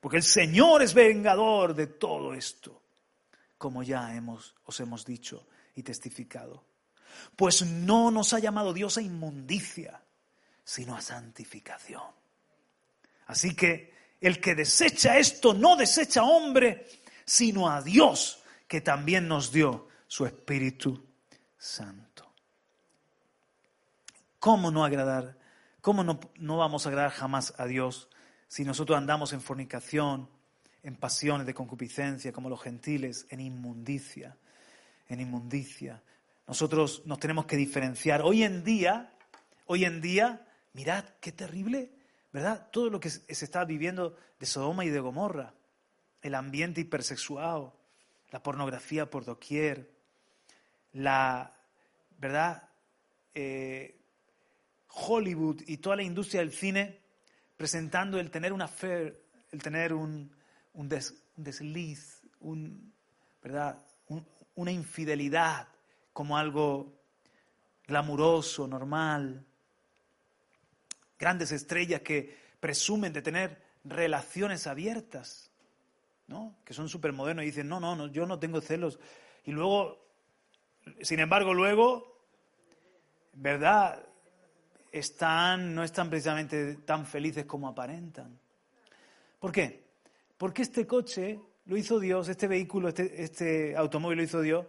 Porque 0.06 0.18
el 0.18 0.24
Señor 0.24 0.84
es 0.84 0.94
vengador 0.94 1.74
de 1.74 1.88
todo 1.88 2.36
esto, 2.36 2.80
como 3.58 3.82
ya 3.82 4.16
hemos, 4.16 4.54
os 4.66 4.80
hemos 4.80 5.04
dicho 5.04 5.48
y 5.74 5.82
testificado. 5.82 6.64
Pues 7.36 7.64
no 7.66 8.12
nos 8.12 8.32
ha 8.34 8.38
llamado 8.38 8.72
Dios 8.72 9.00
a 9.00 9.02
inmundicia, 9.02 10.00
sino 10.64 10.96
a 10.96 11.02
santificación. 11.02 12.04
Así 13.26 13.56
que 13.56 13.96
el 14.22 14.40
que 14.40 14.54
desecha 14.54 15.18
esto 15.18 15.56
no 15.56 15.76
desecha 15.76 16.22
a 16.22 16.26
hombre, 16.26 16.86
sino 17.26 17.68
a 17.68 17.82
Dios, 17.82 18.44
que 18.68 18.82
también 18.82 19.28
nos 19.28 19.52
dio 19.52 19.88
su 20.06 20.28
Espíritu 20.28 21.04
Santo. 21.58 22.32
¿Cómo 24.38 24.70
no 24.70 24.86
agradar? 24.86 25.36
¿Cómo 25.82 26.04
no, 26.04 26.20
no 26.36 26.58
vamos 26.58 26.86
a 26.86 26.90
agradar 26.90 27.10
jamás 27.10 27.56
a 27.58 27.66
Dios 27.66 28.08
si 28.56 28.64
nosotros 28.64 28.98
andamos 28.98 29.34
en 29.34 29.42
fornicación, 29.42 30.30
en 30.82 30.96
pasiones 30.96 31.46
de 31.46 31.54
concupiscencia, 31.54 32.32
como 32.32 32.48
los 32.48 32.62
gentiles, 32.62 33.28
en 33.30 33.42
inmundicia, 33.42 34.38
en 35.10 35.20
inmundicia. 35.20 36.02
Nosotros 36.48 37.02
nos 37.04 37.20
tenemos 37.20 37.48
que 37.48 37.58
diferenciar. 37.58 38.22
Hoy 38.22 38.44
en 38.44 38.64
día, 38.64 39.12
hoy 39.66 39.84
en 39.84 40.00
día, 40.00 40.48
mirad 40.72 41.04
qué 41.20 41.34
terrible, 41.34 41.92
¿verdad? 42.32 42.70
Todo 42.72 42.90
lo 42.90 43.02
que 43.02 43.10
se 43.10 43.26
está 43.28 43.66
viviendo 43.66 44.16
de 44.40 44.46
Sodoma 44.46 44.86
y 44.86 44.90
de 44.90 45.02
Gomorra, 45.02 45.54
el 46.22 46.34
ambiente 46.34 46.80
hipersexuado, 46.80 47.76
la 48.32 48.42
pornografía 48.42 49.10
por 49.10 49.26
doquier, 49.26 49.92
la, 50.94 51.58
¿verdad? 52.20 52.70
Eh, 53.34 54.00
Hollywood 54.88 55.62
y 55.68 55.76
toda 55.76 55.98
la 55.98 56.04
industria 56.04 56.40
del 56.40 56.54
cine 56.54 57.04
presentando 57.58 58.20
el 58.20 58.32
tener 58.32 58.54
una 58.54 58.68
fe, 58.68 59.22
el 59.52 59.62
tener 59.62 59.94
un, 59.94 60.32
un, 60.74 60.90
desliz, 61.36 62.22
un, 62.40 62.94
¿verdad? 63.42 63.82
una 64.56 64.72
infidelidad 64.72 65.68
como 66.14 66.38
algo 66.38 66.94
glamuroso, 67.88 68.68
normal. 68.68 69.46
Grandes 71.18 71.52
estrellas 71.52 72.02
que 72.02 72.38
presumen 72.60 73.14
de 73.14 73.22
tener 73.22 73.62
relaciones 73.84 74.68
abiertas, 74.68 75.52
¿no? 76.28 76.56
que 76.66 76.74
son 76.74 76.90
súper 76.90 77.14
modernos 77.14 77.44
y 77.44 77.48
dicen, 77.48 77.68
no, 77.68 77.80
no, 77.80 77.96
no, 77.96 78.08
yo 78.08 78.26
no 78.26 78.40
tengo 78.40 78.62
celos. 78.62 79.00
Y 79.46 79.52
luego, 79.52 80.04
sin 81.02 81.20
embargo, 81.20 81.54
luego, 81.54 82.22
¿verdad? 83.34 84.04
Están, 84.98 85.76
no 85.76 85.84
están 85.84 86.10
precisamente 86.10 86.76
tan 86.86 87.06
felices 87.06 87.46
como 87.46 87.68
aparentan. 87.68 88.40
¿Por 89.40 89.52
qué? 89.52 89.84
Porque 90.38 90.62
este 90.62 90.88
coche 90.88 91.38
lo 91.66 91.76
hizo 91.76 92.00
Dios, 92.00 92.30
este 92.30 92.48
vehículo, 92.48 92.88
este, 92.88 93.22
este 93.22 93.76
automóvil 93.76 94.20
lo 94.20 94.24
hizo 94.24 94.40
Dios, 94.40 94.66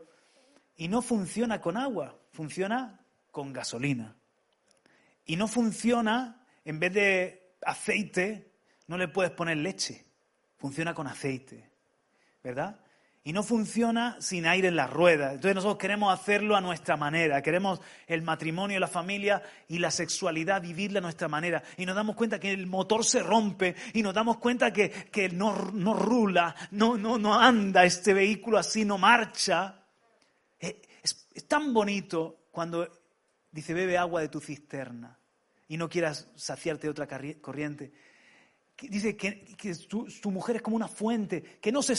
y 0.78 0.88
no 0.88 1.00
funciona 1.00 1.60
con 1.60 1.76
agua, 1.76 2.18
funciona 2.32 3.00
con 3.30 3.52
gasolina. 3.52 4.16
Y 5.26 5.36
no 5.36 5.46
funciona, 5.46 6.44
en 6.64 6.80
vez 6.80 6.92
de 6.92 7.52
aceite, 7.62 8.50
no 8.88 8.98
le 8.98 9.06
puedes 9.06 9.30
poner 9.30 9.58
leche, 9.58 10.06
funciona 10.56 10.92
con 10.92 11.06
aceite, 11.06 11.70
¿verdad? 12.42 12.80
Y 13.26 13.32
no 13.32 13.42
funciona 13.42 14.16
sin 14.20 14.46
aire 14.46 14.68
en 14.68 14.76
las 14.76 14.88
ruedas. 14.88 15.34
Entonces 15.34 15.56
nosotros 15.56 15.78
queremos 15.78 16.14
hacerlo 16.14 16.54
a 16.54 16.60
nuestra 16.60 16.96
manera, 16.96 17.42
queremos 17.42 17.80
el 18.06 18.22
matrimonio, 18.22 18.78
la 18.78 18.86
familia 18.86 19.42
y 19.66 19.80
la 19.80 19.90
sexualidad 19.90 20.62
vivirla 20.62 21.00
a 21.00 21.02
nuestra 21.02 21.26
manera. 21.26 21.60
Y 21.76 21.86
nos 21.86 21.96
damos 21.96 22.14
cuenta 22.14 22.38
que 22.38 22.52
el 22.52 22.68
motor 22.68 23.04
se 23.04 23.24
rompe 23.24 23.74
y 23.94 24.02
nos 24.04 24.14
damos 24.14 24.36
cuenta 24.36 24.72
que, 24.72 24.90
que 24.90 25.28
no, 25.28 25.72
no 25.72 25.94
rula, 25.94 26.54
no, 26.70 26.96
no, 26.96 27.18
no 27.18 27.34
anda 27.34 27.84
este 27.84 28.14
vehículo 28.14 28.58
así, 28.58 28.84
no 28.84 28.96
marcha. 28.96 29.82
Eh, 30.60 30.80
es, 31.02 31.26
es 31.34 31.48
tan 31.48 31.74
bonito 31.74 32.44
cuando 32.52 32.88
dice 33.50 33.74
bebe 33.74 33.98
agua 33.98 34.20
de 34.20 34.28
tu 34.28 34.40
cisterna 34.40 35.18
y 35.66 35.76
no 35.76 35.88
quieras 35.88 36.28
saciarte 36.36 36.86
de 36.86 36.90
otra 36.92 37.08
corriente 37.40 37.92
dice 38.82 39.16
que, 39.16 39.44
tu, 39.88 40.30
mujer 40.30 40.56
es 40.56 40.62
como 40.62 40.76
una 40.76 40.88
fuente, 40.88 41.42
que 41.60 41.72
no 41.72 41.82
se, 41.82 41.94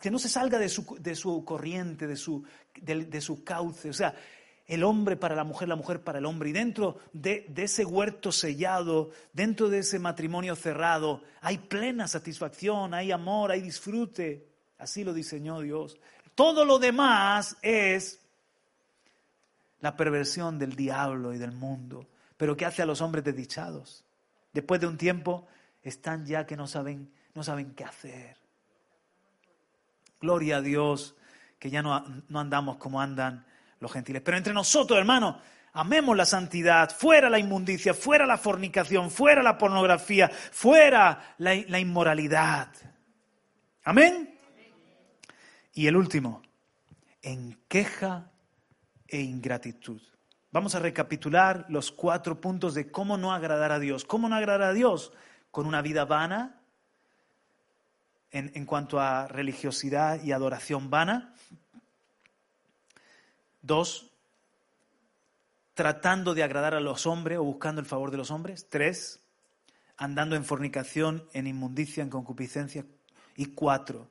que 0.00 0.10
no 0.10 0.18
se 0.18 0.28
salga 0.28 0.58
de 0.58 0.68
su, 0.68 0.96
de 0.98 1.14
su 1.14 1.44
corriente, 1.44 2.06
de 2.06 2.16
su, 2.16 2.44
de, 2.80 3.20
su, 3.20 3.44
cauce. 3.44 3.90
O 3.90 3.92
sea, 3.92 4.14
el 4.66 4.82
hombre 4.82 5.16
para 5.16 5.34
la 5.34 5.44
mujer, 5.44 5.68
la 5.68 5.76
mujer 5.76 6.02
para 6.02 6.18
el 6.18 6.26
hombre. 6.26 6.50
Y 6.50 6.52
dentro 6.52 6.98
de, 7.12 7.46
de, 7.48 7.64
ese 7.64 7.84
huerto 7.84 8.32
sellado, 8.32 9.10
dentro 9.32 9.68
de 9.68 9.80
ese 9.80 9.98
matrimonio 9.98 10.56
cerrado, 10.56 11.22
hay 11.42 11.58
plena 11.58 12.08
satisfacción, 12.08 12.94
hay 12.94 13.12
amor, 13.12 13.50
hay 13.50 13.60
disfrute. 13.60 14.48
Así 14.78 15.04
lo 15.04 15.12
diseñó 15.12 15.60
Dios. 15.60 15.98
Todo 16.34 16.64
lo 16.64 16.78
demás 16.78 17.56
es 17.60 18.20
la 19.80 19.96
perversión 19.96 20.58
del 20.58 20.74
diablo 20.74 21.34
y 21.34 21.38
del 21.38 21.52
mundo, 21.52 22.06
pero 22.36 22.56
que 22.56 22.64
hace 22.64 22.80
a 22.82 22.86
los 22.86 23.02
hombres 23.02 23.24
desdichados. 23.24 24.04
Después 24.52 24.80
de 24.80 24.86
un 24.86 24.96
tiempo 24.96 25.46
están 25.82 26.24
ya 26.26 26.46
que 26.46 26.56
no 26.56 26.66
saben, 26.66 27.12
no 27.34 27.42
saben 27.42 27.74
qué 27.74 27.84
hacer. 27.84 28.36
Gloria 30.20 30.58
a 30.58 30.60
Dios 30.60 31.16
que 31.58 31.70
ya 31.70 31.82
no, 31.82 32.04
no 32.28 32.40
andamos 32.40 32.76
como 32.76 33.00
andan 33.00 33.44
los 33.80 33.92
gentiles. 33.92 34.22
Pero 34.24 34.36
entre 34.36 34.52
nosotros, 34.52 34.98
hermanos, 34.98 35.36
amemos 35.72 36.16
la 36.16 36.24
santidad, 36.24 36.90
fuera 36.90 37.30
la 37.30 37.38
inmundicia, 37.38 37.94
fuera 37.94 38.26
la 38.26 38.38
fornicación, 38.38 39.10
fuera 39.10 39.42
la 39.42 39.58
pornografía, 39.58 40.28
fuera 40.28 41.34
la, 41.38 41.54
la 41.68 41.78
inmoralidad. 41.78 42.68
Amén. 43.84 44.38
Y 45.74 45.86
el 45.86 45.96
último, 45.96 46.42
en 47.22 47.58
queja 47.68 48.30
e 49.08 49.20
ingratitud. 49.20 50.00
Vamos 50.50 50.74
a 50.74 50.80
recapitular 50.80 51.64
los 51.68 51.90
cuatro 51.90 52.40
puntos 52.40 52.74
de 52.74 52.90
cómo 52.90 53.16
no 53.16 53.32
agradar 53.32 53.72
a 53.72 53.78
Dios. 53.78 54.04
¿Cómo 54.04 54.28
no 54.28 54.36
agradar 54.36 54.70
a 54.70 54.72
Dios? 54.74 55.12
Con 55.52 55.66
una 55.66 55.82
vida 55.82 56.06
vana 56.06 56.58
en, 58.32 58.64
cuanto 58.64 58.98
a 58.98 59.28
religiosidad 59.28 60.22
y 60.24 60.32
adoración 60.32 60.88
vana. 60.88 61.34
Dos, 63.60 64.10
tratando 65.74 66.34
de 66.34 66.42
agradar 66.42 66.74
a 66.74 66.80
los 66.80 67.06
hombres 67.06 67.38
o 67.38 67.44
buscando 67.44 67.82
el 67.82 67.86
favor 67.86 68.10
de 68.10 68.16
los 68.16 68.30
hombres. 68.30 68.66
Tres, 68.70 69.20
andando 69.98 70.34
en 70.34 70.46
fornicación, 70.46 71.28
en 71.34 71.46
inmundicia, 71.46 72.02
en 72.02 72.08
concupiscencia. 72.08 72.86
Y 73.36 73.46
cuatro, 73.46 74.08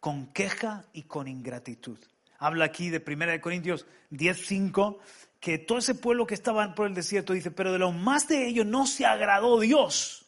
con 0.00 0.26
queja 0.32 0.84
y 0.92 1.04
con 1.04 1.28
ingratitud. 1.28 1.98
Habla 2.38 2.64
aquí 2.64 2.90
de 2.90 3.02
1 3.06 3.40
Corintios 3.40 3.86
10.5, 4.10 4.98
que 5.38 5.58
todo 5.58 5.78
ese 5.78 5.94
pueblo 5.94 6.26
que 6.26 6.34
estaba 6.34 6.74
por 6.74 6.88
el 6.88 6.94
desierto 6.94 7.34
dice, 7.34 7.52
pero 7.52 7.72
de 7.72 7.78
lo 7.78 7.92
más 7.92 8.26
de 8.26 8.48
ellos 8.48 8.66
no 8.66 8.88
se 8.88 9.06
agradó 9.06 9.60
Dios 9.60 10.21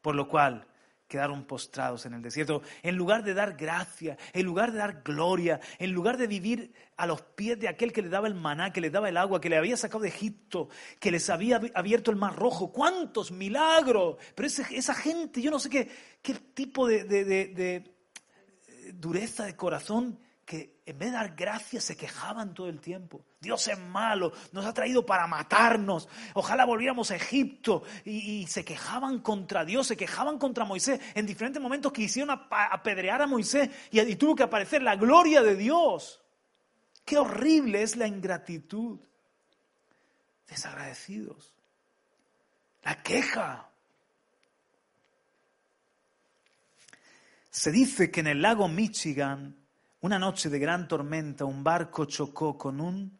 por 0.00 0.14
lo 0.14 0.28
cual 0.28 0.66
quedaron 1.08 1.44
postrados 1.44 2.04
en 2.06 2.12
el 2.12 2.22
desierto. 2.22 2.62
En 2.82 2.94
lugar 2.94 3.24
de 3.24 3.34
dar 3.34 3.56
gracia, 3.56 4.16
en 4.32 4.44
lugar 4.44 4.72
de 4.72 4.78
dar 4.78 5.02
gloria, 5.02 5.58
en 5.78 5.92
lugar 5.92 6.18
de 6.18 6.26
vivir 6.26 6.72
a 6.96 7.06
los 7.06 7.22
pies 7.22 7.58
de 7.58 7.68
aquel 7.68 7.92
que 7.92 8.02
le 8.02 8.10
daba 8.10 8.28
el 8.28 8.34
maná, 8.34 8.72
que 8.72 8.82
le 8.82 8.90
daba 8.90 9.08
el 9.08 9.16
agua, 9.16 9.40
que 9.40 9.48
le 9.48 9.56
había 9.56 9.76
sacado 9.76 10.00
de 10.00 10.08
Egipto, 10.08 10.68
que 11.00 11.10
les 11.10 11.30
había 11.30 11.60
abierto 11.74 12.10
el 12.10 12.18
mar 12.18 12.36
rojo. 12.36 12.70
¡Cuántos 12.70 13.32
milagros! 13.32 14.18
Pero 14.34 14.46
esa 14.46 14.94
gente, 14.94 15.40
yo 15.40 15.50
no 15.50 15.58
sé 15.58 15.70
qué, 15.70 15.90
qué 16.20 16.34
tipo 16.34 16.86
de, 16.86 17.90
dureza 18.94 19.46
de 19.46 19.56
corazón 19.56 20.18
que 20.48 20.80
en 20.86 20.98
vez 20.98 21.10
de 21.10 21.18
dar 21.18 21.36
gracias 21.36 21.84
se 21.84 21.94
quejaban 21.94 22.54
todo 22.54 22.70
el 22.70 22.80
tiempo. 22.80 23.22
Dios 23.38 23.68
es 23.68 23.78
malo, 23.78 24.32
nos 24.52 24.64
ha 24.64 24.72
traído 24.72 25.04
para 25.04 25.26
matarnos. 25.26 26.08
Ojalá 26.32 26.64
volviéramos 26.64 27.10
a 27.10 27.16
Egipto. 27.16 27.82
Y, 28.06 28.46
se 28.46 28.64
quejaban 28.64 29.18
contra 29.18 29.66
Dios, 29.66 29.88
se 29.88 29.96
quejaban 29.98 30.38
contra 30.38 30.64
Moisés. 30.64 31.02
En 31.14 31.26
diferentes 31.26 31.60
momentos 31.60 31.92
quisieron 31.92 32.40
apedrear 32.48 33.20
a 33.20 33.26
Moisés 33.26 33.68
y, 33.90 34.00
y 34.00 34.16
tuvo 34.16 34.34
que 34.34 34.42
aparecer 34.44 34.82
la 34.82 34.96
gloria 34.96 35.42
de 35.42 35.54
Dios. 35.54 36.22
Qué 37.04 37.18
horrible 37.18 37.82
es 37.82 37.96
la 37.96 38.06
ingratitud. 38.06 39.00
Desagradecidos. 40.48 41.52
La 42.84 43.02
queja. 43.02 43.68
Se 47.50 47.70
dice 47.70 48.10
que 48.10 48.20
en 48.20 48.28
el 48.28 48.40
lago 48.40 48.66
Michigan 48.66 49.57
una 50.00 50.18
noche 50.18 50.48
de 50.48 50.58
gran 50.58 50.88
tormenta, 50.88 51.44
un 51.44 51.64
barco 51.64 52.04
chocó 52.04 52.56
con 52.56 52.80
un 52.80 53.18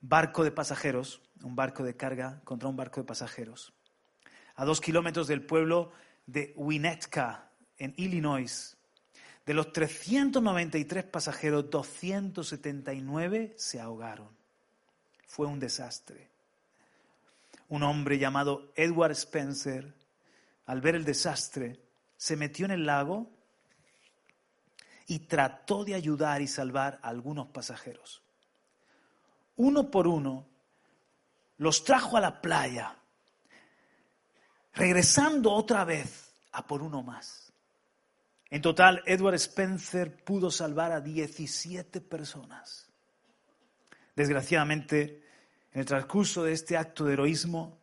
barco 0.00 0.44
de 0.44 0.52
pasajeros, 0.52 1.20
un 1.42 1.56
barco 1.56 1.82
de 1.82 1.96
carga 1.96 2.40
contra 2.44 2.68
un 2.68 2.76
barco 2.76 3.00
de 3.00 3.06
pasajeros, 3.06 3.72
a 4.56 4.64
dos 4.64 4.80
kilómetros 4.80 5.26
del 5.26 5.44
pueblo 5.44 5.92
de 6.26 6.52
Winnetka, 6.56 7.50
en 7.80 7.94
Illinois. 7.96 8.76
De 9.44 9.54
los 9.54 9.72
393 9.72 11.04
pasajeros, 11.04 11.70
279 11.70 13.54
se 13.56 13.80
ahogaron. 13.80 14.28
Fue 15.26 15.46
un 15.46 15.58
desastre. 15.58 16.28
Un 17.68 17.82
hombre 17.82 18.18
llamado 18.18 18.70
Edward 18.76 19.12
Spencer, 19.12 19.94
al 20.66 20.80
ver 20.80 20.94
el 20.94 21.04
desastre, 21.04 21.80
se 22.16 22.36
metió 22.36 22.66
en 22.66 22.72
el 22.72 22.86
lago 22.86 23.30
y 25.06 25.20
trató 25.20 25.84
de 25.84 25.94
ayudar 25.94 26.42
y 26.42 26.46
salvar 26.46 26.98
a 27.02 27.08
algunos 27.08 27.48
pasajeros. 27.48 28.22
Uno 29.56 29.90
por 29.90 30.06
uno 30.06 30.46
los 31.58 31.84
trajo 31.84 32.16
a 32.16 32.20
la 32.20 32.40
playa, 32.40 32.96
regresando 34.72 35.52
otra 35.52 35.84
vez 35.84 36.32
a 36.52 36.66
por 36.66 36.82
uno 36.82 37.02
más. 37.02 37.52
En 38.48 38.62
total, 38.62 39.02
Edward 39.06 39.34
Spencer 39.34 40.24
pudo 40.24 40.50
salvar 40.50 40.92
a 40.92 41.00
17 41.00 42.00
personas. 42.00 42.88
Desgraciadamente, 44.16 45.22
en 45.72 45.80
el 45.80 45.86
transcurso 45.86 46.42
de 46.42 46.52
este 46.52 46.76
acto 46.76 47.04
de 47.04 47.12
heroísmo, 47.12 47.78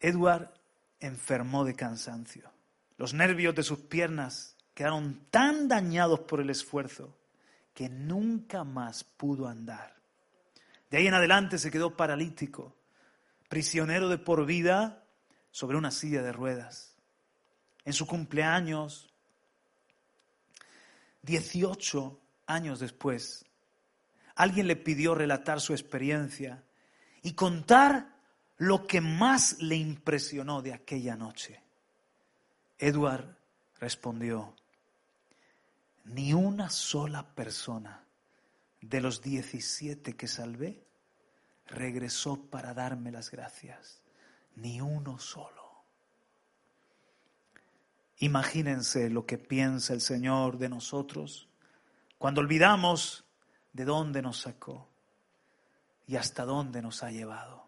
Edward 0.00 0.52
enfermó 0.98 1.64
de 1.64 1.74
cansancio. 1.74 2.50
Los 2.96 3.14
nervios 3.14 3.54
de 3.54 3.62
sus 3.62 3.78
piernas 3.80 4.56
quedaron 4.74 5.26
tan 5.30 5.68
dañados 5.68 6.20
por 6.20 6.40
el 6.40 6.50
esfuerzo 6.50 7.16
que 7.74 7.88
nunca 7.88 8.64
más 8.64 9.04
pudo 9.04 9.46
andar. 9.46 9.96
De 10.90 10.98
ahí 10.98 11.06
en 11.06 11.14
adelante 11.14 11.58
se 11.58 11.70
quedó 11.70 11.96
paralítico, 11.96 12.74
prisionero 13.48 14.08
de 14.08 14.18
por 14.18 14.44
vida 14.44 15.04
sobre 15.50 15.76
una 15.76 15.90
silla 15.90 16.22
de 16.22 16.32
ruedas. 16.32 16.94
En 17.84 17.92
su 17.92 18.06
cumpleaños, 18.06 19.08
18 21.22 22.20
años 22.46 22.80
después, 22.80 23.44
alguien 24.34 24.66
le 24.66 24.76
pidió 24.76 25.14
relatar 25.14 25.60
su 25.60 25.72
experiencia 25.72 26.62
y 27.22 27.32
contar 27.32 28.16
lo 28.58 28.86
que 28.86 29.00
más 29.00 29.60
le 29.62 29.76
impresionó 29.76 30.60
de 30.60 30.74
aquella 30.74 31.16
noche. 31.16 31.62
Edward 32.78 33.36
respondió, 33.78 34.54
ni 36.04 36.32
una 36.32 36.70
sola 36.70 37.34
persona 37.34 38.04
de 38.80 39.00
los 39.00 39.20
17 39.22 40.16
que 40.16 40.26
salvé 40.26 40.84
regresó 41.66 42.36
para 42.50 42.74
darme 42.74 43.12
las 43.12 43.30
gracias, 43.30 44.02
ni 44.56 44.80
uno 44.80 45.18
solo. 45.18 45.60
Imagínense 48.18 49.08
lo 49.08 49.24
que 49.24 49.38
piensa 49.38 49.94
el 49.94 50.00
Señor 50.00 50.58
de 50.58 50.68
nosotros 50.68 51.48
cuando 52.18 52.42
olvidamos 52.42 53.24
de 53.72 53.84
dónde 53.84 54.20
nos 54.20 54.40
sacó 54.40 54.88
y 56.06 56.16
hasta 56.16 56.44
dónde 56.44 56.82
nos 56.82 57.02
ha 57.02 57.10
llevado. 57.10 57.66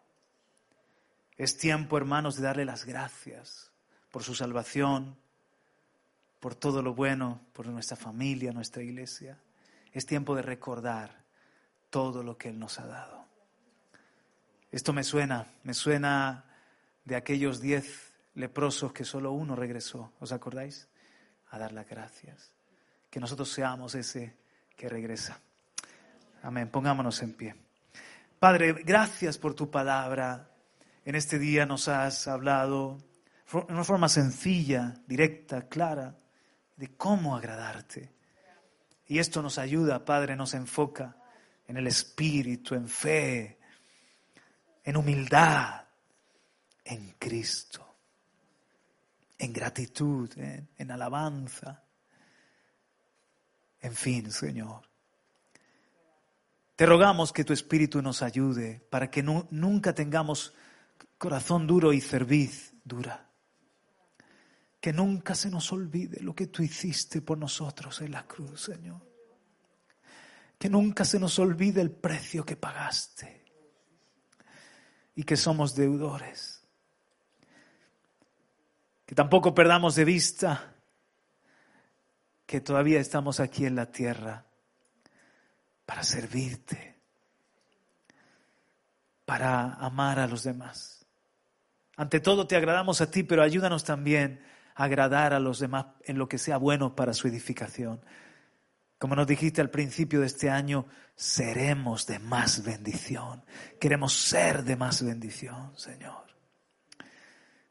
Es 1.39 1.57
tiempo, 1.57 1.97
hermanos, 1.97 2.37
de 2.37 2.43
darle 2.43 2.65
las 2.65 2.85
gracias 2.85 3.73
por 4.11 4.23
su 4.23 4.35
salvación, 4.35 5.17
por 6.43 6.57
todo 6.57 6.83
lo 6.83 6.93
bueno, 6.93 7.41
por 7.53 7.69
nuestra 7.69 7.97
familia, 7.97 8.51
nuestra 8.51 8.83
iglesia. 8.83 9.39
Es 9.93 10.07
tiempo 10.07 10.35
de 10.35 10.43
recordar 10.43 11.23
todo 11.89 12.25
lo 12.25 12.37
que 12.37 12.49
Él 12.49 12.59
nos 12.59 12.81
ha 12.81 12.87
dado. 12.89 13.25
Esto 14.73 14.93
me 14.93 15.05
suena, 15.05 15.47
me 15.63 15.73
suena 15.73 16.45
de 17.05 17.15
aquellos 17.15 17.61
diez 17.61 18.13
leprosos 18.35 18.93
que 18.93 19.05
solo 19.05 19.31
uno 19.31 19.55
regresó, 19.55 20.15
¿os 20.19 20.33
acordáis? 20.33 20.89
A 21.51 21.61
dar 21.61 21.71
las 21.71 21.89
gracias. 21.89 22.51
Que 23.09 23.21
nosotros 23.21 23.49
seamos 23.49 23.95
ese 23.95 24.35
que 24.77 24.89
regresa. 24.89 25.39
Amén, 26.43 26.71
pongámonos 26.71 27.23
en 27.23 27.35
pie. 27.35 27.55
Padre, 28.41 28.73
gracias 28.83 29.39
por 29.39 29.55
tu 29.55 29.71
palabra. 29.71 30.51
En 31.05 31.15
este 31.15 31.39
día 31.39 31.67
nos 31.67 31.87
has 31.87 32.27
hablado 32.27 32.99
de 33.53 33.73
una 33.73 33.85
forma 33.85 34.09
sencilla, 34.09 34.97
directa, 35.07 35.69
clara, 35.69 36.17
de 36.77 36.97
cómo 36.97 37.37
agradarte. 37.37 38.13
Y 39.07 39.19
esto 39.19 39.43
nos 39.43 39.59
ayuda, 39.59 40.05
Padre, 40.05 40.37
nos 40.37 40.55
enfoca 40.55 41.17
en 41.67 41.77
el 41.77 41.87
Espíritu, 41.87 42.75
en 42.75 42.89
fe, 42.89 43.59
en 44.85 44.97
humildad, 44.97 45.85
en 46.85 47.15
Cristo, 47.19 47.97
en 49.39 49.53
gratitud, 49.53 50.31
en, 50.37 50.91
alabanza. 50.91 51.83
En 53.81 53.95
fin, 53.95 54.31
Señor. 54.31 54.89
Te 56.77 56.87
rogamos 56.87 57.33
que 57.33 57.45
tu 57.45 57.53
Espíritu 57.53 58.03
nos 58.03 58.23
ayude 58.23 58.81
para 58.91 59.11
que 59.11 59.23
nunca 59.23 59.95
tengamos 59.95 60.55
corazón 61.19 61.67
duro 61.67 61.93
y 61.93 62.01
cerviz 62.01 62.75
dura. 62.85 63.32
Que 64.83 64.93
nunca 64.93 65.37
se 65.37 65.49
nos 65.49 65.71
olvide 65.73 66.21
lo 66.21 66.35
que 66.35 66.49
tú 66.49 66.61
hiciste 66.65 67.23
por 67.23 67.39
nosotros 67.39 68.01
en 68.01 68.11
la 68.11 68.27
cruz, 68.27 68.63
Señor. 68.63 69.01
Que 70.59 70.69
nunca 70.69 71.05
se 71.05 71.21
nos 71.21 71.39
olvide 71.39 71.81
el 71.81 71.93
precio 71.93 72.45
que 72.45 72.57
pagaste 72.57 73.45
y 75.15 75.23
que 75.23 75.37
somos 75.37 75.77
deudores. 75.77 76.65
Que 79.07 79.15
tampoco 79.15 79.55
perdamos 79.55 79.95
de 79.95 80.05
vista 80.05 80.75
que 82.45 82.61
todavía 82.61 82.99
estamos 82.99 83.39
aquí 83.39 83.67
en 83.67 83.77
la 83.77 83.87
tierra 83.93 84.47
para 85.87 86.03
servirte, 86.03 86.99
para 89.25 89.75
amar 89.75 90.19
a 90.19 90.27
los 90.27 90.43
demás. 90.43 91.07
Ante 91.97 92.19
todo 92.19 92.49
te 92.49 92.57
agradamos 92.57 93.01
a 93.01 93.13
ti, 93.13 93.23
pero 93.23 93.45
ayúdanos 93.45 93.85
también 93.85 94.51
agradar 94.75 95.35
a 95.35 95.41
los 95.41 95.59
demás 95.59 95.87
en 96.05 96.19
lo 96.19 96.29
que 96.29 96.39
sea 96.39 96.57
bueno 96.57 96.95
para 96.95 97.15
su 97.15 97.29
edificación. 97.29 98.01
Como 98.99 99.17
nos 99.17 99.27
dijiste 99.27 99.61
al 99.61 99.71
principio 99.71 100.21
de 100.21 100.27
este 100.27 100.49
año, 100.49 100.87
seremos 101.17 102.07
de 102.07 102.19
más 102.19 102.65
bendición. 102.65 103.45
Queremos 103.81 104.13
ser 104.13 104.63
de 104.63 104.77
más 104.77 105.05
bendición, 105.05 105.73
Señor. 105.77 106.23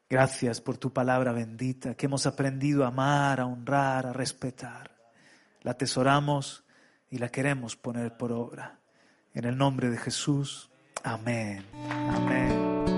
Gracias 0.09 0.59
por 0.59 0.77
tu 0.77 0.91
palabra 0.91 1.31
bendita 1.31 1.95
que 1.95 2.07
hemos 2.07 2.25
aprendido 2.25 2.83
a 2.83 2.89
amar, 2.89 3.39
a 3.39 3.45
honrar, 3.45 4.07
a 4.07 4.11
respetar. 4.11 4.91
La 5.61 5.71
atesoramos 5.71 6.65
y 7.09 7.17
la 7.17 7.29
queremos 7.29 7.77
poner 7.77 8.17
por 8.17 8.33
obra. 8.33 8.79
En 9.33 9.45
el 9.45 9.57
nombre 9.57 9.89
de 9.89 9.97
Jesús. 9.97 10.69
Amén. 11.01 11.65
Amén. 11.89 12.90